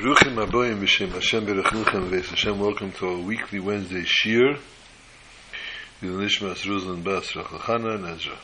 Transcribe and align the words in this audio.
Ruchim 0.00 0.36
Aboyim 0.36 0.78
B'Shem 0.78 1.10
Hashem 1.10 1.44
Berachnuchem 1.44 2.08
V'es 2.08 2.26
Hashem, 2.26 2.60
welcome 2.60 2.92
to 2.92 3.08
our 3.08 3.18
weekly 3.18 3.58
Wednesday 3.58 4.04
Shir. 4.04 4.56
With 6.00 6.12
Nishmas 6.12 6.64
Ruzlan 6.64 7.02
Bas 7.02 7.32
Rachachana 7.32 7.96
and 7.96 8.06
Ezra. 8.06 8.38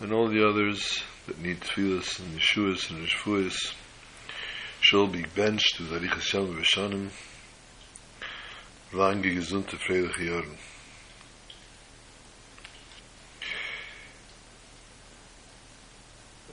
And 0.00 0.14
all 0.14 0.28
the 0.28 0.42
others 0.42 1.02
that 1.26 1.38
need 1.38 1.60
tefillas 1.60 2.18
and 2.18 2.40
Yeshuas 2.40 2.88
and 2.88 3.06
Rishfuas 3.06 3.74
shall 4.80 5.06
be 5.06 5.26
benched 5.34 5.78
with 5.78 5.90
Arich 5.90 6.14
Hashem 6.14 6.56
V'Shanim 6.56 7.10
lange 8.94 9.34
gesunde 9.34 9.76
Freilich 9.76 10.16
Jahren. 10.16 10.56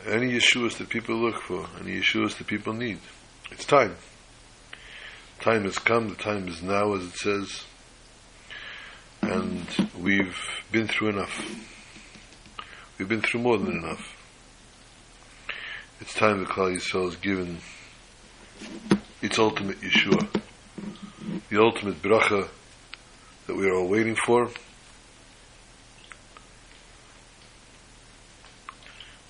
Any 0.07 0.33
Yeshuas 0.33 0.77
that 0.77 0.89
people 0.89 1.15
look 1.15 1.41
for, 1.41 1.67
any 1.79 1.99
Yeshuas 1.99 2.37
that 2.37 2.47
people 2.47 2.73
need. 2.73 2.99
It's 3.51 3.65
time. 3.65 3.95
Time 5.39 5.63
has 5.63 5.79
come, 5.79 6.09
the 6.09 6.15
time 6.15 6.47
is 6.47 6.61
now, 6.61 6.93
as 6.93 7.05
it 7.05 7.15
says, 7.15 7.63
and 9.21 9.65
we've 9.99 10.37
been 10.71 10.87
through 10.87 11.09
enough. 11.09 11.43
We've 12.97 13.09
been 13.09 13.21
through 13.21 13.41
more 13.41 13.57
than 13.57 13.77
enough. 13.77 14.15
It's 15.99 16.13
time 16.13 16.45
Klal 16.45 16.75
Yisrael 16.75 17.09
is 17.09 17.15
given 17.15 17.59
its 19.21 19.39
ultimate 19.39 19.81
Yeshua, 19.81 20.27
the 21.49 21.61
ultimate 21.61 22.01
bracha 22.01 22.47
that 23.47 23.55
we 23.55 23.67
are 23.67 23.75
all 23.75 23.87
waiting 23.87 24.15
for. 24.15 24.49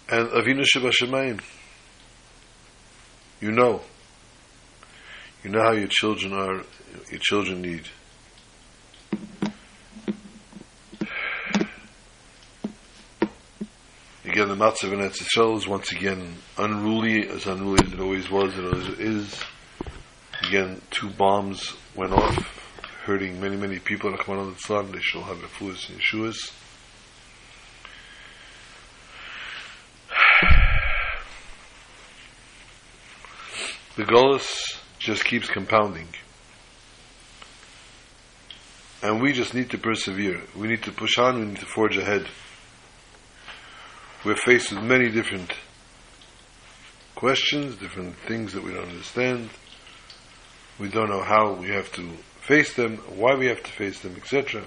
And 0.10 0.30
Avinu 0.30 0.64
Shebashamayim. 0.64 1.42
You 3.42 3.52
know. 3.52 3.82
You 5.44 5.52
know 5.52 5.62
how 5.62 5.74
your 5.74 5.88
children 5.88 6.34
are, 6.34 6.64
your 7.12 7.20
children 7.22 7.62
need. 7.62 7.88
Again, 14.24 14.50
the 14.50 14.56
Matzav 14.56 14.92
in 14.92 15.00
Eretz 15.00 15.22
is 15.58 15.68
once 15.68 15.92
again 15.92 16.36
unruly, 16.58 17.30
as 17.30 17.46
unruly 17.46 17.86
as 17.86 17.94
it 17.94 18.00
always 18.00 18.30
was 18.30 18.58
and 18.58 18.74
it 18.74 19.00
is. 19.00 19.40
Again, 20.48 20.82
two 20.90 21.10
bombs 21.12 21.74
went 21.96 22.12
off, 22.12 22.36
hurting 23.04 23.40
many, 23.40 23.56
many 23.56 23.80
people. 23.80 24.12
They 24.12 24.18
shall 25.00 25.24
have 25.24 25.38
fools 25.52 25.90
and 25.90 26.00
Yeshuas. 26.00 26.52
The 33.96 34.04
Golas 34.04 34.80
just 35.00 35.24
keeps 35.24 35.50
compounding. 35.50 36.08
And 39.02 39.22
we 39.22 39.34
just 39.34 39.54
need 39.54 39.70
to 39.70 39.78
persevere. 39.78 40.42
We 40.56 40.68
need 40.68 40.84
to 40.84 40.92
push 40.92 41.18
on, 41.18 41.40
we 41.40 41.46
need 41.46 41.60
to 41.60 41.66
forge 41.66 41.98
ahead. 41.98 42.28
We're 44.26 44.36
faced 44.36 44.72
with 44.72 44.84
many 44.84 45.10
different 45.10 45.54
questions, 47.14 47.76
different 47.76 48.16
things 48.28 48.54
that 48.54 48.64
we 48.64 48.74
don't 48.74 48.90
understand. 48.90 49.50
We 50.80 50.90
don't 50.90 51.10
know 51.10 51.24
how 51.24 51.54
we 51.54 51.70
have 51.70 51.92
to 51.94 52.10
face 52.42 52.74
them, 52.76 52.98
why 53.16 53.36
we 53.36 53.48
have 53.48 53.64
to 53.64 53.72
face 53.72 54.02
them, 54.02 54.16
etc. 54.18 54.64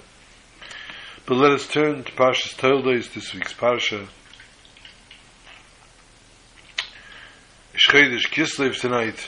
But 1.25 1.35
let 1.35 1.51
us 1.51 1.67
turn 1.67 2.03
to 2.03 2.11
Parshas 2.13 2.57
Toldos, 2.57 3.13
this 3.13 3.33
week's 3.33 3.53
Parsha. 3.53 4.07
Shchedish 7.89 8.29
Kislev 8.29 8.79
tonight. 8.79 9.27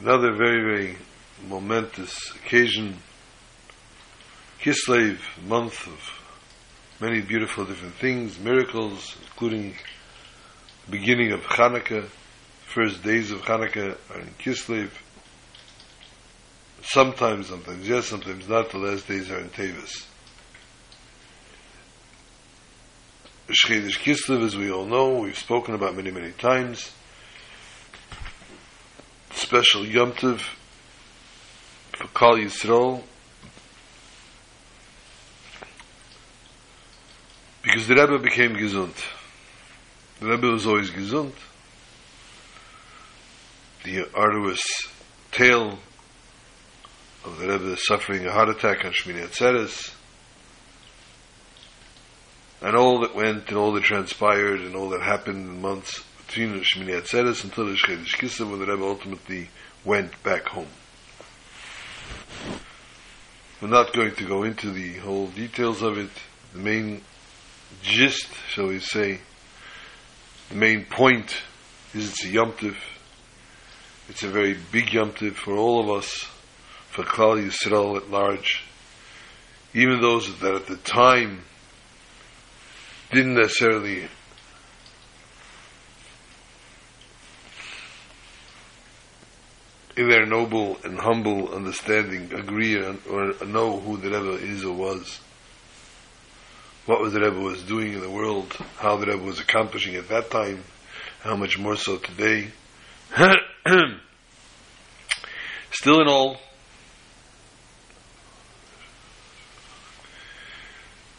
Another 0.00 0.32
very, 0.34 0.60
very 0.60 0.96
momentous 1.46 2.34
occasion. 2.34 2.96
Kislev, 4.60 5.18
month 5.46 5.86
of 5.86 6.00
many 7.00 7.20
beautiful 7.20 7.64
different 7.64 7.94
things, 7.94 8.40
miracles, 8.40 9.16
including 9.22 9.76
the 10.86 10.90
beginning 10.90 11.30
of 11.30 11.42
Hanukkah. 11.42 12.08
First 12.74 13.04
days 13.04 13.30
of 13.30 13.42
Hanukkah 13.42 13.96
are 14.10 14.18
in 14.18 14.30
Kislev. 14.40 14.90
Sometimes, 16.82 17.46
sometimes 17.50 17.88
yes, 17.88 18.06
sometimes 18.06 18.48
not. 18.48 18.70
The 18.70 18.78
last 18.78 19.06
days 19.06 19.30
are 19.30 19.38
in 19.38 19.50
Tevis. 19.50 20.04
Shchedish 23.48 24.00
Kislev, 24.00 24.42
as 24.44 24.56
we 24.56 24.72
all 24.72 24.86
know, 24.86 25.20
we've 25.20 25.38
spoken 25.38 25.74
about 25.74 25.94
many, 25.94 26.10
many 26.10 26.32
times. 26.32 26.90
Special 29.30 29.86
Yom 29.86 30.12
Tov 30.12 30.40
for 31.92 32.08
Kal 32.08 32.36
Yisrael. 32.36 33.04
Because 37.62 37.86
the 37.86 37.94
Rebbe 37.94 38.18
became 38.18 38.54
gesund. 38.54 38.94
The 40.18 40.26
Rebbe 40.26 40.48
was 40.48 40.66
always 40.66 40.90
gesund. 40.90 41.32
The 43.84 44.08
arduous 44.12 44.62
tale 45.30 45.78
of 47.24 47.38
the 47.38 47.46
Rebbe 47.46 47.76
suffering 47.78 48.26
a 48.26 48.32
heart 48.32 48.48
attack 48.48 48.84
on 48.84 48.90
Shmini 48.90 49.24
Atzeres 49.24 49.92
and 52.66 52.74
all 52.74 52.98
that 52.98 53.14
went 53.14 53.46
and 53.46 53.56
all 53.56 53.70
that 53.70 53.84
transpired 53.84 54.60
and 54.60 54.74
all 54.74 54.88
that 54.88 55.00
happened 55.00 55.48
in 55.48 55.62
months 55.62 56.02
between 56.26 56.50
the 56.50 56.64
Shmini 56.64 57.00
Atzeres 57.00 57.44
until 57.44 57.66
the 57.66 57.74
Shchedish 57.74 58.16
Kislev 58.16 58.50
when 58.50 58.58
the 58.58 58.66
Rebbe 58.66 58.82
ultimately 58.82 59.50
went 59.84 60.20
back 60.24 60.48
home. 60.48 60.66
We're 63.62 63.68
not 63.68 63.92
going 63.92 64.16
to 64.16 64.24
go 64.24 64.42
into 64.42 64.72
the 64.72 64.94
whole 64.94 65.28
details 65.28 65.80
of 65.80 65.96
it. 65.96 66.10
The 66.54 66.58
main 66.58 67.02
gist, 67.84 68.34
shall 68.48 68.66
we 68.66 68.80
say, 68.80 69.20
the 70.48 70.56
main 70.56 70.86
point 70.86 71.36
is 71.94 72.10
it's 72.10 72.24
a 72.24 72.30
Yom 72.30 72.52
Tiv. 72.54 72.76
It's 74.08 74.24
a 74.24 74.28
very 74.28 74.58
big 74.72 74.92
Yom 74.92 75.12
Tiv 75.12 75.36
for 75.36 75.54
all 75.56 75.78
of 75.78 75.88
us, 75.88 76.26
for 76.90 77.04
Klal 77.04 77.46
Yisrael 77.46 77.96
at 77.96 78.10
large. 78.10 78.64
Even 79.72 80.00
those 80.00 80.36
that 80.40 80.54
at 80.56 80.66
the 80.66 80.78
time 80.78 81.42
didn't 83.10 83.34
necessarily 83.34 84.08
in 89.96 90.08
their 90.10 90.26
noble 90.26 90.76
and 90.84 90.98
humble 90.98 91.54
understanding 91.54 92.32
agree 92.34 92.76
or 92.76 93.32
know 93.46 93.80
who 93.80 93.96
the 93.96 94.10
Rebbe 94.10 94.44
is 94.44 94.62
or 94.64 94.74
was, 94.74 95.20
what 96.84 97.10
the 97.12 97.20
Rebbe 97.20 97.40
was 97.40 97.62
doing 97.62 97.94
in 97.94 98.00
the 98.00 98.10
world, 98.10 98.52
how 98.76 98.96
the 98.96 99.06
Rebbe 99.06 99.22
was 99.22 99.40
accomplishing 99.40 99.96
at 99.96 100.08
that 100.08 100.30
time, 100.30 100.62
how 101.20 101.34
much 101.36 101.58
more 101.58 101.76
so 101.76 101.96
today. 101.96 102.48
Still 105.70 106.00
in 106.00 106.08
all, 106.08 106.38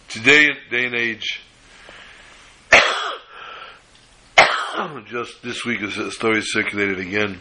today 0.10 0.48
day 0.70 0.86
and 0.86 0.96
age, 0.96 1.42
just 5.06 5.42
this 5.42 5.66
week 5.66 5.82
a 5.82 6.12
story 6.12 6.42
circulated 6.42 7.00
again 7.00 7.40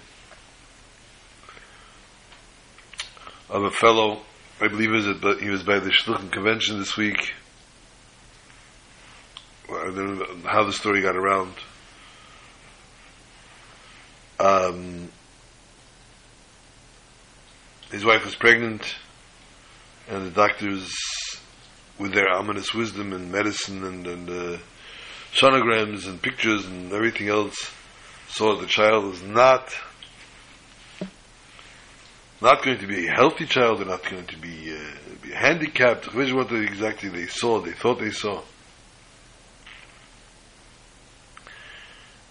of 3.48 3.62
a 3.62 3.70
fellow, 3.70 4.22
I 4.60 4.68
believe 4.68 4.94
is 4.94 5.06
it, 5.06 5.20
but 5.20 5.40
he 5.40 5.50
was 5.50 5.62
by 5.62 5.78
the 5.78 5.90
Shluchim 5.90 6.32
convention 6.32 6.78
this 6.78 6.96
week. 6.96 7.34
I 9.68 9.84
don't 9.84 10.18
know 10.18 10.48
how 10.48 10.64
the 10.64 10.72
story 10.72 11.02
got 11.02 11.16
around. 11.16 11.52
Um, 14.38 15.08
his 17.90 18.04
wife 18.04 18.24
was 18.24 18.34
pregnant, 18.34 18.94
and 20.08 20.26
the 20.26 20.30
doctors, 20.30 20.94
with 21.98 22.12
their 22.12 22.28
ominous 22.28 22.74
wisdom 22.74 23.12
and 23.12 23.30
medicine 23.30 23.84
and, 23.84 24.06
and 24.06 24.30
uh, 24.30 24.58
sonograms 25.38 26.06
and 26.06 26.20
pictures 26.20 26.64
and 26.66 26.92
everything 26.92 27.28
else, 27.28 27.70
saw 28.28 28.56
the 28.56 28.66
child 28.66 29.14
is 29.14 29.22
not 29.22 29.72
not 32.40 32.62
going 32.62 32.78
to 32.78 32.86
be 32.86 33.06
a 33.06 33.10
healthy 33.10 33.46
child, 33.46 33.78
they're 33.78 33.86
not 33.86 34.08
going 34.08 34.26
to 34.26 34.38
be, 34.38 34.72
uh, 34.72 34.78
be 35.22 35.30
handicapped. 35.30 36.14
Which 36.14 36.32
what 36.32 36.52
exactly 36.52 37.08
they 37.08 37.26
saw, 37.26 37.60
they 37.60 37.72
thought 37.72 37.98
they 37.98 38.10
saw. 38.10 38.42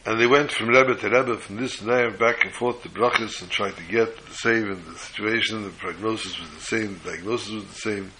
And 0.05 0.21
they 0.21 0.27
went 0.27 0.51
from 0.51 0.69
Rebbe 0.69 0.95
to 0.95 1.09
Rebbe, 1.09 1.37
from 1.37 1.55
this 1.55 1.81
and 1.81 1.89
there, 1.89 2.11
back 2.11 2.45
and 2.45 2.53
forth 2.53 2.83
to 2.83 2.89
brachas, 2.89 3.41
and 3.41 3.49
tried 3.49 3.75
to 3.77 3.83
get 3.83 4.15
the 4.15 4.33
same, 4.33 4.71
in 4.71 4.85
the 4.85 4.99
situation, 4.99 5.63
the 5.63 5.71
prognosis 5.71 6.39
was 6.39 6.49
the 6.51 6.61
same, 6.61 6.99
the 7.03 7.11
diagnosis 7.11 7.49
was 7.49 7.65
the 7.65 7.73
same. 7.73 8.11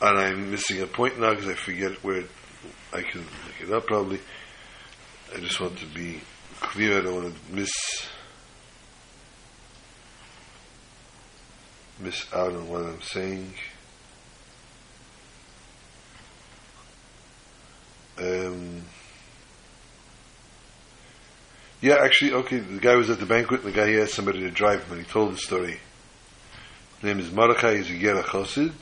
And 0.00 0.18
I'm 0.18 0.50
missing 0.50 0.80
a 0.80 0.86
point 0.86 1.18
now 1.18 1.30
because 1.30 1.48
I 1.48 1.54
forget 1.54 1.92
where 2.04 2.18
it 2.18 2.30
I 2.92 3.02
can 3.02 3.20
look 3.20 3.68
it 3.68 3.72
up 3.72 3.86
probably. 3.86 4.20
I 5.34 5.40
just 5.40 5.60
want 5.60 5.78
to 5.78 5.86
be 5.86 6.20
clear. 6.60 6.98
I 6.98 7.02
don't 7.02 7.22
want 7.22 7.34
to 7.34 7.54
miss 7.54 7.72
miss 12.00 12.26
out 12.32 12.52
on 12.52 12.68
what 12.68 12.84
I'm 12.84 13.02
saying. 13.02 13.52
Um, 18.18 18.82
yeah, 21.80 21.96
actually, 22.02 22.32
okay, 22.32 22.58
the 22.58 22.80
guy 22.80 22.96
was 22.96 23.10
at 23.10 23.20
the 23.20 23.26
banquet, 23.26 23.62
and 23.62 23.72
the 23.72 23.76
guy 23.76 23.88
he 23.88 24.00
asked 24.00 24.14
somebody 24.14 24.40
to 24.40 24.50
drive 24.50 24.82
him, 24.84 24.96
and 24.96 25.06
he 25.06 25.12
told 25.12 25.34
the 25.34 25.38
story. 25.38 25.78
His 26.96 27.04
name 27.04 27.20
is 27.20 27.30
Mordechai, 27.30 27.76
he's 27.76 27.90
a 27.90 27.98
Gera 27.98 28.22
Chosid. 28.22 28.72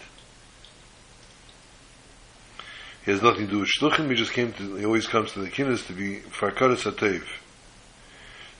He 3.06 3.12
has 3.12 3.22
nothing 3.22 3.46
to 3.46 3.52
do 3.52 3.58
with 3.60 3.68
Shluchim, 3.68 4.10
he 4.10 4.16
just 4.16 4.32
came 4.32 4.52
to, 4.54 4.74
he 4.74 4.84
always 4.84 5.06
comes 5.06 5.30
to 5.32 5.38
the 5.38 5.48
Kinnis 5.48 5.86
to 5.86 5.92
be 5.92 6.16
Farkaras 6.16 6.90
HaTev. 6.90 7.22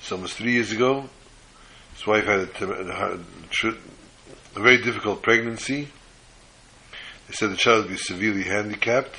So 0.03 0.15
almost 0.15 0.35
three 0.35 0.53
years 0.53 0.71
ago, 0.71 1.09
his 1.95 2.07
wife 2.07 2.27
had 2.27 2.49
a, 2.63 3.21
a 4.55 4.61
very 4.61 4.81
difficult 4.81 5.25
pregnancy. 5.25 5.89
They 7.27 7.35
said 7.35 7.51
the 7.51 7.57
child 7.57 7.87
would 7.87 7.91
be 7.91 7.97
severely 7.97 8.45
handicapped. 8.45 9.17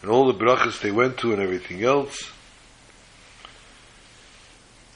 And 0.00 0.10
all 0.10 0.32
the 0.32 0.38
brachas 0.38 0.80
they 0.80 0.90
went 0.90 1.18
to 1.18 1.34
and 1.34 1.42
everything 1.42 1.84
else. 1.84 2.30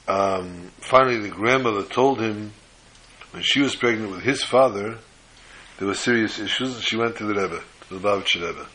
Um, 0.07 0.71
finally, 0.79 1.19
the 1.19 1.29
grandmother 1.29 1.83
told 1.83 2.19
him 2.19 2.51
when 3.29 3.43
she 3.43 3.61
was 3.61 3.75
pregnant 3.75 4.09
with 4.09 4.23
his 4.23 4.43
father, 4.43 4.97
there 5.79 5.87
were 5.87 5.93
serious 5.93 6.39
issues, 6.39 6.75
and 6.75 6.83
she 6.83 6.97
went 6.97 7.15
to 7.15 7.25
the 7.25 7.33
Rebbe, 7.33 7.61
to 7.87 7.97
the 7.97 8.05
Babich 8.05 8.35
Rebbe, 8.35 8.67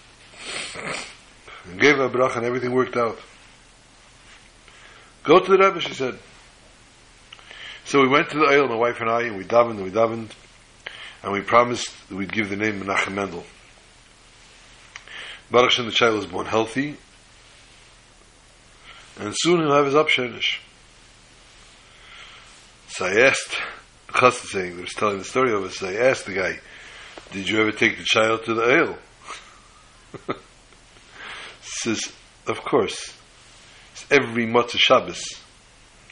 and 1.66 1.78
gave 1.78 1.96
her 1.96 2.04
a 2.04 2.10
bracha, 2.10 2.38
and 2.38 2.46
everything 2.46 2.72
worked 2.72 2.96
out. 2.96 3.18
Go 5.22 5.38
to 5.38 5.50
the 5.50 5.58
Rebbe, 5.58 5.80
she 5.80 5.92
said. 5.92 6.18
So 7.84 8.00
we 8.00 8.08
went 8.08 8.30
to 8.30 8.38
the 8.38 8.46
oil, 8.46 8.68
my 8.68 8.76
wife 8.76 9.00
and 9.00 9.10
I, 9.10 9.24
and 9.24 9.36
we 9.36 9.44
davened 9.44 9.72
and 9.72 9.84
we 9.84 9.90
davened, 9.90 10.30
and 11.22 11.32
we 11.32 11.42
promised 11.42 11.92
that 12.08 12.16
we'd 12.16 12.32
give 12.32 12.48
the 12.48 12.56
name 12.56 12.80
Menachem 12.80 13.12
Mendel. 13.12 13.44
Baruch 15.50 15.72
Shem, 15.72 15.84
the 15.84 15.92
child 15.92 16.16
was 16.16 16.26
born 16.26 16.46
healthy, 16.46 16.96
and 19.20 19.34
soon 19.36 19.60
he'll 19.60 19.74
have 19.74 19.84
his 19.84 19.94
upshenish. 19.94 20.58
So 22.88 23.04
I 23.04 23.26
asked, 23.26 23.60
the 24.06 24.12
chassid 24.14 24.46
saying, 24.46 24.76
they 24.76 24.82
was 24.82 24.94
telling 24.94 25.18
the 25.18 25.24
story 25.24 25.52
of 25.52 25.64
us, 25.64 25.76
so 25.76 25.88
I 25.88 25.96
asked 25.96 26.24
the 26.24 26.32
guy, 26.32 26.60
did 27.34 27.48
you 27.48 27.60
ever 27.60 27.72
take 27.72 27.98
the 27.98 28.04
child 28.04 28.44
to 28.44 28.54
the 28.54 28.62
ale? 28.62 28.98
says, 31.62 32.12
of 32.46 32.60
course. 32.60 33.12
It's 33.92 34.06
every 34.08 34.46
Motzah 34.46 34.78
Shabbos, 34.78 35.20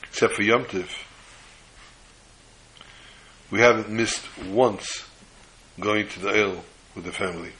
except 0.03 0.35
for 0.35 0.43
Yom 0.43 0.65
Tiv. 0.65 0.93
We 3.53 3.61
haven't 3.61 3.89
missed 3.89 4.25
once 4.49 5.05
going 5.79 6.09
to 6.09 6.21
the 6.21 6.37
ale 6.37 6.65
with 6.97 7.05
the 7.05 7.13
family. 7.13 7.53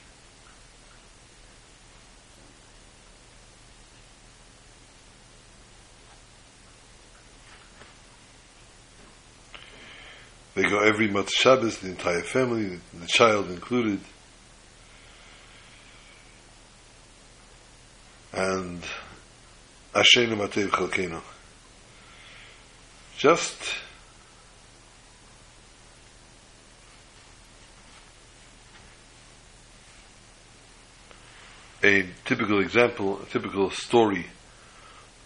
They 10.55 10.63
go 10.63 10.79
every 10.79 11.07
month 11.07 11.31
Shabbos, 11.31 11.79
the 11.79 11.89
entire 11.89 12.21
family, 12.21 12.79
the 12.93 13.07
child 13.07 13.49
included. 13.49 13.99
And 18.31 18.83
Ashenu 19.95 20.37
Matev 20.37 20.69
Chalkeno. 20.69 21.21
Just 23.17 23.57
a 31.83 32.05
typical 32.25 32.59
example, 32.59 33.21
a 33.21 33.25
typical 33.25 33.71
story 33.71 34.27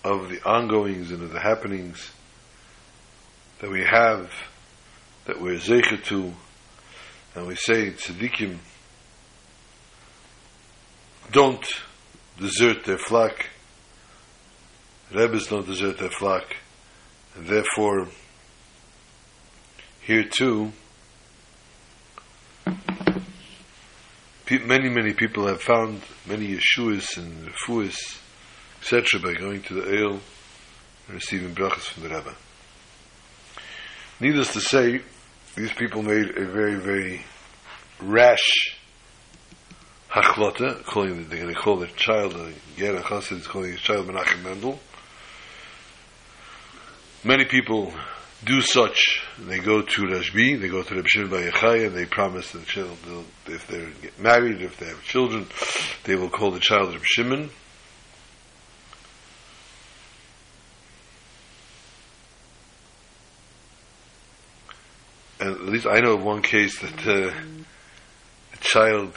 of 0.06 0.30
the 0.30 0.42
ongoings 0.48 1.12
and 1.12 1.22
of 1.22 1.34
the 1.34 1.40
happenings 1.40 2.12
that 3.60 3.70
we 3.70 3.84
have 3.84 4.32
that 5.28 5.42
we're 5.42 5.60
zeicher 5.60 6.02
to, 6.06 6.34
and 7.36 7.48
we 7.48 7.56
say 7.56 7.92
tzaddikim 7.92 8.58
don't 11.32 11.66
desert 12.40 12.86
their 12.86 12.98
flock, 12.98 13.46
Rebbes 15.14 15.48
don't 15.48 15.68
desert 15.68 15.98
their 16.00 16.10
flock, 16.10 16.56
and 17.36 17.46
therefore 17.46 18.08
here 20.02 20.24
too 20.24 20.72
many 24.66 24.88
many 24.88 25.14
people 25.14 25.46
have 25.48 25.62
found 25.62 26.02
many 26.26 26.58
Yeshuas 26.58 27.18
and 27.18 27.50
Refuas 27.50 27.98
etc. 28.80 29.20
by 29.20 29.34
going 29.34 29.62
to 29.64 29.74
the 29.74 29.98
Eil 29.98 30.12
and 30.12 30.22
receiving 31.10 31.54
brachas 31.54 31.90
from 31.90 32.04
the 32.04 32.10
Rebbe. 32.10 32.34
Needless 34.22 34.54
to 34.54 34.62
say, 34.62 35.02
these 35.58 35.74
people 35.74 36.04
made 36.04 36.38
a 36.38 36.46
very, 36.46 36.76
very 36.76 37.26
rash 38.00 38.78
hachlota, 40.08 40.84
calling 40.86 41.28
they're 41.28 41.42
going 41.42 41.54
to 41.54 41.60
call 41.60 41.78
their 41.78 41.90
child 41.96 42.36
a 42.36 42.54
Gera 42.78 43.02
Chassid, 43.02 43.40
is 43.40 43.48
calling 43.48 43.72
his 43.72 43.82
child 43.82 44.08
Menachem 44.08 44.44
Mendel. 44.44 44.80
Many 47.24 47.46
people 47.46 47.92
do 48.46 48.62
such. 48.62 49.24
They 49.40 49.58
go 49.58 49.82
to 49.82 50.02
Rashbi, 50.04 50.62
they 50.62 50.68
go 50.68 50.84
to 50.84 50.96
Reb 50.96 51.08
Shimon 51.08 51.32
Bar 51.32 51.76
and 51.76 51.96
they 51.96 52.06
promise 52.06 52.52
the 52.52 52.60
child, 52.60 52.96
if 53.48 53.66
they 53.68 53.88
get 54.04 54.20
married, 54.20 54.62
if 54.62 54.78
they 54.78 54.86
have 54.86 55.04
children, 55.04 55.48
they 56.04 56.16
will 56.16 56.30
call 56.30 56.52
the 56.52 56.60
child 56.60 56.94
Reb 56.94 57.04
Shimon. 57.04 57.50
At 65.68 65.74
least 65.74 65.86
I 65.86 66.00
know 66.00 66.14
of 66.14 66.24
one 66.24 66.42
case 66.42 66.80
that 66.80 67.06
uh, 67.06 67.34
a 68.54 68.58
child, 68.62 69.14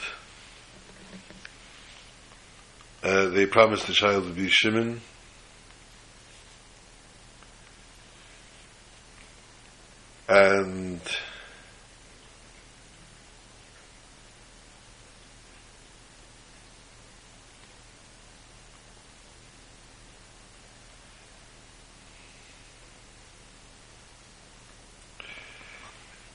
uh, 3.01 3.29
they 3.29 3.45
promised 3.45 3.87
the 3.87 3.93
child 3.93 4.25
to 4.25 4.31
be 4.31 4.49
Shimon. 4.49 4.99
And 10.27 10.99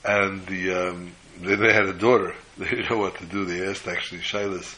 and 0.07 0.45
the 0.47 0.71
um, 0.71 1.11
then 1.41 1.59
they 1.59 1.73
had 1.73 1.85
a 1.85 1.93
daughter. 1.93 2.33
They 2.57 2.69
didn't 2.69 2.89
know 2.89 2.97
what 2.97 3.19
to 3.19 3.25
do. 3.27 3.45
They 3.45 3.63
asked 3.67 3.87
actually 3.87 4.21
Shilas 4.21 4.77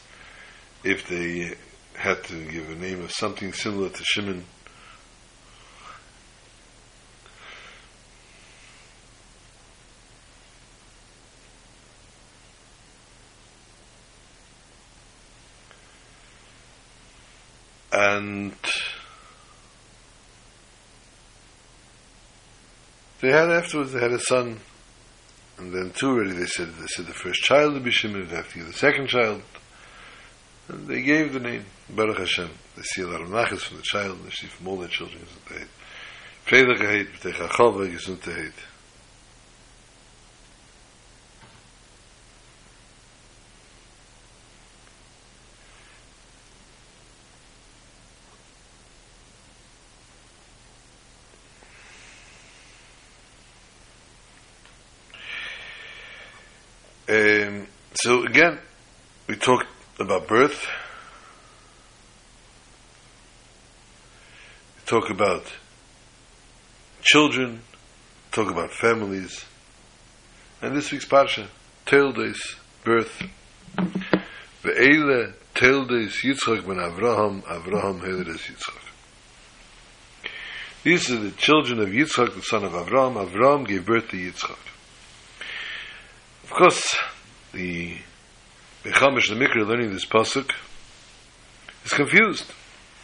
if 0.84 1.08
they 1.08 1.54
had 1.94 2.22
to 2.24 2.44
give 2.44 2.68
a 2.68 2.74
name 2.74 3.02
of 3.02 3.10
something 3.10 3.54
similar 3.54 3.88
to 3.88 4.04
Shimon. 4.04 4.44
And 17.90 18.54
they 23.22 23.30
had 23.30 23.50
afterwards 23.50 23.92
they 23.92 24.00
had 24.00 24.12
a 24.12 24.20
son 24.20 24.60
and 25.60 25.74
then 25.74 25.92
two 25.94 26.08
already 26.08 26.32
they 26.32 26.46
said 26.46 26.74
they 26.74 26.86
said 26.86 27.06
the 27.06 27.12
first 27.12 27.42
child 27.42 27.74
to 27.74 27.80
be 27.80 27.90
Shimon, 27.90 28.28
after 28.32 28.64
the 28.64 28.72
second 28.72 29.08
child. 29.08 29.42
And 30.68 30.88
they 30.88 31.02
gave 31.02 31.34
the 31.34 31.40
name 31.40 31.66
Baruch 31.90 32.18
Hashem. 32.18 32.48
They 32.76 32.82
see 32.82 33.02
a 33.02 33.06
lot 33.06 33.20
of 33.20 33.28
nachas 33.28 33.60
from 33.60 33.76
the 33.76 33.82
child, 33.82 34.18
and 34.18 34.26
they 34.26 34.30
see 34.30 34.46
from 34.46 34.68
all 34.68 34.78
their 34.78 34.88
children 34.88 35.22
they 35.50 35.64
Freude 36.46 36.78
geheit, 36.78 37.08
b'tei 37.12 37.32
chachova, 37.32 37.88
gesundheit. 37.92 38.52
Um, 57.10 57.66
so 57.94 58.19
again, 58.30 58.60
we 59.26 59.34
talked 59.34 59.66
about 59.98 60.28
birth. 60.28 60.64
We 64.76 64.82
talk 64.86 65.10
about 65.10 65.42
children, 67.02 67.62
talk 68.30 68.48
about 68.52 68.70
families. 68.70 69.44
And 70.62 70.76
this 70.76 70.92
week's 70.92 71.06
Parsha, 71.06 71.48
Teldes, 71.86 72.38
birth. 72.84 73.20
Ve'ele 74.62 75.32
Teldes 75.56 76.22
Yitzchak 76.22 76.64
ben 76.64 76.76
Avraham, 76.76 77.42
Avraham 77.42 78.00
Heledes 78.00 78.48
Yitzchak. 78.48 80.30
These 80.84 81.10
are 81.10 81.18
the 81.18 81.32
children 81.32 81.80
of 81.80 81.88
Yitzchak, 81.88 82.36
the 82.36 82.42
son 82.42 82.62
of 82.62 82.72
Avraham. 82.74 83.26
Avraham 83.26 83.66
gave 83.66 83.84
birth 83.84 84.08
to 84.10 84.16
Yitzchak. 84.16 84.56
Of 86.44 86.50
course, 86.50 86.96
the 87.52 87.96
Bechamish 88.82 89.28
the 89.28 89.34
Mikra 89.34 89.66
learning 89.66 89.92
this 89.92 90.06
pasuk 90.06 90.50
is 91.84 91.92
confused. 91.92 92.50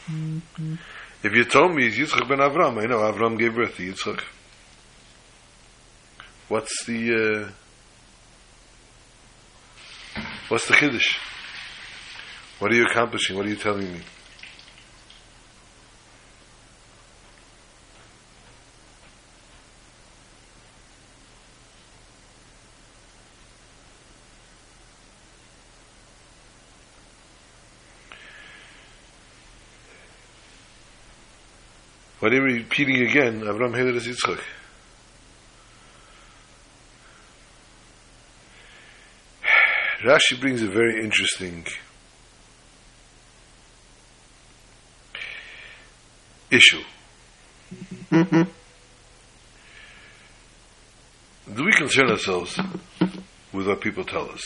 Mm-hmm. 0.08 0.74
If 1.22 1.32
you 1.32 1.44
told 1.44 1.74
me 1.74 1.86
it's 1.86 1.98
Yitzchak 1.98 2.28
ben 2.28 2.38
Avraham, 2.38 2.82
I 2.82 2.86
know 2.86 2.98
Avraham 2.98 3.38
gave 3.38 3.54
birth 3.54 3.76
to 3.76 3.92
Yitzchak. 3.92 4.22
What's 6.48 6.84
the 6.86 7.50
uh, 10.16 10.22
what's 10.48 10.68
the 10.68 10.74
chiddush? 10.74 11.18
What 12.58 12.72
are 12.72 12.74
you 12.74 12.86
accomplishing? 12.86 13.36
What 13.36 13.46
are 13.46 13.50
you 13.50 13.56
telling 13.56 13.92
me? 13.92 14.00
What 32.26 32.34
are 32.34 32.42
repeating 32.42 33.02
again? 33.02 33.42
Avram 33.42 33.72
Heledes 33.72 34.08
Yitzchak. 34.08 34.40
Rashi 40.02 40.40
brings 40.40 40.60
a 40.60 40.66
very 40.66 41.04
interesting 41.04 41.64
issue. 46.50 46.82
Mm-hmm. 48.10 48.42
Do 51.54 51.64
we 51.64 51.72
concern 51.74 52.10
ourselves 52.10 52.58
with 53.52 53.68
what 53.68 53.80
people 53.80 54.02
tell 54.02 54.28
us? 54.30 54.42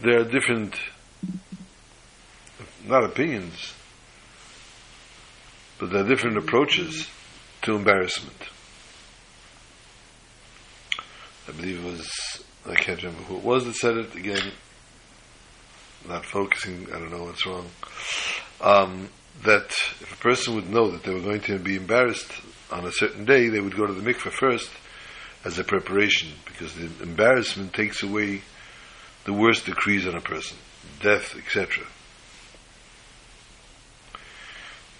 There 0.00 0.20
are 0.20 0.24
different 0.24 0.76
not 2.88 3.04
opinions, 3.04 3.74
but 5.78 5.90
there 5.90 6.04
are 6.04 6.08
different 6.08 6.38
approaches 6.38 7.08
to 7.62 7.76
embarrassment. 7.76 8.36
I 11.46 11.52
believe 11.52 11.84
it 11.84 11.90
was, 11.90 12.44
I 12.66 12.74
can't 12.74 13.02
remember 13.02 13.24
who 13.24 13.36
it 13.36 13.44
was 13.44 13.64
that 13.66 13.74
said 13.74 13.96
it 13.96 14.14
again, 14.14 14.52
not 16.08 16.24
focusing, 16.24 16.86
I 16.88 16.98
don't 16.98 17.10
know 17.10 17.24
what's 17.24 17.46
wrong. 17.46 17.66
Um, 18.60 19.08
that 19.44 19.70
if 20.00 20.12
a 20.12 20.22
person 20.22 20.54
would 20.54 20.68
know 20.68 20.90
that 20.90 21.04
they 21.04 21.12
were 21.12 21.20
going 21.20 21.42
to 21.42 21.58
be 21.58 21.76
embarrassed 21.76 22.32
on 22.72 22.84
a 22.84 22.92
certain 22.92 23.24
day, 23.24 23.48
they 23.48 23.60
would 23.60 23.76
go 23.76 23.86
to 23.86 23.92
the 23.92 24.02
mikveh 24.02 24.32
first 24.32 24.70
as 25.44 25.58
a 25.58 25.64
preparation, 25.64 26.30
because 26.46 26.74
the 26.74 26.90
embarrassment 27.02 27.72
takes 27.72 28.02
away 28.02 28.42
the 29.24 29.32
worst 29.32 29.66
decrees 29.66 30.06
on 30.06 30.16
a 30.16 30.20
person, 30.20 30.56
death, 31.00 31.36
etc. 31.36 31.84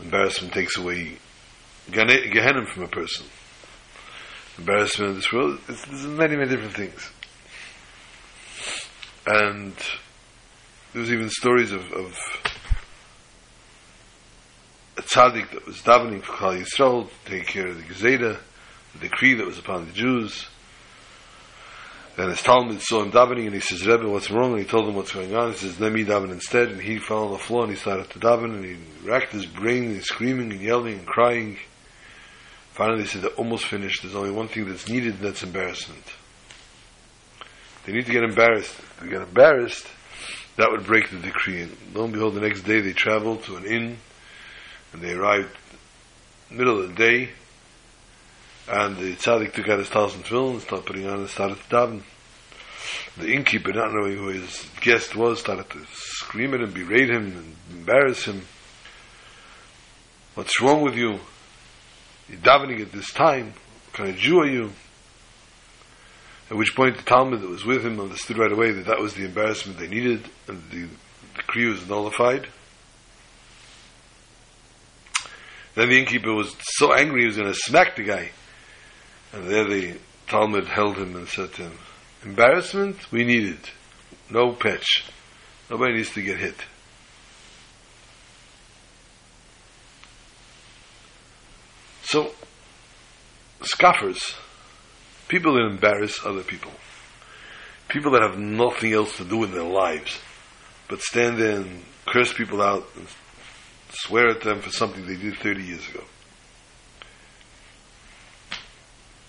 Embarrassment 0.00 0.54
takes 0.54 0.76
away 0.76 1.16
Gehenna 1.90 2.66
from 2.66 2.84
a 2.84 2.88
person. 2.88 3.26
Embarrassment 4.58 5.10
in 5.10 5.16
this 5.16 5.32
world, 5.32 5.58
there's 5.66 6.06
many, 6.06 6.36
many 6.36 6.50
different 6.50 6.74
things. 6.74 7.10
And 9.26 9.74
there's 10.92 11.12
even 11.12 11.28
stories 11.30 11.72
of, 11.72 11.92
of 11.92 12.16
a 14.96 15.02
tzaddik 15.02 15.50
that 15.52 15.66
was 15.66 15.76
davening 15.76 16.22
for 16.22 16.32
Klal 16.32 16.62
Yisrael 16.62 17.08
to 17.08 17.30
take 17.30 17.46
care 17.46 17.68
of 17.68 17.76
the 17.76 17.82
Gezeda, 17.82 18.38
the 18.94 18.98
decree 18.98 19.34
that 19.34 19.46
was 19.46 19.58
upon 19.58 19.86
the 19.86 19.92
Jews, 19.92 20.46
and 22.18 22.30
his 22.30 22.42
Talmud 22.42 22.82
saw 22.82 23.04
him 23.04 23.12
davening, 23.12 23.46
and 23.46 23.54
he 23.54 23.60
says, 23.60 23.86
Rebbe, 23.86 24.08
what's 24.08 24.28
wrong? 24.28 24.50
And 24.50 24.60
he 24.60 24.66
told 24.66 24.88
him 24.88 24.96
what's 24.96 25.12
going 25.12 25.36
on. 25.36 25.52
He 25.52 25.58
says, 25.58 25.78
let 25.78 25.92
me 25.92 26.04
daven 26.04 26.32
instead. 26.32 26.68
And 26.68 26.80
he 26.80 26.98
fell 26.98 27.26
on 27.26 27.32
the 27.32 27.38
floor, 27.38 27.62
and 27.62 27.70
he 27.70 27.78
started 27.78 28.10
to 28.10 28.18
daven, 28.18 28.56
and 28.56 28.64
he 28.64 28.76
racked 29.08 29.30
his 29.30 29.46
brain, 29.46 29.84
and 29.84 29.94
he's 29.94 30.06
screaming 30.06 30.50
and 30.50 30.60
yelling 30.60 30.98
and 30.98 31.06
crying. 31.06 31.58
Finally, 32.72 33.02
he 33.02 33.06
said, 33.06 33.22
they're 33.22 33.30
almost 33.30 33.66
finished. 33.66 34.02
There's 34.02 34.16
only 34.16 34.32
one 34.32 34.48
thing 34.48 34.68
that's 34.68 34.88
needed, 34.88 35.14
and 35.14 35.22
that's 35.22 35.44
embarrassment. 35.44 36.02
They 37.86 37.92
need 37.92 38.06
to 38.06 38.12
get 38.12 38.24
embarrassed. 38.24 38.76
If 38.76 39.00
they 39.00 39.10
get 39.10 39.22
embarrassed, 39.22 39.86
that 40.56 40.72
would 40.72 40.86
break 40.86 41.10
the 41.10 41.18
decree. 41.18 41.62
And 41.62 41.76
lo 41.94 42.02
and 42.02 42.12
behold, 42.12 42.34
the 42.34 42.40
next 42.40 42.62
day 42.62 42.80
they 42.80 42.94
traveled 42.94 43.44
to 43.44 43.56
an 43.56 43.64
inn, 43.64 43.96
and 44.92 45.02
they 45.02 45.12
arrived 45.12 45.56
middle 46.50 46.80
of 46.80 46.88
the 46.88 46.94
day, 46.94 47.30
and 48.68 48.96
the 48.96 49.14
tzaddik 49.14 49.52
took 49.54 49.68
out 49.68 49.78
his 49.78 49.88
thousand 49.88 50.24
film 50.24 50.54
and 50.54 50.62
started 50.62 50.86
putting 50.86 51.06
on 51.06 51.20
and 51.20 51.28
started 51.28 51.56
to 51.56 51.64
daven. 51.74 52.02
The 53.16 53.32
innkeeper, 53.32 53.72
not 53.72 53.92
knowing 53.92 54.16
who 54.16 54.28
his 54.28 54.68
guest 54.80 55.16
was, 55.16 55.40
started 55.40 55.68
to 55.70 55.84
scream 55.92 56.54
at 56.54 56.60
him, 56.60 56.72
berate 56.72 57.10
him, 57.10 57.26
and 57.36 57.56
embarrass 57.70 58.24
him. 58.24 58.42
What's 60.34 60.60
wrong 60.60 60.82
with 60.82 60.94
you? 60.94 61.18
You're 62.28 62.38
davening 62.40 62.80
at 62.80 62.92
this 62.92 63.12
time. 63.12 63.54
What 63.86 63.94
kind 63.94 64.10
of 64.10 64.16
Jew 64.16 64.40
are 64.40 64.46
you? 64.46 64.72
At 66.50 66.56
which 66.56 66.74
point 66.76 66.96
the 66.96 67.02
Talmud 67.02 67.40
that 67.40 67.50
was 67.50 67.64
with 67.64 67.84
him 67.84 68.00
understood 68.00 68.38
right 68.38 68.52
away 68.52 68.70
that 68.70 68.86
that 68.86 69.00
was 69.00 69.14
the 69.14 69.24
embarrassment 69.24 69.78
they 69.78 69.88
needed, 69.88 70.24
and 70.46 70.62
the 70.70 70.88
decree 71.34 71.68
was 71.68 71.86
nullified. 71.88 72.46
Then 75.74 75.90
the 75.90 75.98
innkeeper 75.98 76.32
was 76.32 76.54
so 76.60 76.92
angry 76.92 77.22
he 77.22 77.26
was 77.26 77.36
going 77.36 77.52
to 77.52 77.58
smack 77.58 77.96
the 77.96 78.04
guy. 78.04 78.30
And 79.32 79.48
there 79.48 79.64
the 79.64 79.98
Talmud 80.26 80.66
held 80.66 80.96
him 80.96 81.16
and 81.16 81.28
said 81.28 81.52
to 81.54 81.62
him, 81.62 81.78
Embarrassment? 82.24 83.10
We 83.12 83.24
need 83.24 83.48
it. 83.48 83.70
No 84.30 84.52
patch. 84.52 85.04
Nobody 85.70 85.94
needs 85.94 86.12
to 86.12 86.22
get 86.22 86.38
hit. 86.38 86.56
So, 92.02 92.32
scoffers, 93.62 94.34
people 95.28 95.54
that 95.54 95.66
embarrass 95.66 96.24
other 96.24 96.42
people, 96.42 96.70
people 97.88 98.12
that 98.12 98.22
have 98.22 98.38
nothing 98.38 98.94
else 98.94 99.16
to 99.18 99.24
do 99.24 99.44
in 99.44 99.52
their 99.52 99.62
lives, 99.62 100.18
but 100.88 101.02
stand 101.02 101.38
there 101.38 101.60
and 101.60 101.82
curse 102.06 102.32
people 102.32 102.62
out 102.62 102.86
and 102.96 103.06
swear 103.90 104.28
at 104.28 104.40
them 104.40 104.60
for 104.62 104.70
something 104.70 105.06
they 105.06 105.16
did 105.16 105.36
30 105.36 105.62
years 105.62 105.86
ago. 105.88 106.02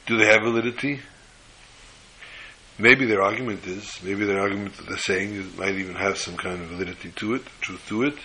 Do 0.10 0.18
they 0.18 0.26
have 0.26 0.42
validity? 0.42 1.02
Maybe 2.80 3.06
their 3.06 3.22
argument 3.22 3.68
is, 3.68 4.00
maybe 4.02 4.26
their 4.26 4.40
argument 4.40 4.76
that 4.78 4.88
they're 4.88 4.98
saying 4.98 5.36
is, 5.36 5.56
might 5.56 5.76
even 5.76 5.94
have 5.94 6.18
some 6.18 6.36
kind 6.36 6.60
of 6.64 6.70
validity 6.70 7.12
to 7.18 7.36
it, 7.36 7.44
truth 7.62 7.86
to 7.90 8.02
it. 8.02 8.16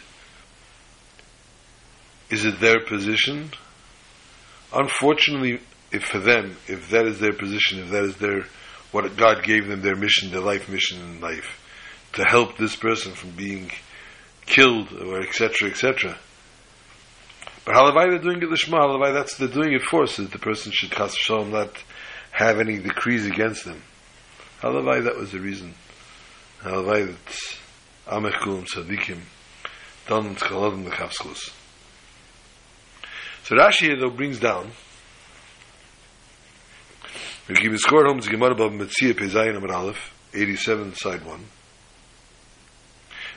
Is 2.31 2.47
it 2.47 2.59
their 2.59 2.81
position? 2.81 3.51
Unfortunately, 4.73 5.61
if 5.93 6.05
for 6.05 6.21
them, 6.21 6.57
if 6.69 6.89
that 6.89 7.05
is 7.05 7.21
their 7.21 7.35
position, 7.35 7.81
if 7.81 7.91
that 7.91 8.05
is 8.05 8.17
their, 8.17 8.47
what 8.91 9.15
God 9.19 9.43
gave 9.43 9.69
them, 9.69 9.83
their 9.83 9.95
mission, 9.95 10.31
their 10.31 10.41
life 10.41 10.71
mission 10.71 11.03
in 11.03 11.21
life, 11.21 11.61
to 12.15 12.25
help 12.25 12.57
this 12.57 12.77
person 12.77 13.13
from 13.13 13.33
being 13.33 13.71
killed 14.47 14.91
or 14.91 15.21
etc., 15.21 15.69
etc., 15.69 16.19
but 17.65 17.75
halavai 17.75 18.11
they're 18.11 18.19
doing 18.19 18.43
it 18.43 18.49
lishma. 18.49 18.79
Halavai 18.79 19.13
that's 19.15 19.37
they're 19.37 19.49
doing 19.49 19.73
it 19.73 19.83
for, 19.83 20.07
so 20.07 20.23
that 20.23 20.33
the 20.33 20.39
person 20.39 20.73
should 20.73 20.91
chas 20.91 21.17
not 21.31 21.71
have 22.33 22.61
any 22.61 22.79
decrees 22.79 23.27
against 23.27 23.65
them. 23.65 23.83
Halavai 24.61 25.05
that 25.05 25.17
was 25.17 25.33
the 25.33 25.41
reason. 25.41 25.75
Halavai 26.63 27.09
that 27.09 27.57
amech 28.07 28.35
kulam 28.41 28.67
tzadikim 28.67 29.21
don 30.07 30.35
tzchaladim 30.37 30.89
lechavskos. 30.89 31.53
So 33.45 33.57
Rashi 33.57 33.87
here 33.87 33.99
though 33.99 34.11
brings 34.11 34.39
down. 34.41 34.71
Keep 37.47 37.73
the 37.73 37.79
score 37.79 38.07
home. 38.07 38.17
It's 38.19 38.29
Gemara 38.29 38.55
Bava 38.55 38.75
Metzia 38.75 39.13
Pezayin 39.13 39.59
Amar 39.59 39.77
Aleph, 39.77 40.15
87, 40.33 40.95
side 40.95 41.27
1. 41.27 41.45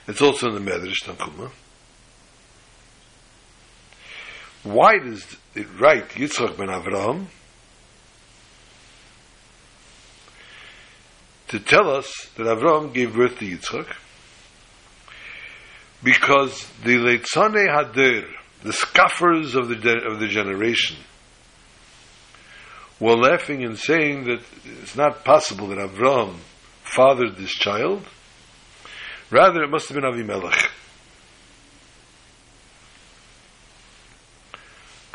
It's 0.07 0.21
also 0.21 0.47
in 0.47 0.55
the 0.55 0.71
Medrash 0.71 1.03
Tanchuma. 1.03 1.51
Why 4.73 4.99
does 4.99 5.25
it 5.55 5.67
write 5.79 6.09
Yitzchak 6.09 6.57
ben 6.57 6.67
Avraham? 6.67 7.27
to 11.49 11.59
tell 11.59 11.89
us 11.89 12.29
that 12.35 12.43
Avram 12.43 12.93
gave 12.93 13.15
birth 13.15 13.39
to 13.39 13.45
Yitzchak 13.45 13.87
because 16.03 16.67
the 16.83 16.95
Leitzane 16.97 17.67
Hadir, 17.67 18.27
the 18.63 18.73
scoffers 18.73 19.55
of 19.55 19.69
the, 19.69 20.01
of 20.05 20.19
the 20.19 20.27
generation, 20.27 20.97
were 22.99 23.15
laughing 23.15 23.63
and 23.63 23.77
saying 23.77 24.25
that 24.25 24.41
it's 24.81 24.95
not 24.95 25.23
possible 25.23 25.67
that 25.67 25.77
Avram 25.77 26.35
fathered 26.83 27.37
this 27.37 27.51
child. 27.51 28.03
Rather, 29.29 29.63
it 29.63 29.69
must 29.69 29.89
have 29.89 29.95
been 29.95 30.03
Avimelech. 30.03 30.69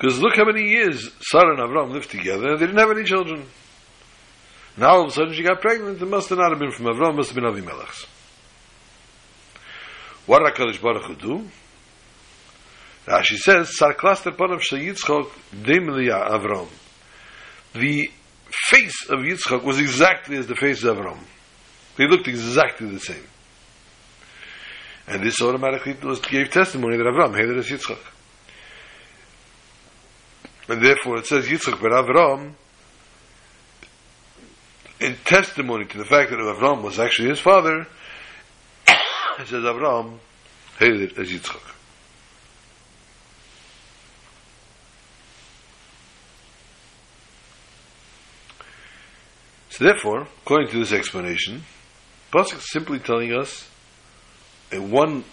Because 0.03 0.21
look 0.21 0.35
how 0.35 0.45
many 0.45 0.69
years 0.69 1.11
Sarah 1.21 1.51
and 1.51 1.61
Avram 1.61 1.93
lived 1.93 2.11
together, 2.11 2.49
and 2.49 2.59
they 2.59 2.67
didn't 2.67 2.81
have 2.81 2.91
any 2.91 3.05
children. 3.05 3.47
Now 4.77 4.97
all 4.97 5.03
of 5.05 5.11
a 5.11 5.13
sudden 5.13 5.33
she 5.33 5.45
got 5.45 5.61
pregnant. 5.61 6.03
It 6.03 6.07
must 6.07 6.29
have 6.31 6.39
not 6.39 6.51
have 6.51 6.59
been 6.59 6.73
from 6.73 6.87
Avram, 6.87 7.11
it 7.11 7.17
must 7.19 7.31
have 7.31 7.37
been 7.37 7.45
Avimelech's. 7.45 8.07
What 10.27 10.41
did 10.41 10.55
HaKadosh 10.55 10.83
Baruch 10.83 11.05
Hu 11.05 11.15
do? 11.15 11.49
Ah, 13.07 13.21
Rashi 13.21 13.37
says, 13.37 13.79
Sar 13.79 13.95
klaster 13.95 14.37
panav 14.37 14.61
shel 14.61 14.81
Yitzchok 14.81 15.31
demli 15.55 16.11
Avram. 16.11 16.67
The 17.75 18.11
face 18.51 19.09
of 19.09 19.21
Yitzchok 19.21 19.63
was 19.63 19.79
exactly 19.79 20.37
as 20.37 20.49
the 20.49 20.57
face 20.57 20.83
of 20.83 20.97
Avram. 20.97 21.21
They 21.97 22.09
looked 22.09 22.27
exactly 22.27 22.89
the 22.89 22.99
same. 22.99 23.25
And 25.07 25.23
this 25.23 25.41
automatically 25.41 25.97
was, 26.03 26.19
gave 26.19 26.51
testimony 26.51 26.97
that 26.97 27.07
Avram 27.07 27.37
hated 27.37 27.57
as 27.57 27.69
Yitzchak. 27.69 28.01
And 30.69 30.83
therefore 30.83 31.19
it 31.19 31.27
says 31.27 31.47
Yitzchak 31.47 31.81
ben 31.81 31.91
Avram 31.91 32.55
in 35.01 35.17
testimony 35.25 35.85
to 35.85 35.99
the 35.99 36.05
fact 36.05 36.31
that 36.31 36.39
Avram 36.39 36.83
was 36.83 36.99
actually 36.99 37.31
his 37.31 37.41
father, 37.41 37.87
it 38.89 39.49
says 39.49 39.65
Avram 39.65 40.19
hated 40.79 41.19
as 41.19 41.29
Yitzchak. 41.29 41.73
So 49.71 49.85
therefore, 49.85 50.29
according 50.45 50.69
to 50.69 50.79
this 50.79 50.93
explanation, 50.93 51.65
Pasuk 52.31 52.59
is 52.59 52.71
simply 52.71 52.99
telling 52.99 53.33
us 53.33 53.69
a 54.71 54.79
one 54.79 55.25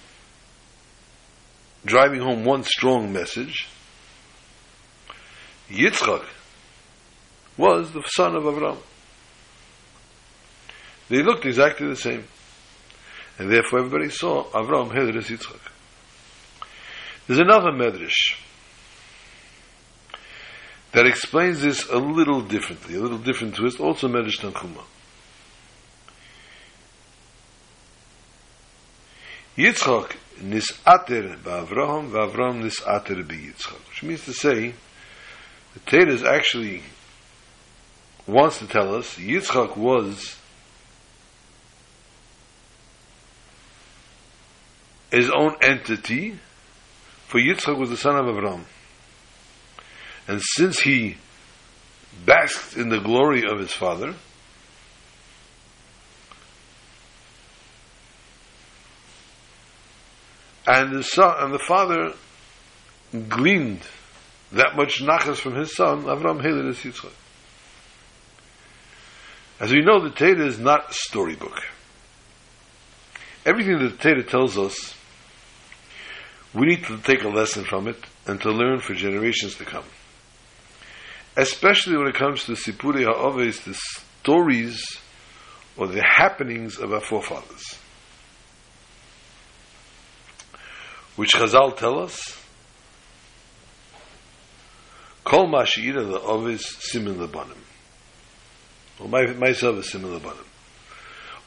driving 1.85 2.21
home 2.21 2.45
one 2.45 2.63
strong 2.63 3.11
message. 3.13 3.67
Yitzchak 5.69 6.25
was 7.57 7.91
the 7.91 8.01
son 8.03 8.35
of 8.35 8.43
Avram. 8.43 8.77
They 11.09 11.23
looked 11.23 11.45
exactly 11.45 11.87
the 11.87 11.95
same. 11.95 12.25
And 13.37 13.51
therefore 13.51 13.79
everybody 13.79 14.09
saw 14.09 14.45
Avram 14.51 14.91
hated 14.93 15.15
as 15.15 15.27
Yitzchak. 15.27 15.59
There's 17.27 17.39
another 17.39 17.71
medrash 17.71 18.35
that 20.91 21.05
explains 21.05 21.61
this 21.61 21.87
a 21.89 21.97
little 21.97 22.41
differently, 22.41 22.95
a 22.95 22.99
little 22.99 23.19
different 23.19 23.55
twist, 23.55 23.79
also 23.79 24.07
medrash 24.07 24.39
Tanchuma. 24.39 24.83
Yitzchak 29.55 30.15
nisater 30.41 31.37
ba'Avraham, 31.37 32.09
va'Avraham 32.11 32.63
nisater 32.63 33.27
be'Yitzchak. 33.27 33.87
Which 33.89 34.03
means 34.03 34.25
to 34.25 34.33
say, 34.33 34.73
the 35.85 36.23
actually 36.23 36.83
wants 38.27 38.59
to 38.59 38.67
tell 38.67 38.95
us 38.95 39.15
Yitzchak 39.15 39.75
was 39.75 40.37
his 45.11 45.29
own 45.31 45.55
entity, 45.61 46.37
for 47.27 47.39
Yitzchak 47.39 47.77
was 47.77 47.89
the 47.89 47.97
son 47.97 48.15
of 48.15 48.25
Avram. 48.25 48.63
And 50.27 50.41
since 50.41 50.81
he 50.81 51.17
basked 52.25 52.77
in 52.77 52.89
the 52.89 52.99
glory 52.99 53.43
of 53.49 53.59
his 53.59 53.71
father, 53.71 54.13
and 60.67 60.95
the 60.95 61.03
son 61.03 61.35
and 61.39 61.53
the 61.53 61.59
father 61.59 62.13
gleaned 63.27 63.81
that 64.51 64.75
much 64.75 65.01
nachas 65.01 65.37
from 65.37 65.55
his 65.55 65.75
son, 65.75 66.03
Avram 66.03 66.41
Yitzchak. 66.41 67.11
As 69.59 69.71
we 69.71 69.81
know, 69.81 69.99
the 70.01 70.09
Torah 70.09 70.45
is 70.45 70.57
not 70.57 70.93
storybook. 70.93 71.61
Everything 73.45 73.79
that 73.79 73.89
the 73.89 73.97
Torah 73.97 74.23
tells 74.23 74.57
us 74.57 74.95
we 76.53 76.65
need 76.65 76.83
to 76.85 76.97
take 76.97 77.23
a 77.23 77.29
lesson 77.29 77.63
from 77.63 77.87
it 77.87 77.97
and 78.25 78.41
to 78.41 78.51
learn 78.51 78.79
for 78.79 78.93
generations 78.93 79.55
to 79.55 79.65
come. 79.65 79.83
Especially 81.37 81.95
when 81.95 82.07
it 82.07 82.15
comes 82.15 82.45
to 82.45 82.53
Sipuri 82.53 83.03
Ha'oves, 83.03 83.63
the 83.65 83.73
stories 84.21 84.83
or 85.77 85.87
the 85.87 86.01
happenings 86.01 86.77
of 86.79 86.91
our 86.91 87.01
forefathers. 87.01 87.77
Which 91.15 91.33
Chazal 91.33 91.77
tell 91.77 91.99
us, 91.99 92.38
Kol 95.23 95.47
Mashira 95.47 96.05
the 96.05 96.19
Ovis 96.21 96.65
Simin 96.79 97.15
Labanim. 97.15 97.57
Or 98.99 99.07
myself 99.07 99.77
is 99.77 99.91
Simin 99.91 100.19
Labanim. 100.19 100.45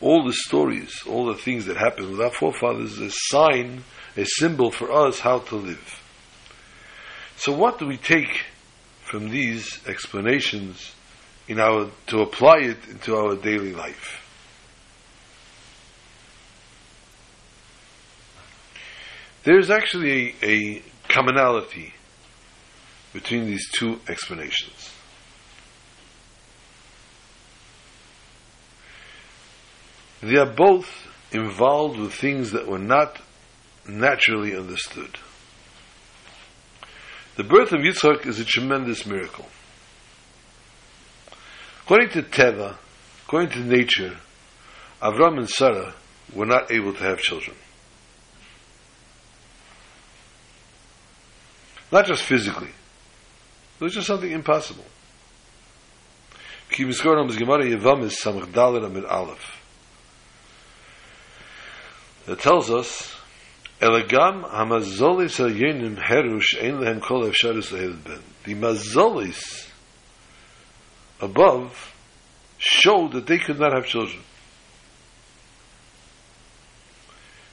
All 0.00 0.24
the 0.24 0.32
stories, 0.32 1.02
all 1.06 1.26
the 1.26 1.38
things 1.38 1.66
that 1.66 1.76
happened 1.76 2.10
with 2.10 2.20
our 2.20 2.32
forefathers 2.32 2.92
is 2.92 3.00
a 3.00 3.10
sign 3.10 3.84
a 4.16 4.24
symbol 4.24 4.70
for 4.70 4.92
us 4.92 5.20
how 5.20 5.38
to 5.38 5.56
live. 5.56 6.02
So 7.36 7.52
what 7.52 7.78
do 7.78 7.86
we 7.86 7.96
take 7.96 8.44
from 9.04 9.30
these 9.30 9.80
explanations 9.86 10.94
in 11.48 11.58
our 11.58 11.90
to 12.08 12.20
apply 12.20 12.58
it 12.58 12.78
into 12.88 13.16
our 13.16 13.36
daily 13.36 13.72
life? 13.72 14.18
There's 19.44 19.70
actually 19.70 20.36
a, 20.42 20.46
a 20.46 20.82
commonality 21.08 21.94
between 23.12 23.46
these 23.46 23.70
two 23.70 24.00
explanations. 24.08 24.90
They 30.22 30.36
are 30.36 30.46
both 30.46 30.88
involved 31.32 31.98
with 31.98 32.14
things 32.14 32.52
that 32.52 32.66
were 32.66 32.78
not 32.78 33.20
naturally 33.86 34.56
understood. 34.56 35.18
The 37.36 37.44
birth 37.44 37.72
of 37.72 37.80
Yitzchak 37.80 38.26
is 38.26 38.38
a 38.38 38.44
tremendous 38.44 39.04
miracle. 39.06 39.46
According 41.82 42.10
to 42.10 42.22
Teva, 42.22 42.76
according 43.24 43.50
to 43.50 43.60
nature, 43.60 44.18
Avram 45.00 45.38
and 45.38 45.50
Sarah 45.50 45.94
were 46.32 46.46
not 46.46 46.70
able 46.70 46.92
to 46.92 47.02
have 47.02 47.18
children. 47.18 47.56
Not 51.90 52.06
just 52.06 52.22
physically. 52.22 52.70
So 53.82 53.86
it's 53.86 53.96
just 53.96 54.06
something 54.06 54.30
impossible. 54.30 54.84
Ki. 56.70 56.84
That 56.84 56.94
tells 62.38 62.70
us, 62.70 63.16
Elagam 63.80 64.44
hamazolis 64.48 65.40
al-yenim 65.40 65.96
herush 65.96 66.62
ein 66.62 66.78
lehem 66.78 67.00
kol 67.00 67.24
efsharis. 67.24 67.70
The 68.44 68.54
mazolis 68.54 69.68
above 71.20 71.92
show 72.58 73.08
that 73.08 73.26
they 73.26 73.38
could 73.38 73.58
not 73.58 73.72
have 73.72 73.86
children. 73.86 74.22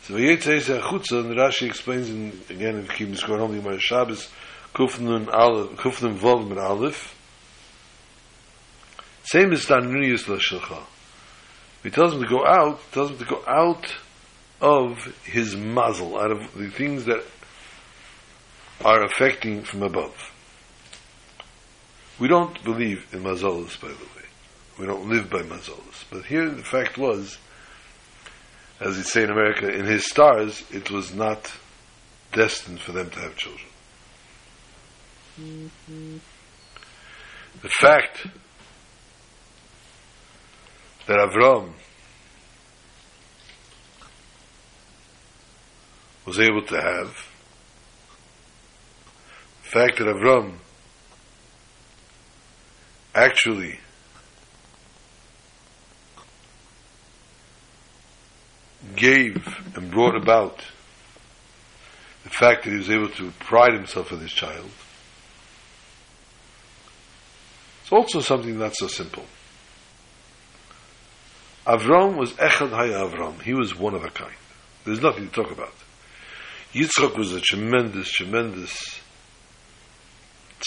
So 0.03 0.13
Vayetze 0.13 0.59
Yisrael 0.59 0.81
Chutza, 0.81 1.25
and 1.25 1.35
Rashi 1.35 1.65
explains 1.65 2.11
in, 2.11 2.39
again 2.51 2.75
in 2.75 2.87
Kim 2.87 3.13
Yisrael 3.13 3.39
Hom 3.39 3.59
Yomar 3.59 3.79
Shabbos, 3.79 4.29
Kufnun 4.73 5.32
Aleph, 5.34 5.77
Kufnun 5.77 6.17
Vov 6.17 6.47
Mit 6.47 6.58
Aleph, 6.58 7.15
same 9.23 9.51
as 9.51 9.65
Tanuniyus 9.65 10.25
Lashilcha. 10.25 10.82
He 11.84 11.89
tells 11.89 12.13
him 12.13 12.21
to 12.21 12.27
go 12.27 12.45
out, 12.45 12.79
tells 12.91 13.12
him 13.12 13.17
to 13.19 13.25
go 13.25 13.43
out 13.47 13.95
of 14.62 14.97
his 15.23 15.55
muzzle, 15.55 16.19
out 16.19 16.32
of 16.32 16.53
the 16.53 16.69
things 16.69 17.05
that 17.05 17.23
are 18.84 19.03
affecting 19.03 19.63
from 19.63 19.84
above. 19.84 20.34
We 22.19 22.27
don't 22.27 22.62
believe 22.63 23.08
in 23.13 23.23
mazolas, 23.23 23.79
by 23.79 23.88
the 23.88 23.93
way. 23.93 24.25
We 24.77 24.86
don't 24.86 25.10
live 25.10 25.29
by 25.29 25.39
mazolas. 25.39 26.03
But 26.10 26.25
here 26.25 26.49
the 26.49 26.63
fact 26.63 26.97
was, 26.97 27.38
as 28.79 28.97
they 28.97 29.03
say 29.03 29.23
in 29.23 29.29
America, 29.29 29.69
in 29.69 29.86
his 29.86 30.05
stars, 30.05 30.63
it 30.71 30.91
was 30.91 31.13
not 31.13 31.53
destined 32.34 32.82
for 32.82 32.91
them 32.91 33.10
to 33.10 33.19
have 33.19 33.38
children. 33.38 33.68
The 37.62 37.69
fact 37.69 38.28
that 41.08 41.17
Avram 41.17 41.73
was 46.25 46.39
able 46.39 46.62
to 46.63 46.75
have, 46.75 47.30
the 49.63 49.69
fact 49.69 49.99
that 49.99 50.08
Avram 50.08 50.56
actually 53.15 53.80
gave 58.95 59.38
and 59.75 59.89
brought 59.89 60.15
about 60.15 60.60
the 62.25 62.30
fact 62.30 62.65
that 62.65 62.71
he 62.71 62.78
was 62.78 62.89
able 62.89 63.10
to 63.10 63.32
pride 63.39 63.73
himself 63.73 64.12
on 64.12 64.19
his 64.19 64.32
child 64.32 64.69
it's 67.89 67.93
also 67.95 68.21
something 68.21 68.60
not 68.60 68.75
so 68.75 68.86
simple. 68.86 69.25
Avram 71.65 72.17
was 72.17 72.34
Echad 72.34 72.69
Hay 72.69 72.93
Avram. 72.93 73.41
He 73.41 73.56
was 73.56 73.75
one 73.75 73.95
of 73.95 74.04
a 74.04 74.12
kind. 74.12 74.36
There's 74.86 75.02
nothing 75.02 75.28
to 75.28 75.34
talk 75.34 75.52
about. 75.52 75.73
Yitzchak 76.71 77.17
was 77.17 77.34
a 77.34 77.41
tremendous, 77.41 78.12
tremendous 78.12 78.99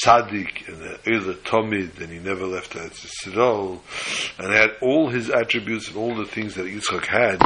tzaddik 0.05 0.67
and 0.67 0.83
a 0.83 0.99
Eila 0.99 1.37
Tomid, 1.45 2.01
and 2.01 2.11
he 2.11 2.19
never 2.19 2.45
left 2.45 2.73
Eretz 2.73 3.07
Yisrael, 3.07 3.79
and 4.41 4.53
had 4.53 4.71
all 4.81 5.09
his 5.09 5.31
attributes 5.31 5.87
and 5.87 5.99
all 5.99 6.17
the 6.17 6.25
things 6.25 6.57
that 6.57 6.67
Yitzchak 6.67 7.07
had. 7.07 7.39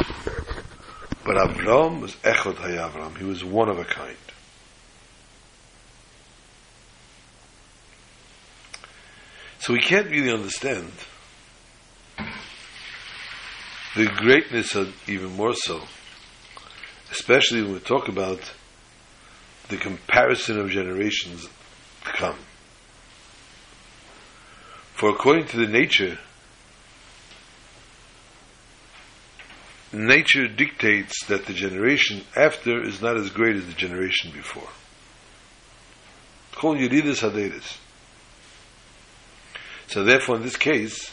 But 1.23 1.35
Avram 1.35 2.01
was 2.01 2.15
Echad 2.15 2.55
Hayavram. 2.55 3.15
He 3.19 3.25
was 3.25 3.43
one 3.43 3.69
of 3.69 3.77
a 3.77 3.85
kind. 3.85 4.17
So 9.67 9.73
we 9.73 9.81
can't 9.81 10.09
really 10.09 10.31
understand 10.31 10.93
the 13.97 14.05
greatness 14.15 14.75
of 14.75 14.95
even 15.09 15.35
more 15.35 15.53
so, 15.55 15.81
especially 17.11 17.63
when 17.63 17.73
we 17.73 17.79
talk 17.79 18.07
about 18.07 18.53
the 19.67 19.75
comparison 19.75 20.57
of 20.57 20.69
generations 20.69 21.49
to 22.05 22.13
come. 22.13 22.37
For 24.93 25.09
according 25.09 25.47
to 25.47 25.57
the 25.57 25.67
nature 25.67 26.17
nature 29.91 30.47
dictates 30.47 31.25
that 31.25 31.45
the 31.45 31.53
generation 31.53 32.21
after 32.37 32.81
is 32.83 33.01
not 33.01 33.17
as 33.17 33.29
great 33.31 33.57
as 33.57 33.65
the 33.65 33.73
generation 33.73 34.31
before. 34.31 34.69
Called 36.53 36.77
Yeridis 36.77 37.19
Hadedis. 37.19 37.79
So 39.87 40.03
therefore, 40.03 40.35
in 40.35 40.43
this 40.43 40.57
case, 40.57 41.11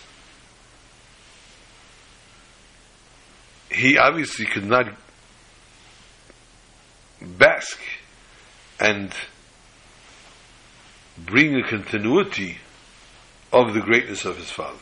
he 3.70 3.96
obviously 3.98 4.46
could 4.46 4.66
not 4.66 4.86
bask 7.20 7.80
and 8.80 9.12
bring 11.16 11.54
a 11.54 11.62
continuity 11.68 12.58
of 13.52 13.72
the 13.74 13.80
greatness 13.80 14.24
of 14.24 14.36
his 14.36 14.50
father. 14.50 14.78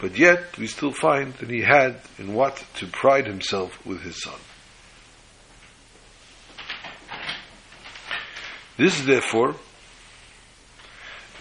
But 0.00 0.16
yet, 0.18 0.56
we 0.58 0.66
still 0.66 0.92
find 0.92 1.34
that 1.34 1.50
he 1.50 1.62
had 1.62 2.00
in 2.18 2.34
what 2.34 2.64
to 2.76 2.86
pride 2.86 3.26
himself 3.26 3.84
with 3.84 4.02
his 4.02 4.20
son. 4.22 4.38
This 8.76 8.98
is 8.98 9.06
therefore 9.06 9.56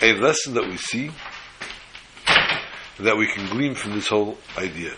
a 0.01 0.13
lesson 0.13 0.55
that 0.55 0.67
we 0.67 0.77
see 0.77 1.11
that 2.99 3.17
we 3.17 3.27
can 3.27 3.47
glean 3.47 3.75
from 3.75 3.93
this 3.93 4.07
whole 4.07 4.37
idea. 4.57 4.93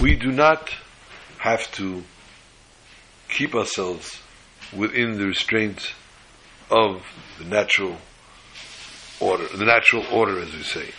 We 0.00 0.16
do 0.16 0.32
not 0.32 0.74
have 1.38 1.70
to 1.72 2.02
keep 3.28 3.54
ourselves 3.54 4.20
within 4.74 5.18
the 5.18 5.26
restraints 5.26 5.92
of 6.70 7.02
the 7.38 7.44
natural 7.44 7.96
order, 9.20 9.46
the 9.54 9.64
natural 9.64 10.06
order, 10.10 10.40
as 10.40 10.52
we 10.52 10.62
say. 10.62 10.90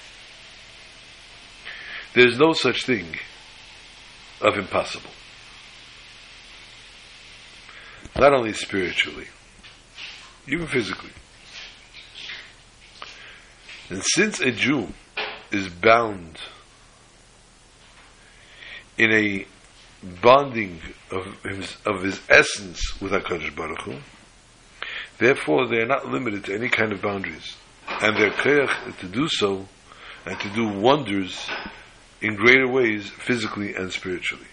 There's 2.14 2.38
no 2.38 2.54
such 2.54 2.86
thing 2.86 3.16
of 4.42 4.56
impossible. 4.56 5.10
Not 8.18 8.34
only 8.34 8.54
spiritually, 8.54 9.28
even 10.48 10.68
physically. 10.68 11.12
And 13.90 14.04
since 14.04 14.40
a 14.40 14.52
Jew 14.52 14.90
is 15.52 15.70
bound 15.70 16.38
in 18.98 19.12
a 19.12 19.46
bonding 20.22 20.80
of 21.10 21.26
his, 21.44 21.78
of 21.86 22.04
his 22.04 22.22
essence 22.30 23.02
with 23.02 23.12
HaKadosh 23.12 23.56
Baruch 23.56 23.82
Hu, 23.82 23.96
Therefore, 25.22 25.68
they 25.68 25.78
are 25.78 25.86
not 25.86 26.08
limited 26.08 26.46
to 26.46 26.56
any 26.56 26.68
kind 26.68 26.92
of 26.92 27.00
boundaries. 27.04 27.56
And 27.88 28.18
their 28.18 28.32
koyach 28.32 28.98
to 29.02 29.08
do 29.08 29.28
so 29.28 29.68
and 30.26 30.40
to 30.40 30.50
do 30.50 30.68
wonders 30.68 31.48
in 32.22 32.36
greater 32.36 32.68
ways, 32.68 33.08
physically 33.08 33.76
and 33.76 33.92
spiritually. 33.94 34.48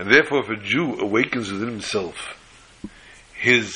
And 0.00 0.10
therefore, 0.10 0.38
if 0.38 0.48
a 0.48 0.56
Jew 0.56 0.98
awakens 0.98 1.52
within 1.52 1.68
himself 1.68 2.16
his 3.34 3.74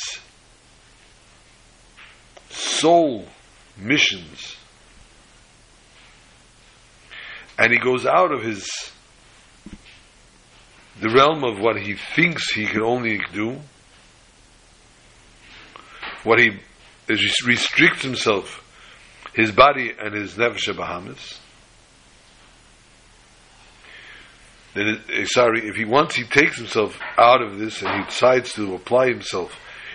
soul 2.49 3.29
missions, 3.77 4.57
and 7.59 7.71
he 7.71 7.79
goes 7.79 8.07
out 8.07 8.33
of 8.33 8.43
his 8.43 8.67
the 10.99 11.11
realm 11.11 11.45
of 11.45 11.61
what 11.61 11.77
he 11.77 11.93
thinks 11.93 12.55
he 12.55 12.65
can 12.65 12.81
only 12.81 13.21
do, 13.35 13.61
what 16.23 16.39
he 16.39 16.53
restricts 17.45 18.03
himself, 18.03 18.65
his 19.35 19.53
body 19.53 19.93
and 19.99 20.15
his 20.15 20.37
nefesh 20.37 20.75
bahamas. 20.75 21.39
Then, 24.75 25.01
eh, 25.13 25.25
sorry, 25.27 25.69
if 25.69 25.77
he 25.77 25.85
once 25.85 26.15
he 26.15 26.25
takes 26.25 26.59
himself 26.59 26.99
out 27.17 27.43
of 27.43 27.59
this 27.59 27.81
and 27.83 27.91
he 27.95 28.05
decides 28.05 28.53
to 28.55 28.75
apply 28.75 29.07
himself 29.07 29.53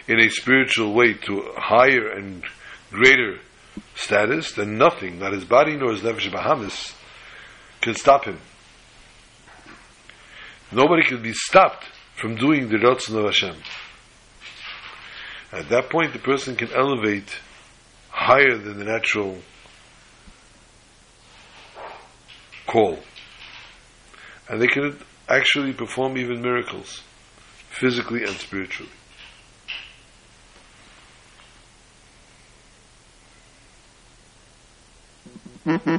in 0.08 0.20
a 0.20 0.30
spiritual 0.30 0.94
way 0.94 1.14
to 1.14 1.40
a 1.40 1.60
higher 1.60 2.10
and 2.10 2.44
greater 2.90 3.40
status, 3.96 4.54
then 4.54 4.78
nothing, 4.78 5.20
not 5.20 5.34
his 5.34 5.46
body 5.46 5.76
nor 5.76 5.92
his 5.92 6.02
nefesh 6.02 6.32
bahamas, 6.32 6.94
can 7.82 7.94
stop 7.94 8.26
him. 8.26 8.40
Nobody 10.72 11.04
can 11.04 11.22
be 11.22 11.34
stopped 11.34 11.86
from 12.16 12.36
doing 12.36 12.70
the 12.70 12.78
Ratzon 12.78 13.18
of 13.18 13.26
Hashem. 13.26 13.56
At 15.52 15.70
that 15.70 15.90
point, 15.90 16.14
the 16.14 16.20
person 16.20 16.56
can 16.56 16.72
elevate 16.74 17.40
higher 18.10 18.58
than 18.58 18.78
the 18.78 18.86
natural 18.86 19.40
call. 22.68 23.00
And 24.50 24.60
they 24.60 24.68
can 24.68 24.98
actually 25.28 25.74
perform 25.74 26.18
even 26.18 26.42
miracles, 26.42 27.04
physically 27.70 28.24
and 28.24 28.36
spiritually. 28.36 28.92
Mm-hmm. 35.66 35.98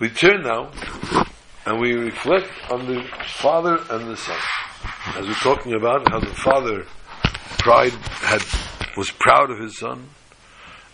We 0.00 0.08
turn 0.08 0.42
now 0.42 0.70
and 1.68 1.78
we 1.78 1.92
reflect 1.92 2.50
on 2.70 2.86
the 2.86 3.02
father 3.26 3.76
and 3.90 4.08
the 4.08 4.16
son. 4.16 4.38
As 5.16 5.26
we're 5.26 5.34
talking 5.34 5.74
about 5.74 6.08
how 6.10 6.18
the 6.18 6.34
father 6.34 6.86
pride 7.58 7.92
had 7.92 8.42
was 8.96 9.10
proud 9.10 9.50
of 9.50 9.58
his 9.58 9.78
son, 9.78 10.08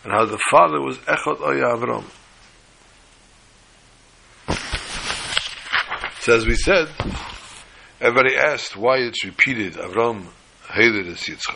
and 0.03 0.13
how 0.13 0.25
the 0.25 0.39
father 0.51 0.81
was 0.81 0.99
Echot 0.99 1.39
Avram. 1.39 2.05
So 6.23 6.35
as 6.35 6.45
we 6.45 6.57
said, 6.57 6.89
everybody 8.01 8.37
asked 8.37 8.77
why 8.77 8.97
it's 8.97 9.25
repeated 9.25 9.75
Avram 9.75 10.27
hated 10.69 11.07
as 11.07 11.21
Yitzchak. 11.21 11.55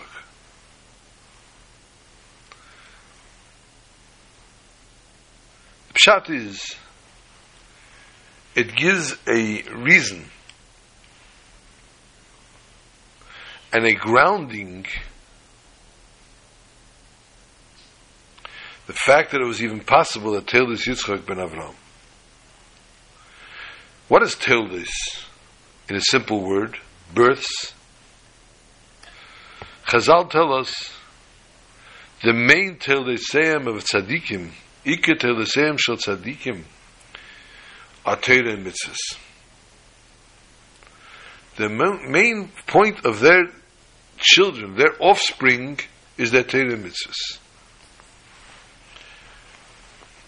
The 5.89 5.95
pshat 5.95 6.31
is 6.31 6.77
it 8.59 8.75
gives 8.75 9.17
a 9.29 9.63
reason 9.73 10.25
and 13.73 13.87
a 13.87 13.93
grounding 13.95 14.85
the 18.89 18.93
fact 18.93 19.31
that 19.31 19.41
it 19.41 19.45
was 19.45 19.63
even 19.63 19.79
possible 19.79 20.33
that 20.33 20.47
Tildis 20.47 20.89
Yitzchak 20.89 21.25
ben 21.25 21.37
Avram. 21.37 21.73
What 24.09 24.25
is 24.25 24.35
Tildis? 24.35 24.91
In 25.89 25.95
a 25.95 26.01
simple 26.01 26.43
word, 26.43 26.79
births. 27.15 27.75
Chazal 29.87 30.29
tell 30.31 30.53
us 30.53 30.75
the 32.25 32.33
main 32.33 32.79
Tildisayim 32.79 33.69
of 33.69 33.85
tzaddikim, 33.85 34.51
Ike 34.85 35.17
Tildisayim 35.17 35.79
shel 35.79 35.97
tzaddikim, 35.97 36.65
are 38.09 38.17
Torah 38.17 38.55
and 38.55 38.65
mitzvahs. 38.65 39.19
The 41.57 41.69
main 41.69 42.51
point 42.67 43.05
of 43.05 43.21
their 43.21 43.51
children, 44.17 44.77
their 44.77 44.95
offspring, 44.99 45.79
is 46.17 46.31
their 46.31 46.43
Torah 46.43 46.73
and 46.73 46.87
mitzvahs. 46.87 47.39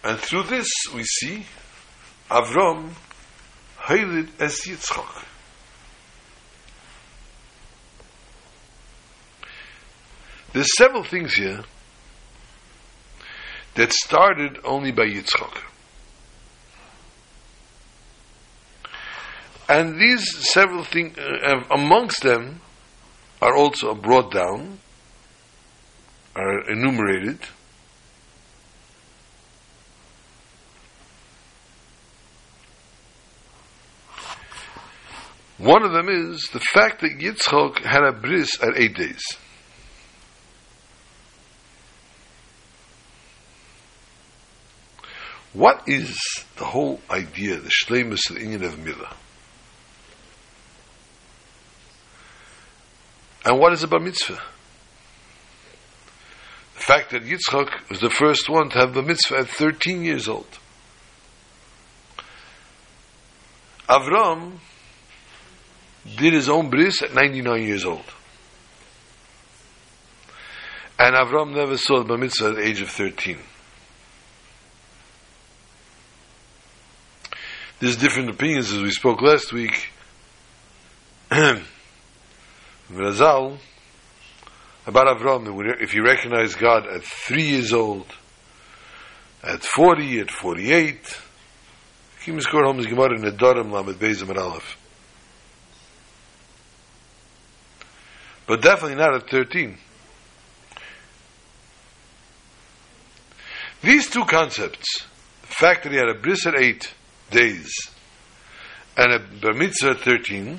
And 0.05 0.19
through 0.19 0.43
this 0.43 0.69
we 0.95 1.05
see 1.05 1.47
Avram 2.31 2.91
Hailid 3.79 4.29
as 4.39 4.61
Yitzchak. 4.61 5.25
There's 10.53 10.77
several 10.77 11.05
things 11.05 11.33
here 11.33 11.63
that 13.77 13.91
started 13.95 14.59
only 14.65 14.93
by 14.93 15.07
Yitzchak. 15.07 15.70
And 19.71 20.01
these 20.01 20.51
several 20.53 20.83
things, 20.83 21.17
uh, 21.17 21.63
amongst 21.71 22.25
them, 22.25 22.61
are 23.41 23.55
also 23.57 23.95
brought 23.95 24.33
down, 24.33 24.81
are 26.35 26.69
enumerated. 26.69 27.39
One 35.59 35.85
of 35.85 35.93
them 35.93 36.09
is 36.09 36.49
the 36.53 36.59
fact 36.59 37.03
that 37.03 37.21
Yitzchak 37.21 37.85
had 37.85 38.03
a 38.03 38.11
bris 38.11 38.61
at 38.61 38.77
eight 38.77 38.97
days. 38.97 39.23
What 45.53 45.85
is 45.87 46.19
the 46.57 46.65
whole 46.65 47.01
idea, 47.09 47.61
the 47.61 47.71
shlemus 47.71 48.23
the 48.29 48.41
Indian 48.41 48.65
of 48.65 48.75
Milah? 48.75 49.15
And 53.51 53.59
what 53.59 53.73
is 53.73 53.83
a 53.83 53.89
bar 53.89 53.99
mitzvah? 53.99 54.41
The 56.77 56.81
fact 56.81 57.11
that 57.11 57.25
Yitzchak 57.25 57.89
was 57.89 57.99
the 58.01 58.09
first 58.09 58.49
one 58.49 58.71
to 58.71 58.79
have 58.79 58.95
the 58.95 59.03
mitzvah 59.03 59.39
at 59.39 59.49
13 59.49 60.05
years 60.05 60.29
old. 60.29 60.47
Avram 63.89 64.59
did 66.17 66.33
his 66.33 66.49
own 66.49 66.71
bris 66.71 67.03
at 67.03 67.13
99 67.13 67.63
years 67.65 67.85
old. 67.85 68.05
And 70.97 71.17
Avram 71.17 71.53
never 71.53 71.77
saw 71.77 71.99
the 71.99 72.05
bar 72.05 72.19
mitzvah 72.19 72.51
at 72.51 72.55
the 72.55 72.65
age 72.65 72.81
of 72.81 72.89
13. 72.89 73.37
There's 77.81 77.97
different 77.97 78.31
opinions, 78.31 78.73
as 78.73 78.81
we 78.81 78.93
spoke 78.93 79.21
last 79.21 79.53
week. 79.53 79.91
Razal, 82.93 83.59
about 84.87 85.19
Avram, 85.19 85.81
if 85.81 85.95
you 85.95 86.05
recognize 86.05 86.55
God 86.55 86.87
at 86.87 87.03
three 87.05 87.45
years 87.45 87.73
old, 87.73 88.07
at 89.43 89.63
40, 89.63 90.21
at 90.21 90.31
48, 90.31 91.21
Kim 92.25 92.41
score 92.41 92.65
home 92.65 92.81
is 92.81 92.87
Gemara 92.87 93.15
in 93.15 93.23
Lamed 93.23 93.99
Bezim 93.99 94.29
at 94.29 94.37
Aleph. 94.37 94.77
But 98.47 98.61
definitely 98.63 98.97
not 98.97 99.15
at 99.15 99.31
13. 99.31 99.79
These 103.83 104.11
two 104.11 104.25
concepts, 104.27 105.07
the 105.43 105.47
fact 105.47 105.85
that 105.85 105.93
he 105.93 105.99
had 105.99 106.09
a 106.09 106.15
bris 106.15 106.47
at 106.47 106.55
8, 106.55 106.95
days 107.31 107.73
and 108.97 109.13
a 109.13 109.19
bar 109.41 109.55
mitzvah 109.55 109.95
13 109.95 110.59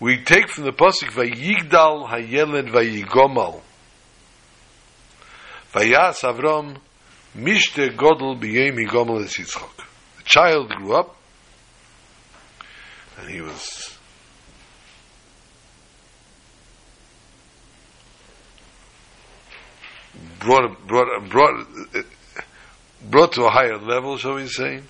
we 0.00 0.22
take 0.24 0.48
from 0.48 0.64
the 0.64 0.72
pasuk 0.72 1.10
vayigdal 1.10 2.08
hayeled 2.08 2.70
vayigomal 2.70 3.60
vayas 5.72 6.22
avram 6.24 6.76
mishte 7.36 7.94
godel 7.96 8.40
biyem 8.40 8.76
yigomal 8.76 9.24
es 9.24 9.38
yitzchak 9.38 9.76
the 10.16 10.24
child 10.24 10.68
grew 10.70 10.94
up 10.94 11.16
and 13.18 13.28
he 13.30 13.40
was 13.40 13.96
brought 20.40 20.86
brought 20.86 21.28
brought 21.28 21.66
brought 23.02 23.32
to 23.32 23.44
a 23.44 23.50
higher 23.50 23.78
level, 23.78 24.16
shall 24.16 24.34
we 24.34 24.46
say? 24.46 24.82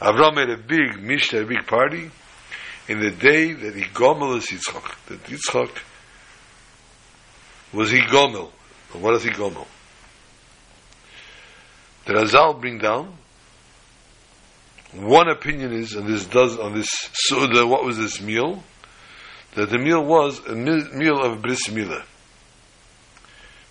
Avram 0.00 0.34
made 0.34 0.50
a 0.50 0.56
big 0.56 1.02
mishta, 1.02 1.42
a 1.42 1.46
big 1.46 1.66
party, 1.66 2.10
in 2.90 2.98
the 2.98 3.12
day 3.12 3.52
that 3.52 3.76
he 3.76 3.82
gomel 3.82 4.36
is 4.36 4.46
Yitzchak. 4.46 5.06
That 5.06 5.22
Yitzchak 5.22 5.70
was 7.72 7.92
he 7.92 8.00
gomel. 8.00 8.50
And 8.92 9.00
What 9.00 9.14
is 9.14 9.22
he 9.22 9.30
gomel? 9.30 9.68
The 12.06 12.14
Razal 12.14 12.60
bring 12.60 12.78
down. 12.78 13.16
One 14.92 15.28
opinion 15.28 15.72
is, 15.72 15.94
and 15.94 16.08
this 16.08 16.26
does 16.26 16.58
on 16.58 16.74
this 16.74 16.88
Suda, 17.12 17.64
what 17.64 17.84
was 17.84 17.96
this 17.96 18.20
meal? 18.20 18.64
That 19.54 19.70
the 19.70 19.78
meal 19.78 20.04
was 20.04 20.44
a 20.48 20.56
meal 20.56 21.22
of 21.22 21.40
bris 21.40 21.68
milah. 21.68 22.02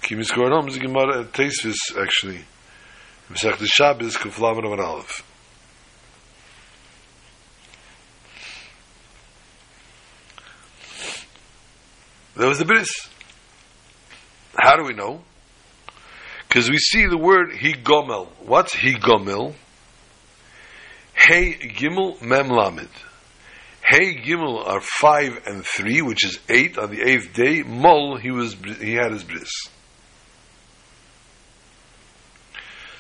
Ki 0.02 0.16
miskoranom 0.16 0.70
is 0.70 0.78
a 0.78 0.80
Gemara 0.80 1.24
at 1.24 1.34
Teisvis, 1.34 1.76
actually. 2.02 2.46
Mesech 3.30 3.58
the 3.58 3.68
Shabbos, 3.68 4.16
Kuflavan 4.16 4.66
of 4.66 4.72
an 4.72 4.80
Aleph. 4.80 5.29
There 12.40 12.48
was 12.48 12.58
the 12.58 12.64
bris. 12.64 12.90
How 14.58 14.78
do 14.78 14.86
we 14.86 14.94
know? 14.94 15.22
Because 16.48 16.70
we 16.70 16.78
see 16.78 17.06
the 17.06 17.18
word 17.18 17.52
higomel. 17.52 18.30
What's 18.46 18.74
higomel? 18.74 19.56
Hey 21.14 21.56
gimel 21.56 22.22
mem 22.22 22.48
lamed. 22.48 22.88
Hey 23.86 24.16
gimel 24.16 24.66
are 24.66 24.80
five 24.80 25.46
and 25.48 25.66
three, 25.66 26.02
which 26.02 26.26
is 26.26 26.40
eight 26.48 26.78
on 26.78 26.92
the 26.92 27.02
eighth 27.02 27.34
day. 27.34 27.62
Mol 27.62 28.16
he 28.16 28.32
was 28.32 28.56
he 28.80 28.94
had 28.94 29.12
his 29.12 29.26
bris. 29.26 29.52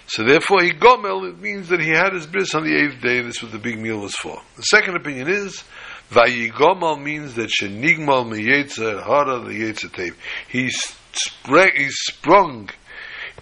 So 0.07 0.25
therefore, 0.25 0.63
he 0.63 0.71
gomel, 0.71 1.29
it 1.29 1.39
means 1.39 1.69
that 1.69 1.79
he 1.79 1.91
had 1.91 2.13
his 2.13 2.25
bris 2.25 2.55
on 2.55 2.63
the 2.63 2.75
eighth 2.75 2.99
day, 2.99 3.19
and 3.19 3.29
this 3.29 3.37
is 3.37 3.43
what 3.43 3.51
the 3.51 3.59
big 3.59 3.79
meal 3.79 3.99
was 3.99 4.15
for. 4.15 4.41
The 4.57 4.63
second 4.63 4.95
opinion 4.95 5.29
is, 5.29 5.63
vayigomel 6.11 7.01
means 7.01 7.35
that 7.35 7.49
shenigmal 7.49 8.25
meyetza 8.25 9.03
hara 9.03 9.39
yetzatev. 9.39 10.15
He 10.47 10.69
sprang, 11.13 11.71
he 11.75 11.89
sprung 11.89 12.69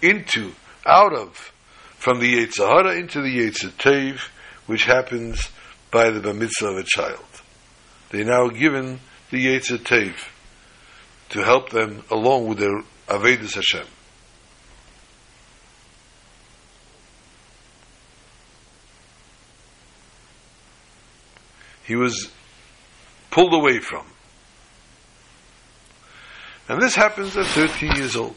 into, 0.02 0.52
out 0.86 1.12
of, 1.12 1.52
from 1.96 2.20
the 2.20 2.34
yetzahara 2.34 2.98
into 2.98 3.22
the 3.22 3.38
yetzatev, 3.38 4.20
which 4.66 4.84
happens 4.84 5.50
by 5.90 6.10
the 6.10 6.34
mitzvah 6.34 6.68
of 6.68 6.76
a 6.78 6.84
child. 6.84 7.24
They 8.10 8.22
are 8.22 8.24
now 8.24 8.48
given 8.48 9.00
the 9.30 9.46
yetzatev 9.46 10.14
to 11.30 11.44
help 11.44 11.70
them 11.70 12.04
along 12.10 12.48
with 12.48 12.58
their 12.58 12.82
avedus 13.08 13.54
Hashem. 13.54 13.86
he 21.88 21.96
was 21.96 22.30
pulled 23.38 23.54
away 23.54 23.78
from. 23.78 24.04
And 26.68 26.82
this 26.82 26.96
happens 26.96 27.36
at 27.36 27.46
13 27.46 27.92
years 27.94 28.16
old. 28.16 28.36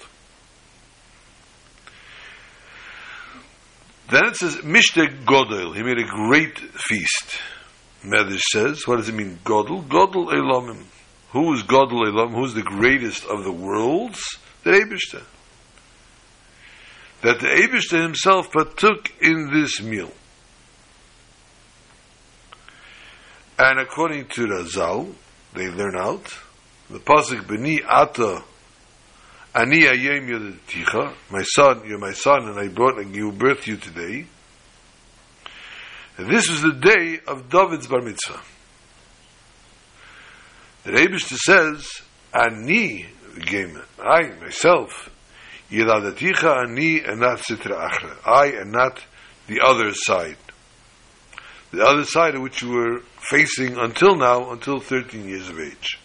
Then 4.12 4.26
it 4.26 4.36
says, 4.36 4.58
Mishte 4.58 5.26
Godel. 5.26 5.76
He 5.76 5.82
made 5.82 5.98
a 5.98 6.04
great 6.04 6.60
feast. 6.60 7.40
Medrash 8.04 8.44
says, 8.52 8.88
what 8.88 8.98
does 8.98 9.10
it 9.10 9.16
mean, 9.16 9.40
Godel? 9.44 9.84
Godel 9.88 10.28
Elamim. 10.28 10.84
Who 11.32 11.54
is 11.54 11.64
Godel 11.64 12.06
Elam? 12.08 12.34
Who 12.34 12.46
is 12.46 12.54
the 12.54 12.62
greatest 12.62 13.26
of 13.26 13.44
the 13.44 13.52
worlds? 13.52 14.22
The 14.64 14.72
Eibishter. 14.72 15.24
That 17.24 17.40
the 17.40 17.48
Eibishter 17.48 18.04
himself 18.04 18.52
partook 18.52 19.12
in 19.20 19.50
this 19.52 19.82
meal. 19.82 20.12
And 23.63 23.80
according 23.80 24.26
to 24.30 24.47
Razal, 24.47 25.13
they 25.54 25.69
learn 25.69 25.95
out 25.95 26.36
the 26.89 26.97
pasuk 26.97 27.45
b'ni 27.45 27.86
ata 27.88 28.43
Ani 29.54 29.84
ayem 29.84 30.28
yodeticha, 30.28 31.13
my 31.30 31.43
son, 31.43 31.84
you're 31.86 32.00
my 32.00 32.13
son, 32.13 32.47
and 32.47 32.60
I 32.60 32.69
brought 32.69 32.97
and 32.97 33.15
you 33.15 33.32
birth 33.32 33.67
you 33.67 33.78
today. 33.78 34.26
And 36.17 36.28
this 36.28 36.50
was 36.50 36.63
the 36.63 36.71
day 36.71 37.19
of 37.28 37.50
David's 37.50 37.86
bar 37.86 38.02
mitzvah. 38.02 38.41
The 40.84 40.91
Rebishter 40.93 41.38
says, 41.38 41.88
Ani, 42.34 43.06
game, 43.41 43.80
I, 44.00 44.30
myself, 44.39 45.12
Yedadaticha 45.69 46.63
ani 46.63 47.02
and 47.02 47.19
not 47.19 47.38
sitra 47.39 47.91
achra. 47.91 48.17
I 48.26 48.47
and 48.60 48.71
not 48.71 49.00
the 49.45 49.60
other 49.63 49.93
side. 49.93 50.38
The 51.72 51.86
other 51.86 52.04
side 52.04 52.36
of 52.36 52.42
which 52.42 52.62
you 52.62 52.70
were 52.70 53.00
facing 53.20 53.78
until 53.78 54.16
now, 54.16 54.52
until 54.52 54.82
13 54.82 55.28
years 55.28 55.48
of 55.48 55.58
age. 55.58 55.98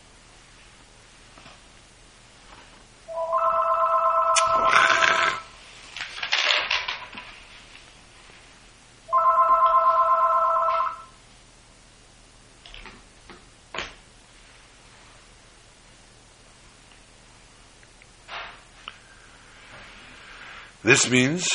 This 20.84 21.10
means 21.10 21.48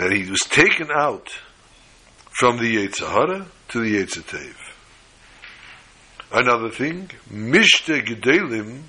that 0.00 0.12
he 0.12 0.30
was 0.30 0.40
taken 0.48 0.88
out 0.90 1.28
from 2.30 2.56
the 2.56 2.76
Yetzirah 2.76 3.46
to 3.68 3.80
the 3.80 3.96
Yetzitev. 3.96 4.54
Another 6.32 6.70
thing, 6.70 7.10
Mishte 7.30 8.02
Gedalim, 8.06 8.80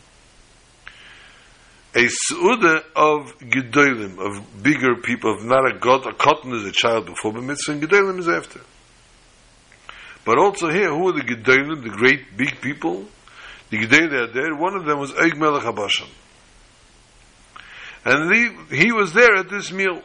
a 1.93 2.07
Suda 2.07 2.83
of 2.95 3.37
Gedalim, 3.39 4.19
of 4.19 4.63
bigger 4.63 4.95
people, 5.03 5.33
of 5.33 5.43
not 5.43 5.69
a 5.69 5.77
God, 5.77 6.07
a 6.07 6.13
cotton 6.13 6.53
is 6.53 6.63
a 6.63 6.71
child 6.71 7.07
before 7.07 7.33
the 7.33 7.41
mitzvah, 7.41 7.73
and 7.73 7.83
Gedalim 7.83 8.17
is 8.17 8.29
after. 8.29 8.61
But 10.23 10.37
also 10.37 10.69
here, 10.69 10.95
who 10.95 11.09
are 11.09 11.13
the 11.13 11.23
Gedalim, 11.23 11.83
the 11.83 11.89
great 11.89 12.37
big 12.37 12.61
people? 12.61 13.05
The 13.69 13.79
Gedalim 13.79 14.13
are 14.13 14.27
there, 14.27 14.55
one 14.55 14.75
of 14.75 14.85
them 14.85 14.99
was 14.99 15.11
Eig 15.11 15.35
Melech 15.35 15.63
HaBashan. 15.63 16.07
And 18.05 18.33
he, 18.33 18.77
he 18.77 18.91
was 18.93 19.11
there 19.11 19.35
at 19.35 19.49
this 19.49 19.73
meal. 19.73 20.03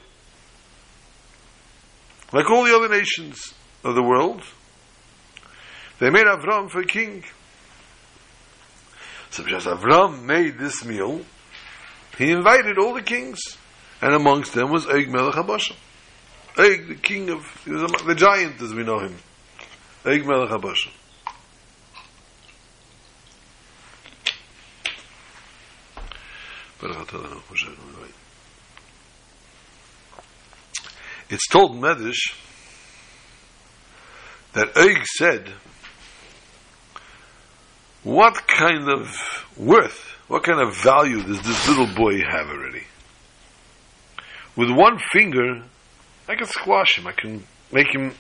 Like 2.33 2.51
all 2.51 2.65
the 2.65 2.75
other 2.75 2.89
nations 2.89 3.55
of 3.85 3.95
the 3.95 4.03
world, 4.03 4.43
they 6.01 6.11
made 6.11 6.27
Avram 6.27 6.71
for 6.71 6.83
king. 6.83 7.25
So 9.31 9.45
because 9.45 9.65
Avram 9.65 10.23
made 10.25 10.59
this 10.59 10.85
meal, 10.85 11.21
he 12.19 12.31
invited 12.31 12.79
all 12.79 12.95
the 12.95 13.03
kings, 13.03 13.39
and 14.01 14.15
amongst 14.15 14.55
them 14.55 14.71
was 14.71 14.87
Eig 14.87 15.09
Melech 15.09 15.35
HaBashan. 15.35 15.77
Eig, 16.57 16.89
the 16.89 16.95
king 16.95 17.31
of, 17.31 17.45
he 17.65 17.71
was 17.71 17.91
the 18.07 18.15
giant 18.15 18.61
as 18.61 18.73
we 18.73 18.83
know 18.83 18.99
him. 18.99 19.17
Eig 20.05 20.25
Melech 20.25 20.51
HaBashan. 20.51 20.91
It's 31.29 31.47
told 31.49 31.73
in 31.73 31.81
Medish 31.81 32.35
that 34.53 34.73
Eig 34.75 35.05
said, 35.05 35.53
What 38.05 38.47
kind 38.47 38.89
of 38.89 39.45
worth, 39.57 40.13
what 40.29 40.45
kind 40.45 40.61
of 40.61 40.77
value 40.77 41.23
does 41.23 41.43
this 41.43 41.69
little 41.69 41.93
boy 41.95 42.21
have 42.21 42.49
already? 42.49 42.85
With 44.55 44.71
one 44.71 44.99
finger, 44.99 45.63
I 46.29 46.37
can 46.37 46.47
squash 46.47 46.97
him, 46.97 47.07
I 47.07 47.13
can 47.13 47.45
make 47.73 47.93
him 47.93 48.15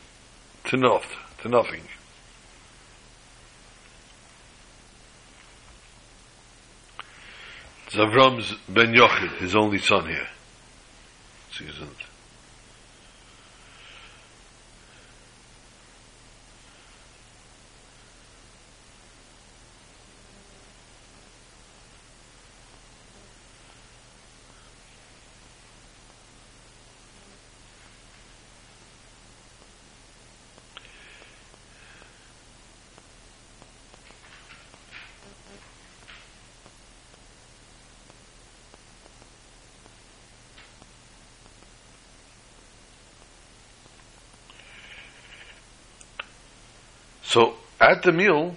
to 0.64 0.77
naught, 0.77 1.07
to 1.42 1.49
nothing. 1.49 1.83
It's 7.87 7.95
Avram's 7.95 8.53
ben 8.69 8.92
Yochid, 8.92 9.38
his 9.38 9.55
only 9.55 9.79
son 9.79 10.09
here. 10.09 10.27
So 11.53 11.64
at 47.87 48.03
the 48.03 48.11
meal, 48.11 48.53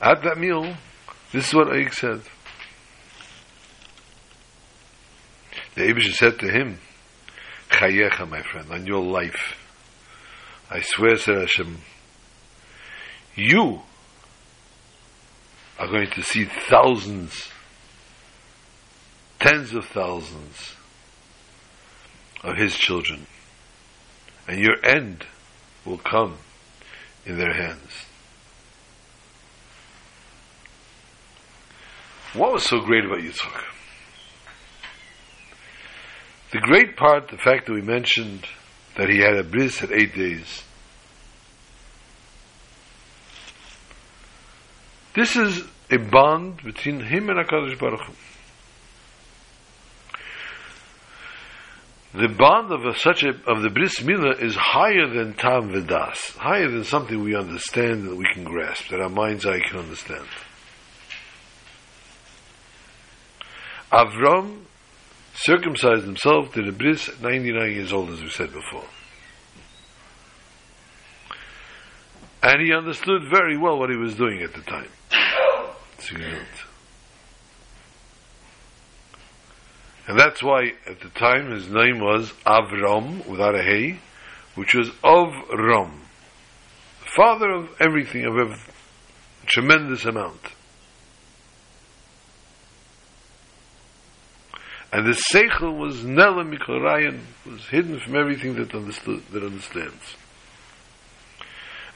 at 0.00 0.22
that 0.22 0.38
meal, 0.38 0.74
this 1.36 1.48
is 1.48 1.54
what 1.54 1.68
Eig 1.68 1.92
said. 1.92 2.22
The 5.74 5.82
Abish 5.82 6.14
said 6.14 6.38
to 6.38 6.50
him, 6.50 6.78
Chayecha, 7.68 8.26
my 8.26 8.40
friend, 8.40 8.72
on 8.72 8.86
your 8.86 9.04
life, 9.04 9.54
I 10.70 10.80
swear, 10.80 11.16
Sir 11.16 11.40
Hashem, 11.40 11.76
you 13.34 13.82
are 15.78 15.88
going 15.88 16.08
to 16.12 16.22
see 16.22 16.46
thousands, 16.46 17.50
tens 19.38 19.74
of 19.74 19.84
thousands 19.84 20.74
of 22.42 22.56
his 22.56 22.74
children, 22.74 23.26
and 24.48 24.58
your 24.58 24.82
end 24.82 25.26
will 25.84 25.98
come 25.98 26.38
in 27.26 27.36
their 27.36 27.52
hands. 27.52 28.05
What 32.36 32.52
was 32.52 32.64
so 32.64 32.80
great 32.80 33.04
about 33.04 33.18
Yitzchak? 33.18 33.62
The 36.52 36.58
great 36.60 36.96
part, 36.96 37.28
the 37.28 37.38
fact 37.38 37.66
that 37.66 37.72
we 37.72 37.80
mentioned 37.80 38.46
that 38.96 39.08
he 39.08 39.18
had 39.18 39.36
a 39.36 39.42
bris 39.42 39.82
at 39.82 39.90
eight 39.90 40.14
days. 40.14 40.62
This 45.14 45.34
is 45.34 45.62
a 45.90 45.96
bond 45.96 46.62
between 46.62 47.00
him 47.00 47.30
and 47.30 47.38
HaKadosh 47.38 47.78
Baruch 47.78 48.02
Hu. 48.02 48.12
The 52.20 52.28
bond 52.28 52.70
of 52.70 52.84
a, 52.84 52.98
such 52.98 53.22
a, 53.22 53.30
of 53.50 53.62
the 53.62 53.70
bris 53.70 54.00
milah 54.00 54.42
is 54.42 54.54
higher 54.54 55.08
than 55.08 55.34
tam 55.34 55.70
vedas, 55.70 56.36
higher 56.36 56.70
than 56.70 56.84
something 56.84 57.22
we 57.22 57.34
understand 57.34 58.06
that 58.06 58.16
we 58.16 58.26
can 58.34 58.44
grasp, 58.44 58.88
that 58.90 59.00
our 59.00 59.08
mind's 59.08 59.46
eye 59.46 59.60
can 59.68 59.78
understand. 59.80 60.26
Avram 63.96 64.64
circumcised 65.34 66.04
himself 66.04 66.52
to 66.52 66.62
the 66.62 66.72
bris 66.72 67.08
at 67.08 67.22
99 67.22 67.72
years 67.72 67.92
old, 67.94 68.10
as 68.10 68.20
we 68.20 68.28
said 68.28 68.52
before. 68.52 68.84
And 72.42 72.60
he 72.60 72.74
understood 72.74 73.22
very 73.30 73.56
well 73.56 73.78
what 73.78 73.88
he 73.88 73.96
was 73.96 74.14
doing 74.14 74.42
at 74.42 74.52
the 74.52 74.60
time. 74.60 74.90
And 80.06 80.18
that's 80.18 80.42
why 80.42 80.74
at 80.86 81.00
the 81.00 81.08
time 81.08 81.50
his 81.50 81.68
name 81.68 81.98
was 81.98 82.32
Avram, 82.46 83.26
without 83.26 83.54
a 83.54 83.62
hey, 83.62 83.98
which 84.54 84.74
was 84.74 84.90
of 85.02 85.32
Ram. 85.58 86.02
Father 87.16 87.50
of 87.50 87.70
everything, 87.80 88.26
of 88.26 88.36
a 88.36 88.56
tremendous 89.46 90.04
amount. 90.04 90.52
And 94.96 95.04
the 95.04 95.22
Seichel 95.30 95.76
was 95.76 95.96
Nela 96.04 96.42
Mikorayan, 96.42 97.20
was 97.44 97.66
hidden 97.66 98.00
from 98.00 98.16
everything 98.16 98.54
that, 98.54 98.74
understood, 98.74 99.22
that 99.30 99.42
understands. 99.42 100.16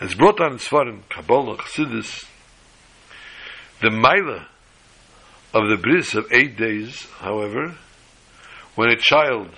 As 0.02 0.14
brought 0.14 0.36
down 0.36 0.52
in 0.52 0.58
Svarim, 0.58 1.00
Kabbalah, 1.08 1.56
Chassidus, 1.56 2.26
the 3.80 3.88
Maila 3.88 4.44
of 5.54 5.70
the 5.70 5.78
bris 5.78 6.14
of 6.14 6.30
eight 6.30 6.58
days, 6.58 7.06
however, 7.20 7.74
when 8.74 8.90
a 8.90 8.96
child 8.98 9.48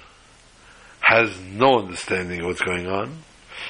has 1.01 1.37
no 1.41 1.81
understanding 1.81 2.43
of 2.43 2.47
what's 2.47 2.63
going 2.63 2.87
on, 2.87 3.25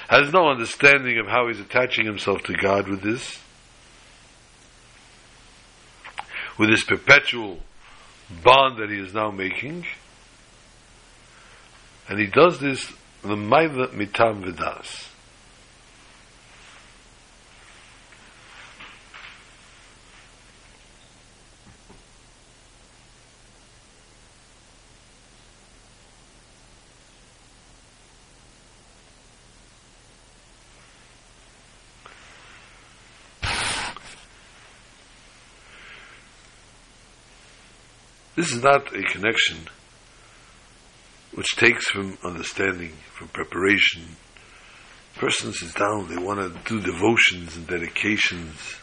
has 0.07 0.31
no 0.35 0.51
understanding 0.51 1.19
of 1.19 1.29
how 1.29 1.49
he's 1.49 1.61
attaching 1.61 2.05
himself 2.05 2.43
to 2.43 2.53
God 2.53 2.89
with 2.89 3.01
this, 3.01 3.39
with 6.59 6.69
this 6.69 6.85
perpetual 6.85 7.61
bond 8.43 8.79
that 8.79 8.91
he 8.91 8.99
is 8.99 9.15
now 9.15 9.31
making, 9.31 9.87
and 12.09 12.19
he 12.19 12.27
does 12.27 12.59
this 12.61 12.93
the 13.23 13.37
Mitam 13.93 14.43
Vidas. 14.43 15.12
This 38.43 38.55
is 38.55 38.63
not 38.65 38.93
a 38.93 39.03
connection 39.05 39.69
which 41.33 41.55
takes 41.55 41.87
from 41.87 42.19
understanding, 42.25 42.91
from 43.13 43.29
preparation. 43.29 44.03
Person 45.15 45.53
sits 45.53 45.75
down, 45.75 46.09
they 46.09 46.21
want 46.21 46.41
to 46.41 46.49
do 46.69 46.81
devotions 46.81 47.57
and 47.57 47.69
dedications. 47.69 48.75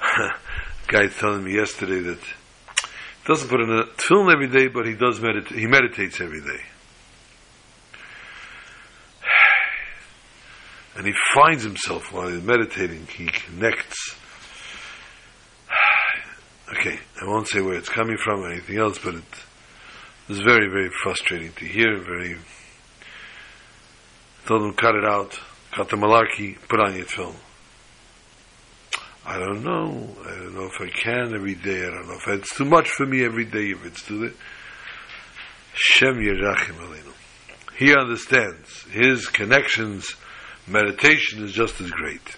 guy 0.86 1.08
telling 1.08 1.44
me 1.44 1.56
yesterday 1.56 2.00
that 2.00 2.18
he 2.18 3.26
doesn't 3.26 3.50
put 3.50 3.60
in 3.60 3.70
a 3.70 3.84
film 3.98 4.30
every 4.30 4.48
day, 4.48 4.68
but 4.68 4.86
he 4.86 4.94
does 4.94 5.20
meditate. 5.20 5.58
He 5.58 5.66
meditates 5.66 6.22
every 6.22 6.40
day, 6.40 6.62
and 10.96 11.06
he 11.06 11.12
finds 11.34 11.64
himself 11.64 12.10
while 12.14 12.28
he's 12.28 12.42
meditating. 12.42 13.08
He 13.08 13.26
connects 13.26 14.16
Okay, 16.70 16.98
I 17.20 17.26
won't 17.26 17.48
say 17.48 17.60
where 17.60 17.74
it's 17.74 17.88
coming 17.88 18.16
from 18.16 18.40
or 18.40 18.50
anything 18.50 18.78
else, 18.78 18.98
but 18.98 19.14
it 19.14 19.24
was 20.28 20.40
very, 20.40 20.68
very 20.68 20.90
frustrating 21.02 21.52
to 21.52 21.64
hear. 21.64 21.98
Very. 21.98 22.36
Told 24.46 24.62
them 24.62 24.74
cut 24.74 24.94
it 24.94 25.04
out, 25.04 25.38
cut 25.72 25.88
the 25.88 25.96
malarkey, 25.96 26.56
put 26.68 26.80
on 26.80 26.96
your 26.96 27.06
film. 27.06 27.36
I 29.26 29.38
don't 29.38 29.62
know. 29.62 30.16
I 30.26 30.30
don't 30.30 30.54
know 30.54 30.66
if 30.66 30.80
I 30.80 30.88
can 30.88 31.34
every 31.34 31.54
day. 31.54 31.86
I 31.86 31.90
don't 31.90 32.08
know 32.08 32.14
if 32.14 32.28
it's 32.28 32.54
too 32.54 32.66
much 32.66 32.88
for 32.90 33.06
me 33.06 33.24
every 33.24 33.46
day. 33.46 33.70
If 33.70 33.84
it's 33.86 34.02
too 34.02 34.24
late. 34.24 34.36
Shem 35.74 36.16
Yerachim 36.16 36.76
Aleinu. 36.76 37.12
He 37.76 37.94
understands. 37.94 38.82
His 38.90 39.26
connections, 39.26 40.14
meditation 40.66 41.42
is 41.42 41.52
just 41.52 41.80
as 41.80 41.90
great. 41.90 42.36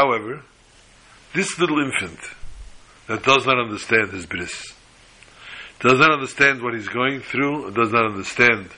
However, 0.00 0.40
this 1.34 1.58
little 1.58 1.78
infant 1.78 2.18
that 3.06 3.22
does 3.22 3.44
not 3.44 3.58
understand 3.58 4.10
his 4.12 4.24
bris, 4.24 4.72
does 5.80 5.98
not 5.98 6.12
understand 6.12 6.62
what 6.62 6.72
he's 6.72 6.88
going 6.88 7.20
through, 7.20 7.70
does 7.72 7.92
not 7.92 8.06
understand 8.06 8.70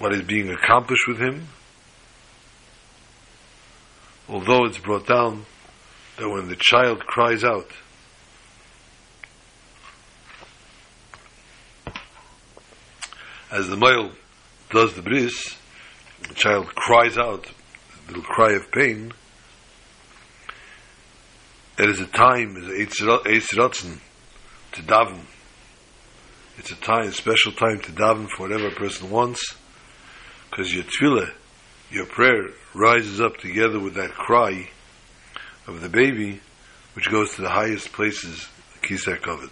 what 0.00 0.12
is 0.12 0.22
being 0.22 0.50
accomplished 0.50 1.06
with 1.06 1.20
him, 1.20 1.46
although 4.28 4.64
it's 4.64 4.78
brought 4.78 5.06
down 5.06 5.46
that 6.16 6.28
when 6.28 6.48
the 6.48 6.56
child 6.58 6.98
cries 7.06 7.44
out, 7.44 7.70
as 13.52 13.68
the 13.68 13.76
male 13.76 14.10
does 14.70 14.94
the 14.94 15.02
bris, 15.02 15.56
the 16.26 16.34
child 16.34 16.66
cries 16.74 17.16
out, 17.16 17.46
a 17.46 18.08
little 18.08 18.24
cry 18.24 18.54
of 18.54 18.72
pain, 18.72 19.12
it 21.78 21.88
is 21.88 22.00
a 22.00 22.06
time, 22.06 22.56
it's 22.56 23.00
Eitzratzen, 23.00 23.98
to 24.72 24.82
daven. 24.82 25.20
It's 26.58 26.70
a 26.70 26.76
time, 26.76 27.08
a 27.08 27.12
special 27.12 27.52
time 27.52 27.80
to 27.80 27.92
daven 27.92 28.28
for 28.30 28.48
whatever 28.48 28.68
a 28.68 28.74
person 28.74 29.10
wants, 29.10 29.54
because 30.50 30.72
your 30.72 30.84
tefillah, 30.84 31.32
your 31.90 32.06
prayer, 32.06 32.48
rises 32.74 33.20
up 33.20 33.36
together 33.36 33.78
with 33.78 33.94
that 33.94 34.10
cry 34.10 34.70
of 35.66 35.80
the 35.82 35.88
baby, 35.88 36.40
which 36.94 37.10
goes 37.10 37.34
to 37.34 37.42
the 37.42 37.50
highest 37.50 37.92
places, 37.92 38.48
the 38.72 38.86
Kisar 38.88 39.20
covered. 39.20 39.50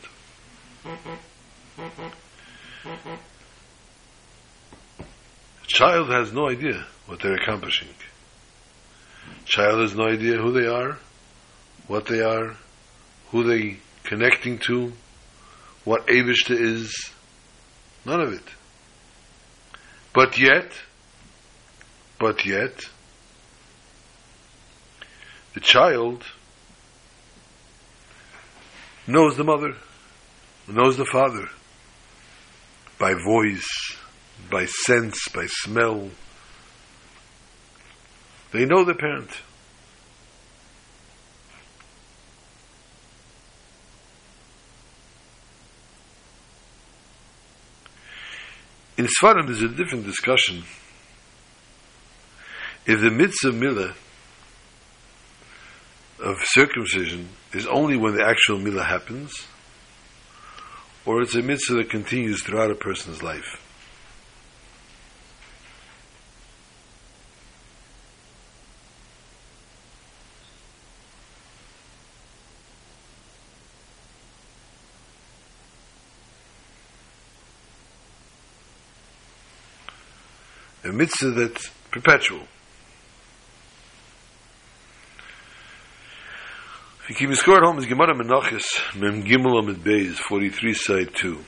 A 5.63 5.67
child 5.67 6.09
has 6.11 6.33
no 6.33 6.49
idea 6.49 6.87
what 7.07 7.21
they're 7.21 7.35
accomplishing. 7.35 7.89
Child 9.45 9.81
has 9.81 9.95
no 9.95 10.05
idea 10.05 10.37
who 10.37 10.53
they 10.53 10.67
are, 10.67 10.99
what 11.87 12.07
they 12.07 12.21
are, 12.21 12.57
who 13.31 13.45
they 13.45 13.79
connecting 14.05 14.59
to, 14.59 14.93
what 15.85 16.07
Avishta 16.07 16.59
is, 16.59 17.11
none 18.05 18.21
of 18.21 18.33
it. 18.33 18.45
But 20.15 20.39
yet, 20.39 20.71
but 22.19 22.47
yet, 22.47 22.81
the 25.55 25.61
child 25.61 26.25
knows 29.07 29.37
the 29.37 29.45
mother, 29.45 29.75
knows 30.69 30.97
the 30.97 31.05
father, 31.05 31.49
by 32.99 33.15
voice, 33.15 33.97
by 34.51 34.67
sense, 34.67 35.29
by 35.29 35.47
smell. 35.47 36.11
They 38.53 38.65
know 38.65 38.85
the 38.85 38.95
parent. 38.95 39.31
In 48.97 49.07
Svarim, 49.07 49.47
there's 49.47 49.63
a 49.63 49.69
different 49.69 50.07
discussion. 50.07 50.63
If 52.87 53.01
the 53.01 53.11
mitzvah 53.11 53.51
milah 53.51 53.95
of 56.21 56.37
circumcision 56.45 57.29
is 57.53 57.67
only 57.67 57.97
when 57.97 58.15
the 58.15 58.25
actual 58.25 58.59
milah 58.59 58.87
happens, 58.87 59.47
or 61.05 61.23
it's 61.23 61.35
a 61.35 61.43
mitzvah 61.43 61.77
that 61.77 61.91
continues 61.91 62.43
throughout 62.43 62.71
a 62.71 62.75
person's 62.75 63.23
life. 63.23 63.61
A 80.85 80.93
mitzvah 80.93 81.31
that's 81.31 81.71
perpetual. 81.91 82.43
If 87.03 87.11
you 87.11 87.17
keep 87.17 87.31
a 87.31 87.37
score 87.37 87.59
at 87.59 87.63
home, 87.63 87.79
is 87.79 87.87
Gemara 87.87 88.15
Menachis, 88.15 88.65
Mem 88.99 89.25
Gimel 89.25 89.59
Amid 89.59 89.77
Beis, 89.79 90.17
43, 90.17 90.75
side 90.75 91.11
2. 91.15 91.39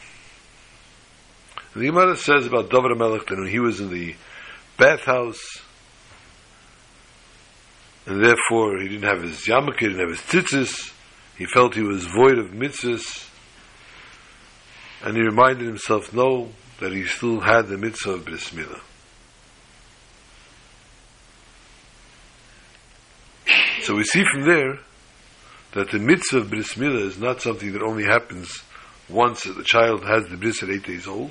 And 1.74 1.82
the 1.82 1.86
Gemara 1.86 2.16
says 2.16 2.46
about 2.46 2.70
David 2.70 2.96
Melech 2.96 3.26
that 3.26 3.38
when 3.38 3.48
he 3.48 3.58
was 3.58 3.80
in 3.80 3.90
the 3.90 4.14
bathhouse, 4.78 5.62
and 8.06 8.24
therefore 8.24 8.78
he 8.80 8.88
didn't 8.88 9.08
have 9.08 9.22
his 9.22 9.46
yarmulke, 9.46 9.80
he 9.80 9.88
didn't 9.88 10.00
have 10.00 10.10
his 10.10 10.20
tzitzis, 10.20 10.92
he 11.36 11.44
felt 11.46 11.74
he 11.74 11.82
was 11.82 12.04
void 12.04 12.38
of 12.38 12.52
mitzvahs, 12.52 13.28
and 15.02 15.16
he 15.16 15.22
reminded 15.22 15.66
himself, 15.66 16.12
no, 16.14 16.50
that 16.80 16.92
he 16.92 17.04
still 17.04 17.40
had 17.40 17.68
the 17.68 17.76
mitzvah 17.76 18.12
of 18.12 18.24
Bris 18.24 18.50
Milah. 18.50 18.80
So 23.86 23.94
we 23.94 24.02
see 24.02 24.24
from 24.24 24.42
there 24.42 24.80
that 25.74 25.92
the 25.92 26.00
mitzvah 26.00 26.38
of 26.38 26.50
bris 26.50 26.74
milah 26.74 27.02
is 27.02 27.18
not 27.20 27.40
something 27.40 27.72
that 27.72 27.84
only 27.84 28.02
happens 28.02 28.64
once 29.08 29.44
the 29.44 29.62
child 29.62 30.04
has 30.04 30.26
the 30.26 30.36
bris 30.36 30.60
at 30.64 30.70
eight 30.70 30.82
days 30.82 31.06
old. 31.06 31.30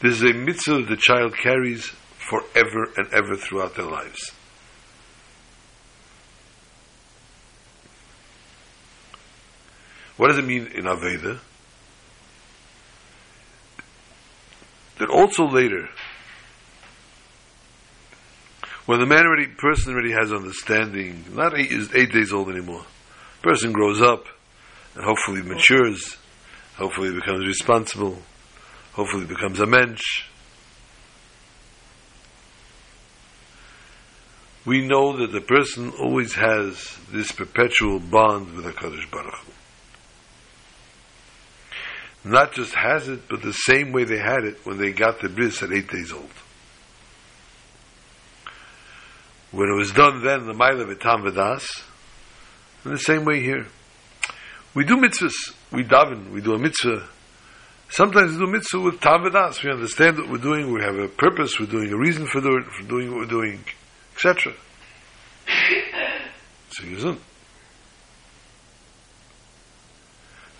This 0.00 0.14
is 0.14 0.22
a 0.24 0.32
mitzvah 0.32 0.82
the 0.82 0.96
child 0.96 1.36
carries 1.36 1.86
forever 2.18 2.90
and 2.96 3.14
ever 3.14 3.36
throughout 3.36 3.76
their 3.76 3.86
lives. 3.86 4.32
What 10.16 10.30
does 10.30 10.38
it 10.38 10.46
mean 10.46 10.66
in 10.66 10.86
Aveda? 10.86 11.38
That 14.98 15.10
also 15.10 15.46
later, 15.46 15.90
when 18.86 19.00
the 19.00 19.06
man 19.06 19.26
already, 19.26 19.46
person 19.46 19.92
already 19.92 20.12
has 20.12 20.32
understanding, 20.32 21.24
not 21.32 21.58
eight, 21.58 21.70
is 21.70 21.94
eight 21.94 22.12
days 22.12 22.32
old 22.32 22.48
anymore, 22.48 22.84
person 23.42 23.72
grows 23.72 24.00
up 24.00 24.26
and 24.94 25.04
hopefully 25.04 25.42
matures, 25.42 26.16
hopefully 26.76 27.12
becomes 27.12 27.46
responsible, 27.46 28.18
hopefully 28.92 29.26
becomes 29.26 29.60
a 29.60 29.66
mensch. 29.66 30.28
We 34.64 34.86
know 34.86 35.16
that 35.18 35.30
the 35.30 35.40
person 35.40 35.92
always 36.00 36.34
has 36.34 36.98
this 37.12 37.30
perpetual 37.30 38.00
bond 38.00 38.54
with 38.54 38.64
HaKadosh 38.64 39.10
Baruch 39.10 39.34
Hu 39.34 39.52
not 42.26 42.52
just 42.52 42.74
has 42.74 43.08
it, 43.08 43.28
but 43.28 43.42
the 43.42 43.52
same 43.52 43.92
way 43.92 44.04
they 44.04 44.18
had 44.18 44.44
it 44.44 44.58
when 44.66 44.78
they 44.78 44.90
got 44.92 45.20
the 45.20 45.28
bris 45.28 45.62
at 45.62 45.72
eight 45.72 45.88
days 45.88 46.12
old. 46.12 46.28
When 49.52 49.68
it 49.68 49.76
was 49.76 49.92
done 49.92 50.22
then, 50.24 50.46
the 50.46 50.52
Maila 50.52 50.92
Vitam 50.92 51.24
Vedas, 51.24 51.82
in 52.84 52.92
the 52.92 52.98
same 52.98 53.24
way 53.24 53.40
here. 53.40 53.66
We 54.74 54.84
do 54.84 54.96
mitzvahs, 54.96 55.54
we 55.72 55.84
daven, 55.84 56.30
we 56.30 56.40
do 56.40 56.54
a 56.54 56.58
mitzvah. 56.58 57.08
Sometimes 57.88 58.32
we 58.32 58.38
do 58.38 58.46
mitzvah 58.46 58.80
with 58.80 59.00
Tam 59.00 59.22
Vedas, 59.22 59.62
we 59.62 59.70
understand 59.70 60.18
what 60.18 60.28
we're 60.28 60.38
doing, 60.38 60.72
we 60.72 60.82
have 60.82 60.96
a 60.96 61.08
purpose, 61.08 61.58
we're 61.58 61.66
doing 61.66 61.92
a 61.92 61.96
reason 61.96 62.26
for 62.26 62.40
doing, 62.40 62.64
for 62.64 62.86
doing 62.86 63.10
what 63.10 63.20
we're 63.20 63.26
doing, 63.26 63.64
etc. 64.14 64.52
So 66.70 66.84
you 66.84 67.16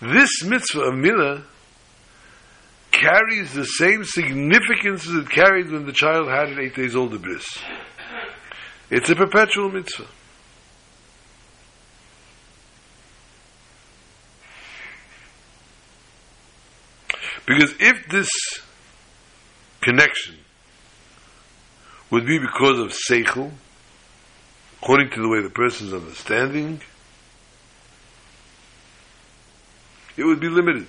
This 0.01 0.43
mitzvah 0.43 0.81
of 0.81 0.93
Milah 0.95 1.43
carries 2.91 3.53
the 3.53 3.65
same 3.65 4.03
significance 4.03 5.07
as 5.07 5.13
it 5.13 5.29
carried 5.29 5.69
when 5.69 5.85
the 5.85 5.93
child 5.93 6.27
had 6.27 6.49
an 6.49 6.59
eight 6.59 6.75
days 6.75 6.95
old 6.95 7.21
bris. 7.21 7.45
It's 8.89 9.09
a 9.09 9.15
perpetual 9.15 9.69
mitzvah. 9.69 10.07
Because 17.45 17.73
if 17.79 18.09
this 18.09 18.29
connection 19.81 20.35
would 22.11 22.25
be 22.25 22.39
because 22.39 22.79
of 22.79 22.93
seichel, 23.09 23.51
according 24.81 25.09
to 25.11 25.21
the 25.21 25.29
way 25.29 25.41
the 25.41 25.49
person's 25.49 25.93
understanding, 25.93 26.81
it 30.17 30.23
would 30.23 30.39
be 30.39 30.49
limited. 30.49 30.87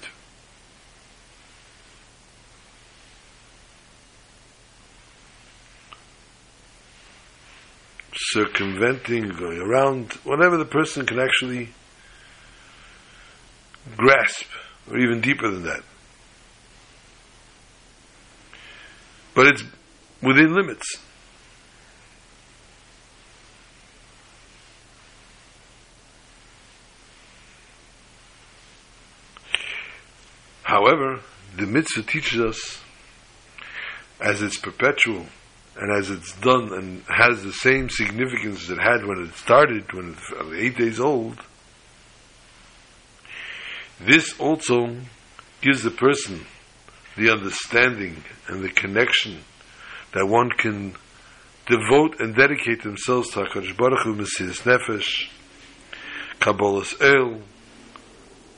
Circumventing, 8.33 9.29
going 9.29 9.61
around, 9.61 10.12
whatever 10.24 10.57
the 10.57 10.64
person 10.64 11.07
can 11.07 11.18
actually 11.18 11.70
grasp, 13.97 14.45
or 14.91 14.99
even 14.99 15.20
deeper 15.20 15.51
than 15.51 15.64
that. 15.64 15.83
But 19.35 19.47
it's 19.47 19.62
within 20.22 20.55
limits. 20.55 20.99
However, 30.62 31.20
the 31.57 31.66
mitzvah 31.66 32.03
teaches 32.03 32.41
us, 32.41 32.81
as 34.20 34.43
it's 34.43 34.59
perpetual, 34.59 35.26
and 35.79 35.93
as 35.93 36.11
it's 36.11 36.33
done 36.41 36.72
and 36.72 37.03
has 37.09 37.43
the 37.45 37.53
same 37.53 37.89
significance 37.89 38.64
as 38.64 38.70
it 38.70 38.79
had 38.79 39.05
when 39.05 39.24
it 39.24 39.35
started, 39.35 39.93
when 39.93 40.11
it 40.11 40.45
was 40.45 40.59
eight 40.59 40.76
days 40.76 40.99
old, 40.99 41.39
this 44.01 44.39
also 44.41 44.97
gives 45.61 45.83
the 45.83 45.91
person 45.91 46.45
the 47.16 47.31
understanding 47.31 48.22
and 48.49 48.62
the 48.62 48.70
connection 48.70 49.39
that 50.14 50.26
one 50.26 50.51
can 50.51 50.95
devote 51.66 52.18
and 52.20 52.35
dedicate 52.35 52.83
themselves 52.83 53.31
to 53.31 53.41
HaKadosh 53.41 53.76
Baruch 53.76 54.01
Hu, 54.05 54.14
Mesiris 54.16 54.62
Nefesh, 54.62 55.29
Kabbalah's 56.41 56.95
El, 57.01 57.41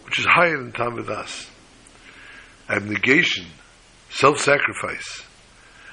which 0.04 0.18
is 0.18 0.26
higher 0.26 0.56
than 0.56 0.72
Tamadas. 0.72 1.48
Abnegation, 2.68 3.46
self-sacrifice, 4.10 5.24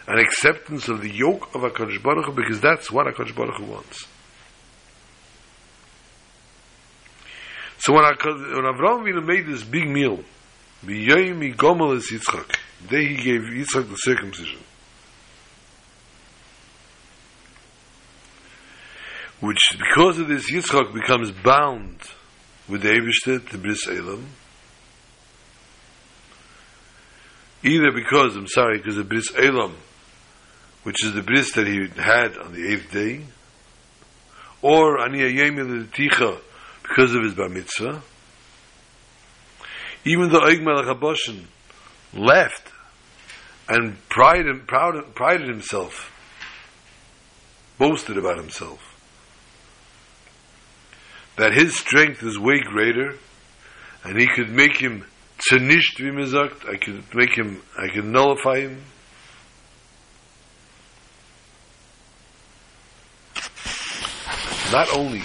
an 0.08 0.20
acceptance 0.20 0.88
of 0.88 1.02
the 1.02 1.10
yoke 1.10 1.54
of 1.54 1.62
HaKadosh 1.62 2.02
Baruch 2.02 2.26
Hu, 2.26 2.32
because 2.32 2.62
that's 2.62 2.90
what 2.90 3.08
HaKadosh 3.08 3.36
Baruch 3.36 3.58
Hu 3.58 3.66
wants. 3.66 4.08
So 7.80 7.94
when, 7.94 8.04
when 8.04 8.14
Avraham 8.16 9.04
Avinu 9.04 9.26
made 9.26 9.46
this 9.46 9.64
big 9.64 9.88
meal, 9.88 10.24
B'yoyim 10.86 11.56
Gomel 11.56 11.98
es 11.98 12.12
Yitzchak, 12.12 12.58
the 12.84 12.88
day 12.88 13.08
he 13.08 13.16
gave 13.16 13.42
Yitzchak 13.42 13.90
the 13.90 13.96
circumcision, 13.98 14.60
which 19.42 19.60
because 19.78 20.20
of 20.20 20.30
this 20.30 20.50
Yitzchak 20.50 20.94
becomes 20.94 21.32
bound 21.32 22.00
with 22.70 22.82
the 22.82 22.90
Eibishter, 22.90 23.50
the 23.50 23.58
Bris 23.58 23.88
Elam, 23.88 24.26
either 27.64 27.92
because, 27.92 28.36
I'm 28.36 28.48
sorry, 28.48 28.78
because 28.78 28.96
the 28.96 29.04
Bris 29.04 29.32
Elam 29.38 29.76
which 30.88 31.04
is 31.04 31.14
the 31.14 31.22
bris 31.22 31.52
that 31.52 31.68
he 31.68 31.86
had 32.02 32.38
on 32.38 32.54
the 32.54 32.66
eighth 32.72 32.94
day, 32.94 33.20
or 34.62 35.02
ani 35.02 35.20
ayemi 35.20 35.86
ticha 35.92 36.40
because 36.82 37.14
of 37.14 37.24
his 37.24 37.34
bar 37.34 37.50
mitzvah. 37.50 38.02
Even 40.06 40.30
though 40.30 40.40
Eig 40.40 40.64
Melech 40.64 40.88
left 42.14 42.72
and 43.68 43.98
prided, 44.08 44.66
proud, 44.66 45.14
prided 45.14 45.50
himself, 45.50 46.10
boasted 47.78 48.18
about 48.18 48.38
himself, 48.38 48.80
that 51.36 51.52
his 51.52 51.78
strength 51.78 52.24
is 52.24 52.40
way 52.40 52.62
greater, 52.62 53.18
and 54.06 54.18
he 54.18 54.26
could 54.26 54.50
make 54.50 54.78
him 54.78 55.06
tzenish 55.52 55.98
to 55.98 56.70
I 56.72 56.78
could 56.78 57.14
make 57.14 57.38
him, 57.38 57.62
I 57.78 57.94
could 57.94 58.06
nullify 58.06 58.62
him. 58.62 58.84
Not 64.72 64.94
only 64.94 65.24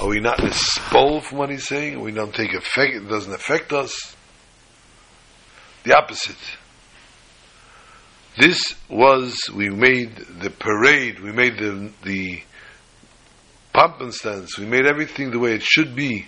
are 0.00 0.08
we 0.08 0.20
not 0.20 0.42
expelled 0.42 1.24
from 1.24 1.38
what 1.38 1.50
he's 1.50 1.66
saying, 1.66 2.00
we 2.00 2.12
don't 2.12 2.34
take 2.34 2.52
effect, 2.52 2.94
it 2.94 3.08
doesn't 3.08 3.32
affect 3.32 3.72
us. 3.72 4.16
The 5.84 5.96
opposite. 5.96 6.36
This 8.36 8.74
was, 8.88 9.38
we 9.54 9.68
made 9.68 10.16
the 10.16 10.50
parade, 10.50 11.20
we 11.20 11.30
made 11.30 11.56
the, 11.58 11.92
the 12.02 12.42
pomp 13.72 14.00
and 14.00 14.12
stance, 14.12 14.58
we 14.58 14.66
made 14.66 14.86
everything 14.86 15.30
the 15.30 15.38
way 15.38 15.54
it 15.54 15.62
should 15.62 15.94
be. 15.94 16.26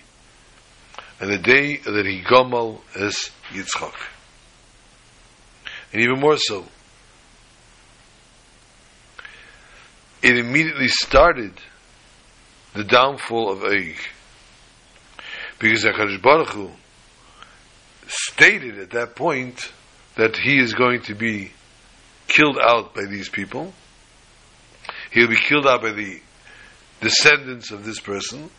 And 1.19 1.29
the 1.29 1.39
day 1.39 1.77
that 1.77 2.05
he 2.05 2.21
gomal 2.21 2.81
is 2.95 3.31
Yitzchak. 3.51 3.95
And 5.91 6.01
even 6.01 6.19
more 6.19 6.37
so, 6.37 6.65
it 10.21 10.37
immediately 10.37 10.87
started 10.87 11.53
the 12.77 12.83
downfall 12.83 13.51
of 13.51 13.59
Eig. 13.59 13.97
Because 15.59 15.83
HaKadosh 15.83 16.21
Baruch 16.21 16.49
Hu 16.49 16.71
stated 18.07 18.79
at 18.79 18.91
that 18.91 19.15
point 19.15 19.71
that 20.15 20.37
he 20.37 20.59
is 20.59 20.73
going 20.73 21.01
to 21.01 21.15
be 21.15 21.51
killed 22.27 22.57
out 22.61 22.93
by 22.93 23.05
these 23.05 23.29
people. 23.29 23.73
He'll 25.11 25.27
be 25.27 25.35
killed 25.35 25.67
out 25.67 25.81
by 25.81 25.91
the 25.91 26.21
descendants 27.01 27.71
of 27.71 27.83
this 27.83 27.99
person. 27.99 28.49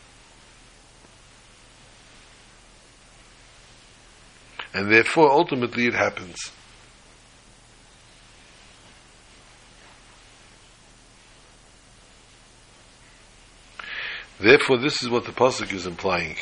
And 4.75 4.93
therefore, 4.93 5.31
ultimately, 5.31 5.87
it 5.87 5.95
happens. 5.95 6.37
Therefore, 14.41 14.78
this 14.78 15.03
is 15.03 15.09
what 15.09 15.24
the 15.24 15.32
pasuk 15.32 15.72
is 15.72 15.86
implying. 15.86 16.36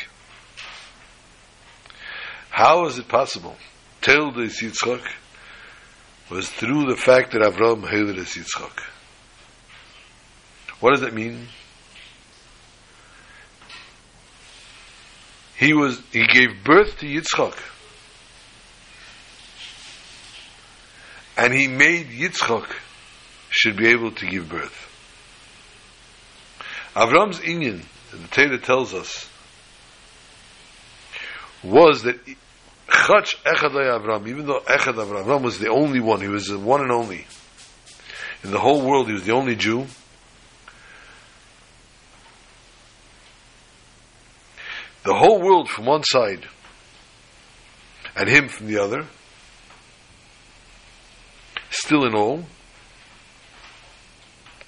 How 2.51 2.87
is 2.87 2.99
it 2.99 3.09
possible? 3.09 3.57
Tell 4.03 4.33
the 4.33 4.43
Yitzchak 4.43 5.03
was 6.31 6.49
through 6.49 6.87
the 6.87 6.97
fact 6.97 7.33
that 7.33 7.43
Avram 7.43 7.89
hated 7.89 8.17
his 8.17 8.29
Yitzchak. 8.29 8.83
What 10.81 10.91
does 10.91 11.01
that 11.01 11.15
mean? 11.15 11.49
He 15.57 15.73
was 15.73 16.01
he 16.13 16.27
gave 16.27 16.63
birth 16.65 16.99
to 16.99 17.07
Yitzchak. 17.07 17.59
And 21.39 21.53
he 21.53 21.67
made 21.67 22.09
Yitzchak 22.09 22.67
should 23.51 23.77
be 23.77 23.89
able 23.89 24.11
to 24.13 24.27
give 24.27 24.49
birth. 24.49 24.86
Avram's 26.97 27.41
Inyan, 27.41 27.83
the 28.11 28.29
Torah 28.29 28.59
tells 28.59 28.95
us, 28.95 29.29
was 31.63 32.05
that 32.05 32.25
Chach 32.89 33.37
Echad 33.45 33.73
Avram, 33.73 34.27
even 34.27 34.47
though 34.47 34.61
Echad 34.61 34.95
Avram, 34.95 35.23
Avram 35.25 35.43
was 35.43 35.59
the 35.59 35.69
only 35.69 36.01
one, 36.01 36.23
he 36.23 36.29
was 36.29 36.47
the 36.47 36.59
one 36.59 36.81
and 36.81 36.91
only. 36.91 37.27
In 38.43 38.51
the 38.51 38.59
whole 38.59 38.81
world, 38.81 39.09
he 39.09 39.13
was 39.13 39.25
the 39.25 39.33
only 39.33 39.57
Jew. 39.57 39.87
The 45.05 45.15
whole 45.15 45.43
world 45.43 45.69
from 45.69 45.85
one 45.85 46.03
side, 46.03 46.47
and 48.17 48.27
him 48.27 48.49
from 48.49 48.69
the 48.69 48.79
other, 48.79 49.05
still 51.69 52.07
in 52.07 52.15
all, 52.15 52.45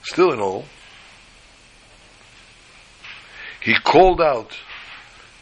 still 0.02 0.32
in 0.32 0.40
all, 0.40 0.66
he 3.68 3.74
called 3.84 4.18
out 4.18 4.56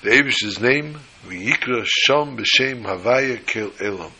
the 0.02 0.10
Abish's 0.10 0.58
name, 0.58 0.98
V'yikra 1.28 1.86
Sham 1.86 2.36
B'Shem 2.36 2.82
Havaya 2.82 3.46
Kel 3.46 3.70
Elam. 3.80 4.10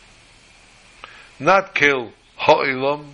Not 1.41 1.75
Kel 1.75 2.13
Ha'elam, 2.37 3.05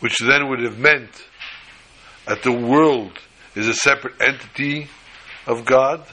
which 0.00 0.18
then 0.18 0.50
would 0.50 0.60
have 0.60 0.78
meant 0.78 1.24
that 2.26 2.42
the 2.42 2.52
world 2.52 3.18
is 3.54 3.66
a 3.66 3.72
separate 3.72 4.20
entity 4.20 4.88
of 5.46 5.64
God, 5.64 6.04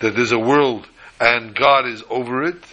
that 0.00 0.16
there's 0.16 0.32
a 0.32 0.40
world 0.40 0.88
and 1.20 1.54
God 1.54 1.86
is 1.86 2.02
over 2.10 2.42
it. 2.42 2.64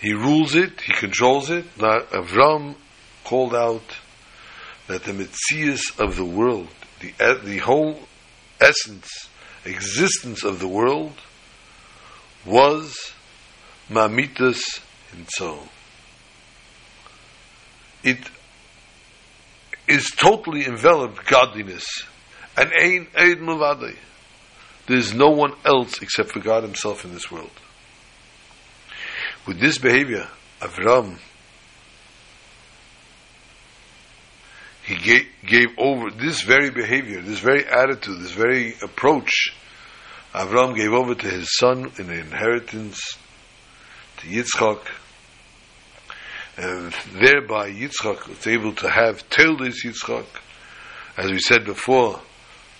He 0.00 0.14
rules 0.14 0.54
it, 0.54 0.80
he 0.80 0.92
controls 0.92 1.50
it. 1.50 1.64
Now, 1.78 2.00
Avram 2.00 2.74
called 3.24 3.54
out 3.54 3.82
that 4.86 5.04
the 5.04 5.12
Metzias 5.12 5.98
of 6.00 6.16
the 6.16 6.24
world, 6.24 6.68
the, 7.00 7.12
the 7.44 7.58
whole 7.58 8.00
essence, 8.60 9.08
existence 9.64 10.42
of 10.42 10.58
the 10.58 10.68
world, 10.68 11.12
was 12.46 13.12
Mamitas 13.90 14.80
Himtzo. 15.14 15.68
It 18.02 18.30
is 19.86 20.10
totally 20.12 20.64
enveloped 20.64 21.26
godliness. 21.26 21.86
And 22.56 22.70
Ein 22.72 23.08
Eid 23.14 23.38
Mavadai. 23.38 23.96
There 24.86 24.96
is 24.96 25.12
no 25.12 25.28
one 25.28 25.52
else 25.64 26.00
except 26.00 26.32
for 26.32 26.40
God 26.40 26.62
Himself 26.62 27.04
in 27.04 27.12
this 27.12 27.30
world. 27.30 27.50
With 29.46 29.58
this 29.60 29.78
behavior, 29.78 30.28
Avram 30.60 31.18
he 34.90 34.96
gave, 34.96 35.26
gave 35.46 35.68
over 35.78 36.10
this 36.10 36.42
very 36.42 36.70
behavior, 36.70 37.20
this 37.22 37.38
very 37.38 37.64
attitude, 37.64 38.20
this 38.20 38.32
very 38.32 38.74
approach. 38.82 39.54
Avram 40.34 40.74
gave 40.76 40.92
over 40.92 41.14
to 41.14 41.28
his 41.28 41.56
son 41.56 41.92
in 41.98 42.10
inheritance, 42.10 43.00
to 44.18 44.26
Yitzchak, 44.26 44.80
and 46.56 46.92
thereby 47.12 47.70
Yitzchak 47.70 48.26
was 48.26 48.46
able 48.46 48.74
to 48.74 48.90
have 48.90 49.28
Teldes 49.30 49.84
Yitzchak, 49.84 50.26
as 51.16 51.30
we 51.30 51.38
said 51.38 51.64
before, 51.64 52.20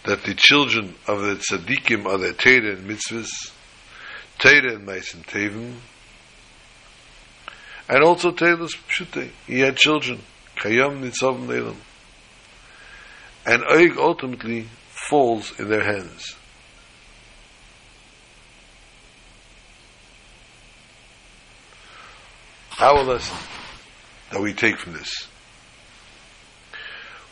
that 0.05 0.25
the 0.25 0.35
children 0.35 0.95
of 1.07 1.21
the 1.21 1.37
tzaddikim 1.37 2.07
are 2.07 2.19
the 2.19 2.33
Torah 2.33 2.75
and 2.75 2.89
mitzvahs, 2.89 3.53
Torah 4.39 4.75
and 4.75 4.87
Meisim 4.87 5.25
Tevim, 5.27 5.75
and 7.91 8.03
also 8.03 8.31
Teldes 8.31 8.75
Pshute. 8.89 9.31
He 9.47 9.61
had 9.61 9.77
children, 9.77 10.21
Kayam 10.57 11.03
Nitzavim 11.03 11.47
Leilam 11.47 11.77
and 13.47 13.63
Oig 13.65 13.97
ultimately 13.97 14.67
falls 14.91 15.59
in 15.59 15.69
their 15.69 15.83
hands. 15.83 16.37
Our 22.79 23.03
lesson 23.03 23.37
that 24.31 24.41
we 24.41 24.55
take 24.55 24.79
from 24.79 24.95
this. 24.95 25.27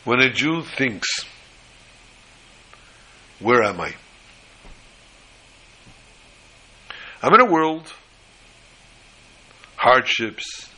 When 0.03 0.19
a 0.19 0.29
Jew 0.29 0.63
thinks, 0.63 1.25
where 3.39 3.63
am 3.63 3.81
I? 3.81 3.95
I'm 7.21 7.33
in 7.33 7.41
a 7.41 7.51
world, 7.51 7.91
hardships, 9.79 10.69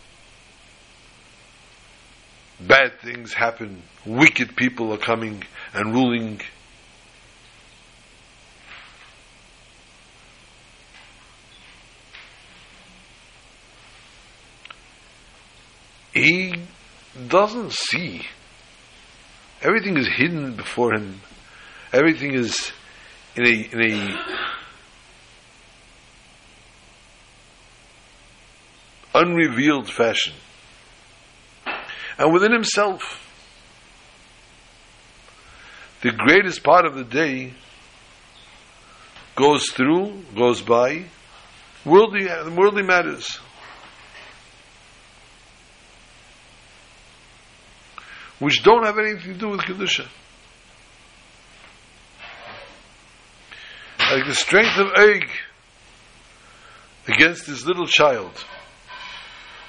bad 2.59 2.99
things 3.01 3.33
happen, 3.33 3.81
wicked 4.05 4.55
people 4.55 4.93
are 4.93 4.97
coming 4.97 5.43
and 5.73 5.91
ruling. 5.91 6.39
He 16.13 16.53
doesn't 17.27 17.71
see. 17.71 18.21
Everything 19.63 19.97
is 19.97 20.07
hidden 20.07 20.55
before 20.55 20.93
him. 20.93 21.21
Everything 21.91 22.35
is 22.35 22.71
in 23.35 23.47
a 23.47 23.69
in 23.71 23.81
a 23.81 24.60
unrevealed 29.21 29.89
fashion 29.89 30.33
and 32.17 32.33
within 32.33 32.51
himself. 32.51 33.19
The 36.01 36.11
greatest 36.11 36.63
part 36.63 36.85
of 36.85 36.95
the 36.95 37.03
day 37.03 37.53
goes 39.35 39.69
through, 39.69 40.23
goes 40.35 40.61
by, 40.61 41.05
worldly, 41.85 42.25
worldly 42.55 42.83
matters. 42.83 43.39
Which 48.39 48.63
don't 48.63 48.83
have 48.83 48.97
anything 48.97 49.33
to 49.33 49.39
do 49.39 49.49
with 49.49 49.61
Kedusha. 49.61 50.07
Like 53.99 54.25
the 54.25 54.33
strength 54.33 54.77
of 54.77 54.91
egg 54.95 55.29
against 57.07 57.45
this 57.45 57.65
little 57.65 57.85
child 57.85 58.31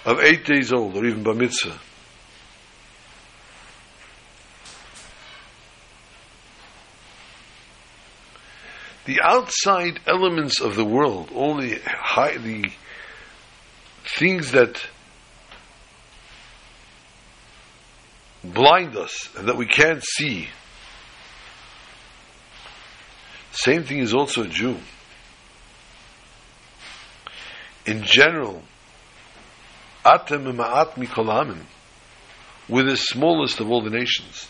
of 0.05 0.21
eight 0.21 0.45
days 0.45 0.73
old, 0.73 0.97
or 0.97 1.05
even 1.05 1.23
bar 1.23 1.35
the 9.05 9.21
outside 9.23 10.01
elements 10.07 10.61
of 10.61 10.77
the 10.77 10.85
world, 10.85 11.31
all 11.35 11.57
the 11.57 11.81
high, 11.85 12.37
the 12.37 12.71
things 14.19 14.53
that 14.53 14.85
blind 18.45 18.97
us 18.97 19.29
and 19.37 19.49
that 19.49 19.57
we 19.57 19.67
can't 19.67 20.03
see. 20.05 20.49
Same 23.53 23.85
thing 23.85 23.99
is 23.99 24.15
also 24.15 24.45
a 24.45 24.49
Jew. 24.49 24.77
In 27.85 28.03
general, 28.05 28.63
atem 30.05 30.55
ma'at 30.55 30.95
mikolamim, 30.95 31.65
we're 32.69 32.85
the 32.85 32.97
smallest 32.97 33.61
of 33.61 33.71
all 33.71 33.83
the 33.83 33.91
nations. 33.91 34.49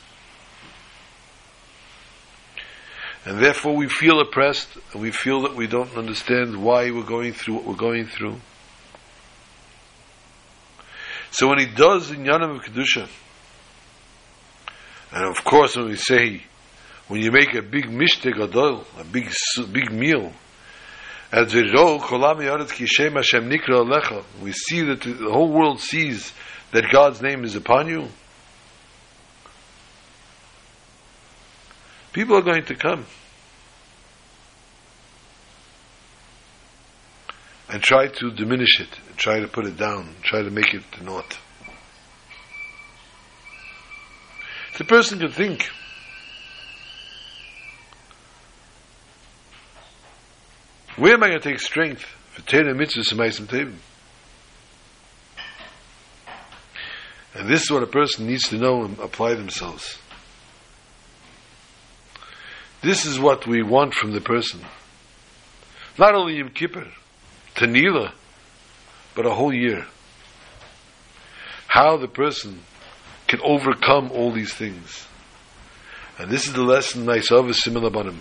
And 3.24 3.38
therefore 3.42 3.76
we 3.76 3.88
feel 3.88 4.20
oppressed, 4.20 4.68
and 4.92 5.00
we 5.00 5.12
feel 5.12 5.42
that 5.42 5.54
we 5.54 5.66
don't 5.66 5.96
understand 5.96 6.62
why 6.62 6.90
we're 6.90 7.04
going 7.04 7.32
through 7.32 7.54
what 7.54 7.64
we're 7.64 7.74
going 7.74 8.06
through. 8.06 8.40
So 11.30 11.48
when 11.48 11.58
he 11.58 11.66
does 11.66 12.10
in 12.10 12.24
Yanam 12.24 12.56
of 12.56 12.62
Kedusha, 12.62 13.08
and 15.12 15.24
of 15.24 15.44
course 15.44 15.76
when 15.76 15.86
we 15.86 15.96
say, 15.96 16.42
when 17.08 17.20
you 17.20 17.30
make 17.30 17.54
a 17.54 17.62
big 17.62 17.86
gadol, 17.88 18.84
a 18.98 19.04
big, 19.04 19.32
big 19.72 19.92
meal, 19.92 20.32
as 21.32 21.54
we 21.54 21.62
see 24.52 24.82
that 24.82 25.00
the 25.00 25.30
whole 25.32 25.50
world 25.50 25.80
sees 25.80 26.30
that 26.72 26.84
God's 26.92 27.22
name 27.22 27.44
is 27.44 27.56
upon 27.56 27.88
you. 27.88 28.08
People 32.12 32.36
are 32.36 32.42
going 32.42 32.66
to 32.66 32.74
come 32.74 33.06
and 37.70 37.82
try 37.82 38.08
to 38.08 38.30
diminish 38.30 38.78
it, 38.78 38.90
try 39.16 39.40
to 39.40 39.48
put 39.48 39.64
it 39.64 39.78
down, 39.78 40.14
try 40.22 40.42
to 40.42 40.50
make 40.50 40.74
it 40.74 40.82
to 40.92 41.02
naught. 41.02 41.38
The 44.76 44.84
person 44.84 45.18
can 45.18 45.30
think 45.30 45.70
Where 50.96 51.14
am 51.14 51.22
I 51.22 51.28
going 51.28 51.40
to 51.40 51.48
take 51.48 51.60
strength 51.60 52.02
for 52.32 52.42
Torah 52.42 52.74
mitzvahs 52.74 53.10
and 53.12 53.20
Maisim 53.20 53.46
Tevim? 53.46 53.76
And 57.34 57.48
this 57.48 57.62
is 57.62 57.70
what 57.70 57.82
a 57.82 57.86
person 57.86 58.26
needs 58.26 58.48
to 58.50 58.58
know 58.58 58.84
and 58.84 58.98
apply 58.98 59.34
themselves. 59.34 59.98
This 62.82 63.06
is 63.06 63.18
what 63.18 63.46
we 63.46 63.62
want 63.62 63.94
from 63.94 64.12
the 64.12 64.20
person. 64.20 64.60
Not 65.98 66.14
only 66.14 66.36
Yom 66.36 66.50
Kippur, 66.50 66.88
Tanila, 67.54 68.12
but 69.14 69.24
a 69.24 69.30
whole 69.30 69.52
year. 69.52 69.86
How 71.68 71.96
the 71.96 72.08
person 72.08 72.60
can 73.28 73.40
overcome 73.40 74.10
all 74.10 74.30
these 74.30 74.52
things. 74.52 75.06
And 76.18 76.30
this 76.30 76.46
is 76.46 76.52
the 76.52 76.62
lesson 76.62 77.06
Naisav 77.06 77.54
Simon 77.54 77.84
Abanim. 77.84 78.20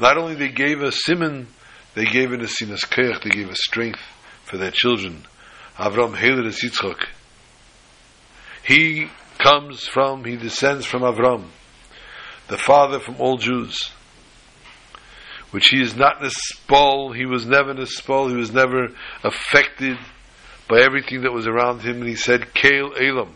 Not 0.00 0.16
only 0.16 0.34
they 0.34 0.48
gave 0.48 0.80
us 0.82 1.02
Simon, 1.04 1.46
they 1.94 2.06
gave 2.06 2.32
us 2.32 2.58
Sinas 2.58 2.86
Keach, 2.86 3.22
they 3.22 3.28
gave 3.28 3.50
us 3.50 3.58
strength 3.60 4.00
for 4.44 4.56
their 4.56 4.70
children. 4.70 5.26
Avram 5.76 6.16
Heler 6.16 6.42
Yitzchak. 6.42 7.04
He 8.64 9.08
comes 9.38 9.86
from, 9.86 10.24
he 10.24 10.36
descends 10.36 10.86
from 10.86 11.02
Avram, 11.02 11.44
the 12.48 12.56
father 12.56 12.98
from 12.98 13.16
all 13.20 13.36
Jews. 13.36 13.90
Which 15.50 15.66
he 15.70 15.82
is 15.82 15.94
not 15.94 16.20
Nispol, 16.20 17.14
he 17.14 17.26
was 17.26 17.44
never 17.44 17.74
Nispol, 17.74 18.30
he 18.30 18.36
was 18.36 18.52
never 18.52 18.88
affected 19.22 19.98
by 20.66 20.80
everything 20.80 21.22
that 21.22 21.32
was 21.32 21.46
around 21.46 21.80
him, 21.82 21.96
and 21.96 22.08
he 22.08 22.14
said, 22.14 22.54
Kael 22.54 22.92
Elam. 22.98 23.34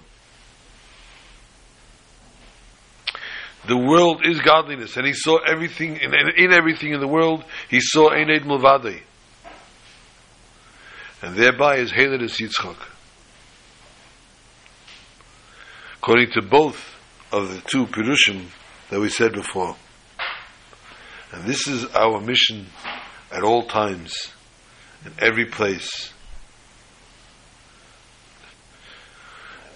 The 3.67 3.77
world 3.77 4.23
is 4.25 4.41
godliness, 4.41 4.97
and 4.97 5.07
he 5.07 5.15
saw 5.15 5.39
everything, 5.39 5.97
in, 5.97 6.13
in 6.37 6.53
everything 6.53 6.93
in 6.93 7.01
the 7.01 7.09
world, 7.09 7.45
he 7.71 7.81
saw 7.81 8.11
Eined 8.11 8.45
Mulvadei 8.45 9.01
and 11.25 11.37
thereby 11.37 11.77
is 11.77 11.91
Heledus 11.91 12.39
Yitzchak. 12.39 12.77
According 15.95 16.33
to 16.33 16.43
both 16.43 17.01
of 17.33 17.49
the 17.49 17.63
two 17.63 17.87
Pirushim 17.87 18.49
that 18.91 19.01
we 19.01 19.09
said 19.09 19.33
before. 19.33 19.75
And 21.33 21.47
this 21.47 21.67
is 21.67 21.87
our 21.95 22.21
mission 22.21 22.67
at 23.33 23.43
all 23.43 23.65
times, 23.67 24.15
in 25.07 25.13
every 25.19 25.47
place. 25.47 26.13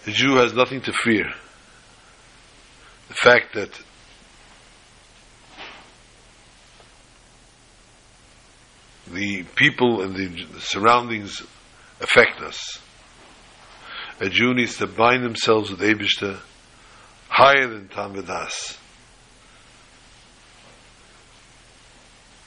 The 0.05 0.13
Jew 0.13 0.37
has 0.37 0.53
nothing 0.53 0.83
to 0.83 0.93
fear. 0.93 1.33
The 3.09 3.15
fact 3.15 3.55
that 3.55 3.81
the 9.11 9.45
people 9.55 10.03
and 10.03 10.15
the 10.15 10.61
surroundings 10.61 11.43
affect 12.01 12.41
us. 12.41 12.81
A 14.21 14.29
Jew 14.29 14.55
needs 14.55 14.77
to 14.79 14.87
bind 14.87 15.25
themselves 15.25 15.71
with 15.71 15.81
Abishta 15.81 16.41
higher 17.29 17.69
than 17.69 17.89
Tamvadas 17.89 18.79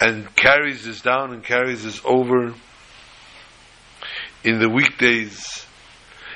and 0.02 0.36
carries 0.36 0.84
this 0.84 1.02
down 1.02 1.32
and 1.32 1.44
carries 1.44 1.84
this 1.84 2.02
over 2.04 2.56
in 4.44 4.60
the 4.60 4.68
weekdays, 4.68 5.66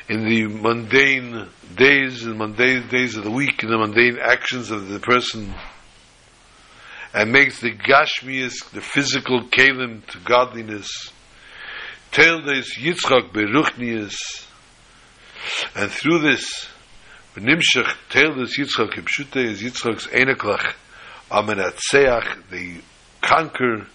in 0.08 0.26
the 0.26 0.48
mundane 0.48 1.48
days, 1.76 2.24
in 2.24 2.30
the 2.30 2.36
mundane 2.36 2.88
days 2.90 3.16
of 3.18 3.24
the 3.24 3.32
week, 3.32 3.64
in 3.64 3.70
the 3.70 3.78
mundane 3.78 4.20
actions 4.22 4.72
of 4.72 4.88
the 4.88 5.00
person 5.00 5.54
and 7.16 7.32
makes 7.32 7.62
the 7.62 7.72
gashmias, 7.72 8.70
the 8.72 8.82
physical 8.82 9.48
kalim 9.48 10.06
to 10.08 10.20
godliness. 10.20 10.90
Teldes 12.12 12.78
Yitzchak 12.78 13.32
beruchnias, 13.32 14.16
and 15.76 15.90
through 15.90 16.20
this, 16.20 16.68
Nimshach 17.36 17.94
Teldes 18.10 18.58
Yitzchak 18.60 18.92
Kipshute 18.92 19.46
is 19.46 19.62
Yitzchak's 19.62 20.08
eneklach, 20.08 20.74
amenatseach, 21.32 22.50
they 22.50 22.82
conquer 23.22 23.88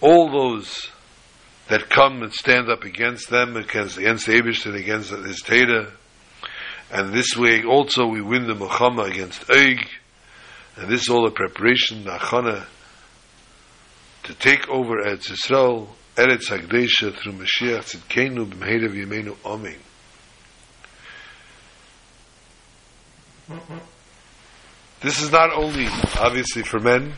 all 0.00 0.30
those 0.30 0.90
that 1.68 1.88
come 1.88 2.22
and 2.22 2.32
stand 2.32 2.68
up 2.68 2.84
against 2.84 3.30
them, 3.30 3.56
against, 3.56 3.98
against 3.98 4.26
Abish 4.26 4.66
and 4.66 4.74
against 4.74 5.10
his 5.10 5.42
Teda. 5.42 5.90
And 6.90 7.12
this 7.14 7.36
way 7.36 7.64
also 7.64 8.06
we 8.06 8.20
win 8.20 8.46
the 8.46 8.54
Muhammad 8.54 9.12
against 9.12 9.46
Eig, 9.46 9.86
and 10.76 10.90
this 10.90 11.02
is 11.02 11.08
all 11.08 11.26
a 11.26 11.30
preparation, 11.30 12.04
achana, 12.04 12.66
to 14.24 14.34
take 14.34 14.68
over 14.68 15.02
Eretz 15.02 15.30
Yisrael, 15.30 15.88
Eretz 16.16 16.48
Hagdesha, 16.48 17.16
through 17.16 17.32
Mashiach 17.32 17.96
Tzidkenu, 17.96 18.46
B'mheirav 18.46 18.94
Yemenu, 18.94 19.36
Amen. 19.44 19.78
This 25.00 25.20
is 25.20 25.32
not 25.32 25.52
only, 25.52 25.86
obviously, 26.18 26.62
for 26.62 26.78
men, 26.78 27.14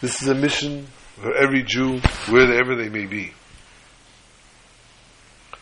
this 0.00 0.22
is 0.22 0.28
a 0.28 0.34
mission 0.34 0.86
for 1.20 1.34
every 1.34 1.62
Jew, 1.62 2.00
wherever 2.28 2.76
they 2.76 2.88
may 2.88 3.06
be. 3.06 3.32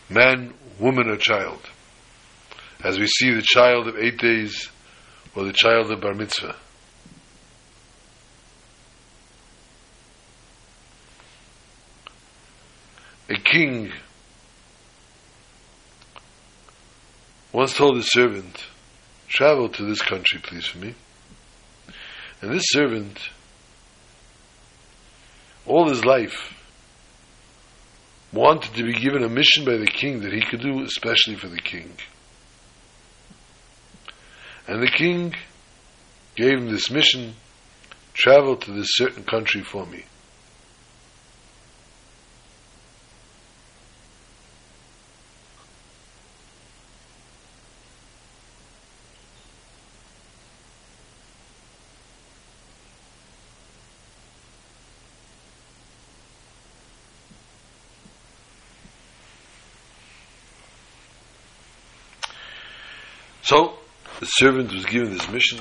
Man, 0.09 0.53
woman, 0.79 1.09
or 1.09 1.17
child. 1.17 1.61
As 2.83 2.99
we 2.99 3.07
see 3.07 3.31
the 3.31 3.41
child 3.41 3.87
of 3.87 3.97
eight 3.97 4.17
days 4.17 4.69
or 5.35 5.45
the 5.45 5.53
child 5.53 5.91
of 5.91 6.01
bar 6.01 6.13
mitzvah. 6.13 6.55
A 13.29 13.35
king 13.35 13.91
once 17.53 17.77
told 17.77 17.95
his 17.95 18.11
servant, 18.11 18.65
travel 19.27 19.69
to 19.69 19.85
this 19.85 20.01
country, 20.01 20.39
please, 20.41 20.65
for 20.65 20.79
me. 20.79 20.95
And 22.41 22.51
this 22.51 22.65
servant, 22.69 23.29
all 25.65 25.89
his 25.89 26.03
life, 26.03 26.53
wanted 28.31 28.73
to 28.73 28.83
be 28.83 28.93
given 28.93 29.23
a 29.23 29.29
mission 29.29 29.63
by 29.63 29.77
the 29.77 29.85
king 29.85 30.21
that 30.21 30.33
he 30.33 30.41
could 30.41 30.61
do 30.61 30.81
especially 30.83 31.35
for 31.35 31.47
the 31.47 31.61
king. 31.61 31.91
And 34.67 34.81
the 34.81 34.91
king 34.91 35.35
gave 36.35 36.57
him 36.57 36.71
this 36.71 36.89
mission 36.89 37.35
travel 38.13 38.55
to 38.55 38.71
this 38.71 38.87
certain 38.91 39.23
country 39.23 39.61
for 39.61 39.85
me. 39.85 40.05
So, 63.43 63.73
the 64.21 64.25
servant 64.25 64.73
was 64.73 64.85
given 64.85 65.11
this 65.11 65.29
mission, 65.29 65.59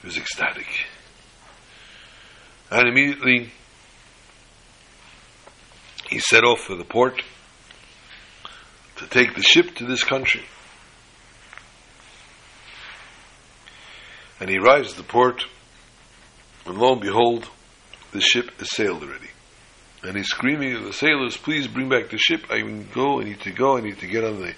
he 0.00 0.06
was 0.06 0.16
ecstatic. 0.16 0.68
And 2.70 2.88
immediately 2.88 3.50
he 6.08 6.20
set 6.20 6.44
off 6.44 6.60
for 6.60 6.76
the 6.76 6.84
port 6.84 7.20
to 8.96 9.06
take 9.08 9.34
the 9.34 9.42
ship 9.42 9.74
to 9.76 9.86
this 9.86 10.04
country. 10.04 10.44
And 14.38 14.48
he 14.48 14.58
arrives 14.58 14.92
at 14.92 14.96
the 14.98 15.02
port, 15.02 15.44
and 16.64 16.78
lo 16.78 16.92
and 16.92 17.00
behold, 17.00 17.48
the 18.12 18.20
ship 18.20 18.50
has 18.58 18.70
sailed 18.70 19.02
already. 19.02 19.30
And 20.04 20.16
he's 20.16 20.28
screaming 20.28 20.74
to 20.74 20.84
the 20.84 20.92
sailors, 20.92 21.36
please 21.36 21.66
bring 21.66 21.88
back 21.88 22.10
the 22.10 22.18
ship. 22.18 22.44
I 22.50 22.60
can 22.60 22.88
go, 22.94 23.20
I 23.20 23.24
need 23.24 23.40
to 23.40 23.50
go, 23.50 23.76
I 23.76 23.80
need 23.80 23.98
to 23.98 24.06
get 24.06 24.22
on 24.22 24.40
the 24.40 24.54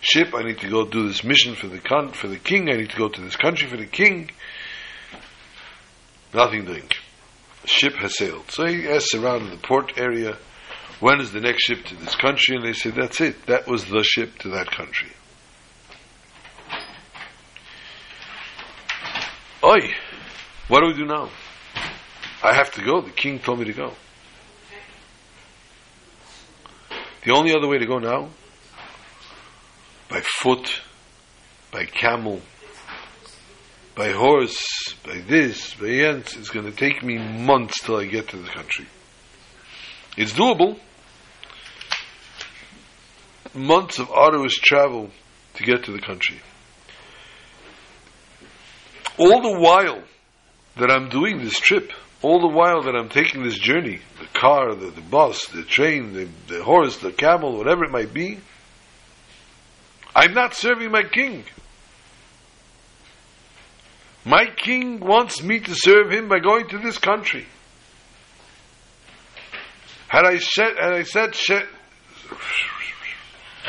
ship. 0.00 0.34
I 0.34 0.42
need 0.42 0.58
to 0.58 0.68
go 0.68 0.84
do 0.84 1.08
this 1.08 1.24
mission 1.24 1.54
for 1.54 1.66
the 1.66 1.78
con- 1.78 2.12
for 2.12 2.28
the 2.28 2.38
king. 2.38 2.68
I 2.68 2.76
need 2.76 2.90
to 2.90 2.96
go 2.96 3.08
to 3.08 3.20
this 3.20 3.36
country 3.36 3.68
for 3.68 3.76
the 3.76 3.86
king. 3.86 4.30
Nothing 6.34 6.64
doing. 6.64 6.88
Ship 7.64 7.94
has 7.94 8.16
sailed. 8.16 8.50
So 8.50 8.66
he 8.66 8.88
asks 8.88 9.14
around 9.14 9.50
the 9.50 9.56
port 9.56 9.98
area, 9.98 10.36
when 11.00 11.20
is 11.20 11.32
the 11.32 11.40
next 11.40 11.64
ship 11.64 11.84
to 11.86 11.94
this 11.96 12.14
country? 12.16 12.56
And 12.56 12.64
they 12.64 12.72
say, 12.72 12.90
that's 12.90 13.20
it. 13.20 13.46
That 13.46 13.66
was 13.66 13.84
the 13.86 14.02
ship 14.02 14.38
to 14.40 14.50
that 14.50 14.70
country. 14.70 15.10
Oi, 19.62 19.92
what 20.68 20.80
do 20.80 20.86
we 20.86 20.94
do 20.94 21.04
now? 21.04 21.28
I 22.42 22.54
have 22.54 22.70
to 22.72 22.84
go. 22.84 23.00
The 23.00 23.10
king 23.10 23.40
told 23.40 23.58
me 23.58 23.64
to 23.64 23.72
go. 23.72 23.92
The 27.24 27.32
only 27.32 27.54
other 27.54 27.66
way 27.66 27.78
to 27.78 27.86
go 27.86 27.98
now, 27.98 28.28
by 30.08 30.20
foot, 30.20 30.80
by 31.70 31.84
camel, 31.84 32.40
by 33.94 34.10
horse, 34.10 34.94
by 35.04 35.18
this, 35.28 35.74
by 35.74 35.88
ants, 35.88 36.36
it's 36.36 36.50
going 36.50 36.66
to 36.66 36.72
take 36.72 37.02
me 37.02 37.18
months 37.18 37.82
till 37.82 37.96
I 37.96 38.06
get 38.06 38.28
to 38.28 38.36
the 38.36 38.48
country. 38.48 38.86
It's 40.16 40.32
doable. 40.32 40.78
Months 43.54 43.98
of 43.98 44.10
arduous 44.10 44.54
travel 44.54 45.10
to 45.54 45.62
get 45.62 45.84
to 45.84 45.92
the 45.92 46.00
country. 46.00 46.38
All 49.18 49.42
the 49.42 49.58
while 49.60 50.02
that 50.76 50.90
I'm 50.90 51.08
doing 51.08 51.38
this 51.38 51.58
trip, 51.58 51.90
all 52.22 52.40
the 52.40 52.54
while 52.54 52.82
that 52.82 52.94
I'm 52.94 53.08
taking 53.08 53.42
this 53.42 53.58
journey, 53.58 54.00
the 54.20 54.38
car, 54.38 54.74
the, 54.74 54.90
the 54.90 55.00
bus, 55.00 55.46
the 55.46 55.64
train, 55.64 56.12
the, 56.12 56.28
the 56.46 56.62
horse, 56.62 56.98
the 56.98 57.12
camel, 57.12 57.56
whatever 57.56 57.84
it 57.84 57.90
might 57.90 58.14
be, 58.14 58.38
I'm 60.18 60.34
not 60.34 60.54
serving 60.54 60.90
my 60.90 61.04
king. 61.04 61.44
My 64.24 64.46
king 64.46 64.98
wants 64.98 65.44
me 65.44 65.60
to 65.60 65.74
serve 65.76 66.10
him 66.10 66.26
by 66.28 66.40
going 66.40 66.66
to 66.70 66.78
this 66.78 66.98
country. 66.98 67.46
Had 70.08 70.24
I 70.24 70.38
set, 70.38 70.76
had 70.76 70.92
I 70.92 71.04
set, 71.04 71.36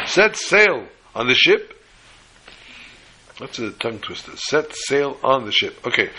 set, 0.07 0.35
sail 0.35 0.87
on 1.13 1.27
the 1.27 1.35
ship, 1.35 1.79
that's 3.39 3.59
a 3.59 3.69
tongue 3.69 3.99
twister. 3.99 4.31
Set 4.35 4.73
sail 4.73 5.19
on 5.23 5.45
the 5.45 5.51
ship. 5.51 5.77
Okay. 5.85 6.09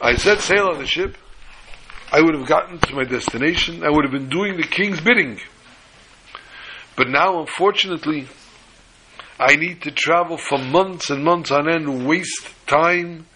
I 0.00 0.16
set 0.16 0.40
sail 0.40 0.68
on 0.68 0.78
the 0.78 0.86
ship. 0.86 1.18
I 2.10 2.22
would 2.22 2.34
have 2.34 2.48
gotten 2.48 2.78
to 2.78 2.94
my 2.94 3.04
destination. 3.04 3.84
I 3.84 3.90
would 3.90 4.06
have 4.06 4.12
been 4.12 4.30
doing 4.30 4.56
the 4.56 4.66
king's 4.66 5.02
bidding. 5.02 5.38
But 6.96 7.10
now, 7.10 7.40
unfortunately, 7.40 8.28
I 9.38 9.54
need 9.54 9.82
to 9.82 9.92
travel 9.92 10.36
for 10.36 10.58
months 10.58 11.10
and 11.10 11.22
months 11.24 11.50
on 11.50 11.68
end, 11.68 12.06
waste 12.06 12.52
time, 12.66 13.26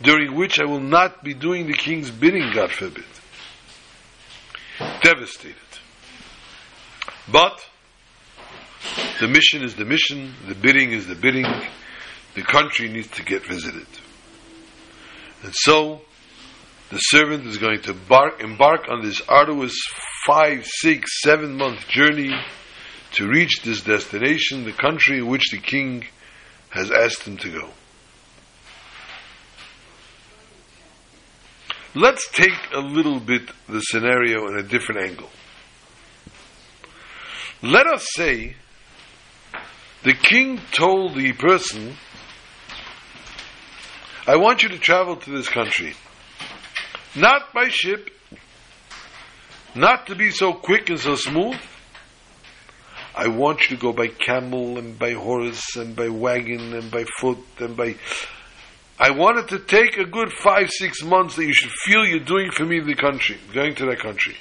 during 0.00 0.34
which 0.34 0.58
I 0.58 0.64
will 0.64 0.80
not 0.80 1.22
be 1.22 1.34
doing 1.34 1.66
the 1.66 1.74
king's 1.74 2.10
bidding, 2.10 2.52
God 2.54 2.72
forbid. 2.72 3.04
Devastated. 5.02 5.56
But, 7.30 7.66
the 9.20 9.28
mission 9.28 9.62
is 9.62 9.74
the 9.74 9.84
mission, 9.84 10.34
the 10.48 10.54
bidding 10.54 10.92
is 10.92 11.06
the 11.06 11.14
bidding, 11.14 11.46
the 12.34 12.42
country 12.42 12.88
needs 12.88 13.08
to 13.08 13.22
get 13.22 13.46
visited. 13.46 13.86
And 15.42 15.54
so, 15.54 16.00
the 16.90 16.98
servant 16.98 17.46
is 17.46 17.58
going 17.58 17.82
to 17.82 17.94
bar- 17.94 18.40
embark 18.40 18.88
on 18.88 19.02
this 19.02 19.20
arduous 19.28 19.76
five, 20.26 20.64
six, 20.66 21.20
seven 21.22 21.56
month 21.56 21.86
journey 21.88 22.32
to 23.12 23.28
reach 23.28 23.62
this 23.62 23.82
destination, 23.82 24.64
the 24.64 24.72
country 24.72 25.18
in 25.18 25.26
which 25.26 25.50
the 25.50 25.58
king 25.58 26.04
has 26.70 26.90
asked 26.90 27.22
him 27.22 27.36
to 27.38 27.50
go. 27.50 27.70
Let's 31.94 32.30
take 32.30 32.52
a 32.74 32.80
little 32.80 33.20
bit 33.20 33.50
the 33.68 33.80
scenario 33.80 34.48
in 34.48 34.58
a 34.58 34.62
different 34.62 35.08
angle. 35.08 35.30
Let 37.62 37.86
us 37.86 38.06
say 38.14 38.56
the 40.02 40.12
king 40.12 40.60
told 40.72 41.14
the 41.14 41.32
person, 41.32 41.96
I 44.26 44.36
want 44.36 44.62
you 44.62 44.68
to 44.68 44.78
travel 44.78 45.16
to 45.16 45.30
this 45.30 45.48
country. 45.48 45.94
Not 47.16 47.54
by 47.54 47.70
ship, 47.70 48.10
not 49.74 50.06
to 50.08 50.14
be 50.14 50.30
so 50.30 50.52
quick 50.52 50.90
and 50.90 51.00
so 51.00 51.14
smooth. 51.14 51.56
I 53.16 53.28
want 53.28 53.62
you 53.62 53.76
to 53.76 53.82
go 53.82 53.92
by 53.94 54.08
camel 54.08 54.78
and 54.78 54.98
by 54.98 55.12
horse 55.12 55.74
and 55.76 55.96
by 55.96 56.10
wagon 56.10 56.74
and 56.74 56.90
by 56.90 57.04
foot 57.18 57.38
and 57.58 57.74
by. 57.74 57.96
I 58.98 59.10
want 59.10 59.38
it 59.38 59.48
to 59.48 59.58
take 59.58 59.96
a 59.96 60.04
good 60.04 60.30
five, 60.32 60.70
six 60.70 61.02
months 61.02 61.36
that 61.36 61.46
you 61.46 61.54
should 61.54 61.70
feel 61.70 62.06
you're 62.06 62.20
doing 62.20 62.50
for 62.50 62.66
me 62.66 62.78
in 62.78 62.86
the 62.86 62.94
country, 62.94 63.38
going 63.54 63.74
to 63.76 63.86
that 63.86 64.00
country. 64.00 64.36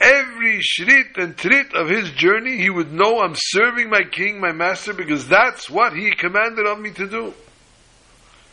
Every 0.00 0.60
shrit 0.60 1.16
and 1.16 1.36
trit 1.36 1.74
of 1.74 1.88
his 1.88 2.10
journey, 2.12 2.56
he 2.58 2.70
would 2.70 2.92
know 2.92 3.20
I'm 3.20 3.34
serving 3.34 3.90
my 3.90 4.04
king, 4.04 4.40
my 4.40 4.52
master, 4.52 4.94
because 4.94 5.28
that's 5.28 5.68
what 5.68 5.94
he 5.94 6.10
commanded 6.14 6.66
of 6.66 6.80
me 6.80 6.90
to 6.92 7.06
do. 7.06 7.34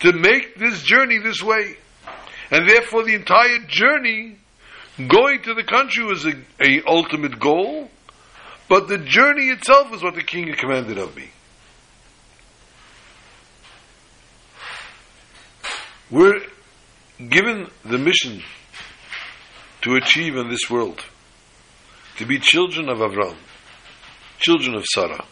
To 0.02 0.12
make 0.12 0.56
this 0.56 0.82
journey 0.84 1.20
this 1.20 1.42
way. 1.42 1.78
And 2.52 2.70
therefore 2.70 3.04
the 3.04 3.16
entire 3.16 3.60
journey, 3.60 4.38
going 4.98 5.42
to 5.44 5.54
the 5.54 5.64
country 5.64 6.04
was 6.04 6.26
a, 6.26 6.34
a 6.62 6.84
ultimate 6.86 7.40
goal, 7.40 7.90
but 8.74 8.88
the 8.88 8.98
journey 8.98 9.50
itself 9.50 9.94
is 9.94 10.02
what 10.02 10.16
the 10.16 10.24
king 10.24 10.52
commanded 10.58 10.98
of 10.98 11.16
me. 11.16 11.30
We're 16.10 16.42
given 17.20 17.68
the 17.86 18.00
mission 18.00 18.42
to 19.84 19.94
achieve 19.94 20.36
in 20.36 20.50
this 20.50 20.72
world, 20.72 21.00
to 22.18 22.26
be 22.26 22.40
children 22.40 22.90
of 22.90 22.98
Avram, 22.98 23.36
children 24.40 24.74
of 24.74 24.86
Sarah. 24.86 25.24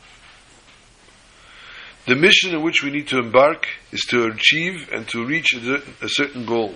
The 2.05 2.15
mission 2.15 2.53
in 2.53 2.61
which 2.61 2.83
we 2.83 2.91
need 2.91 3.07
to 3.07 3.17
embark 3.17 3.65
is 3.91 4.01
to 4.11 4.25
achieve 4.25 4.87
and 4.93 5.07
to 5.07 5.25
reach 5.25 5.55
a 5.55 6.09
certain, 6.09 6.45
goal. 6.45 6.75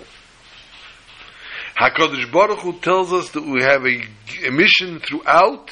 HaKadosh 1.78 2.32
Baruch 2.32 2.58
Hu 2.58 2.72
tells 2.80 3.12
us 3.12 3.30
that 3.30 3.44
we 3.44 3.62
have 3.62 3.84
a, 3.84 4.48
a 4.48 4.50
mission 4.50 4.98
throughout 4.98 5.70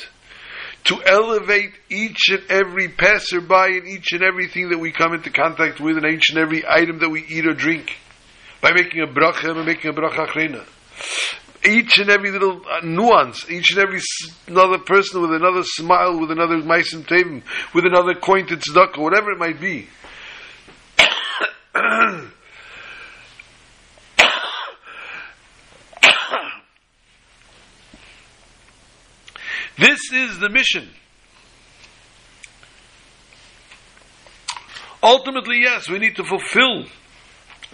to 0.84 1.02
elevate 1.04 1.72
each 1.88 2.28
and 2.30 2.42
every 2.50 2.88
passerby 2.88 3.78
and 3.78 3.88
each 3.88 4.12
and 4.12 4.22
everything 4.22 4.68
that 4.68 4.78
we 4.78 4.92
come 4.92 5.14
into 5.14 5.30
contact 5.30 5.80
with 5.80 5.96
and 5.96 6.06
each 6.06 6.28
and 6.30 6.38
every 6.38 6.62
item 6.68 6.98
that 6.98 7.08
we 7.08 7.24
eat 7.24 7.46
or 7.46 7.54
drink 7.54 7.96
by 8.60 8.72
making 8.72 9.00
a 9.00 9.06
bracha 9.06 9.56
and 9.56 9.66
making 9.66 9.90
a 9.90 9.94
bracha 9.94 10.26
achrena. 10.26 10.64
Each 11.66 11.98
and 11.98 12.10
every 12.10 12.30
little 12.30 12.60
uh, 12.70 12.80
nuance, 12.84 13.50
each 13.50 13.70
and 13.70 13.80
every 13.80 14.00
another 14.46 14.78
person 14.78 15.22
with 15.22 15.32
another 15.32 15.62
smile, 15.62 16.20
with 16.20 16.30
another 16.30 16.56
meisim 16.56 17.06
tevim, 17.06 17.42
with 17.74 17.86
another 17.86 18.14
coin 18.14 18.46
to 18.46 18.56
tzedakah, 18.56 18.98
whatever 18.98 19.32
it 19.32 19.38
might 19.38 19.58
be. 19.58 19.88
This 29.78 30.00
is 30.12 30.38
the 30.38 30.48
mission. 30.48 30.88
Ultimately, 35.02 35.60
yes, 35.60 35.88
we 35.88 35.98
need 35.98 36.16
to 36.16 36.24
fulfill 36.24 36.86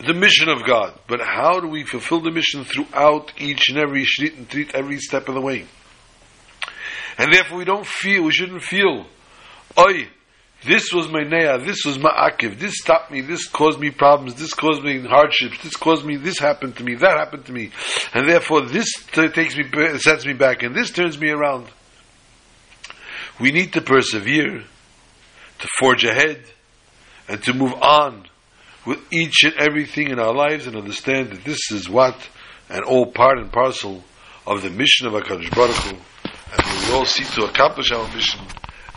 the 0.05 0.15
mission 0.15 0.49
of 0.49 0.65
God. 0.65 0.99
But 1.07 1.21
how 1.21 1.61
do 1.61 1.69
we 1.69 1.85
fulfill 1.85 2.21
the 2.21 2.31
mission 2.31 2.65
throughout 2.65 3.33
each 3.39 3.69
and 3.69 3.79
every 3.79 4.05
shrit 4.05 4.37
and 4.37 4.49
treat 4.49 4.75
every 4.75 4.99
step 4.99 5.29
of 5.29 5.35
the 5.35 5.41
way? 5.41 5.67
And 7.19 7.33
therefore 7.33 7.59
we 7.59 7.65
don't 7.65 7.87
feel, 7.87 8.25
we 8.25 8.33
shouldn't 8.33 8.63
feel, 8.63 9.07
oi, 9.79 10.09
this 10.67 10.93
was 10.93 11.09
my 11.09 11.21
neah, 11.21 11.65
this 11.65 11.85
was 11.85 11.99
my 11.99 12.11
akiv, 12.11 12.59
this 12.59 12.79
stopped 12.79 13.11
me, 13.11 13.21
this 13.21 13.47
caused 13.47 13.79
me 13.79 13.91
problems, 13.91 14.35
this 14.35 14.55
caused 14.55 14.83
me 14.83 15.01
hardships, 15.07 15.63
this 15.63 15.77
caused 15.77 16.05
me, 16.05 16.17
this 16.17 16.39
happened 16.39 16.77
to 16.77 16.85
me, 16.85 16.95
that 16.97 17.19
happened 17.19 17.47
to 17.47 17.53
me. 17.53 17.71
And 18.15 18.29
therefore 18.29 18.63
this 18.63 18.93
t- 19.13 19.29
takes 19.29 19.57
me, 19.57 19.65
sets 19.99 20.27
me 20.27 20.33
back, 20.33 20.63
and 20.63 20.75
this 20.75 20.91
turns 20.91 21.19
me 21.19 21.31
around. 21.31 21.67
We 23.41 23.53
need 23.53 23.72
to 23.72 23.80
persevere, 23.80 24.62
to 25.59 25.68
forge 25.78 26.05
ahead, 26.05 26.43
and 27.28 27.43
to 27.45 27.55
move 27.55 27.72
on 27.74 28.26
with 28.86 28.99
each 29.12 29.45
and 29.45 29.55
everything 29.55 30.11
in 30.11 30.18
our 30.18 30.34
lives 30.34 30.66
and 30.66 30.76
understand 30.76 31.30
that 31.30 31.45
this 31.45 31.70
is 31.70 31.88
what 31.88 32.16
and 32.68 32.84
all 32.84 33.07
part 33.07 33.38
and 33.38 33.53
parcel 33.53 34.05
of 34.47 34.62
the 34.62 34.70
mission 34.70 35.07
of 35.07 35.12
HaKadosh 35.14 35.55
Baruch 35.55 35.76
Hu. 35.76 35.97
And 36.53 36.88
we 36.88 36.95
all 36.95 37.05
seek 37.05 37.28
to 37.32 37.45
accomplish 37.45 37.93
our 37.93 38.07
mission 38.14 38.41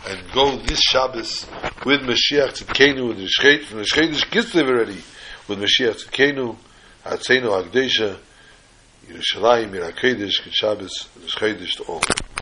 and 0.06 0.20
go 0.32 0.56
this 0.58 0.80
Shabbos 0.80 1.46
with 1.86 2.00
Mashiach 2.00 2.62
Tzidkenu 2.62 3.08
with 3.08 3.18
Rishchet 3.18 3.64
from 3.64 3.78
Rishchetish 3.78 4.26
Kislev 4.26 4.68
already 4.68 5.00
with 5.48 5.58
Mashiach 5.58 6.04
Tzidkenu 6.04 6.56
Hatzenu 7.04 7.62
Agdesha 7.62 8.18
Yerushalayim 9.06 9.70
Yirakedesh 9.70 10.50
Shabbos 10.50 11.08
Rishchetish 11.20 11.76
to 11.76 11.84
all 11.84 12.00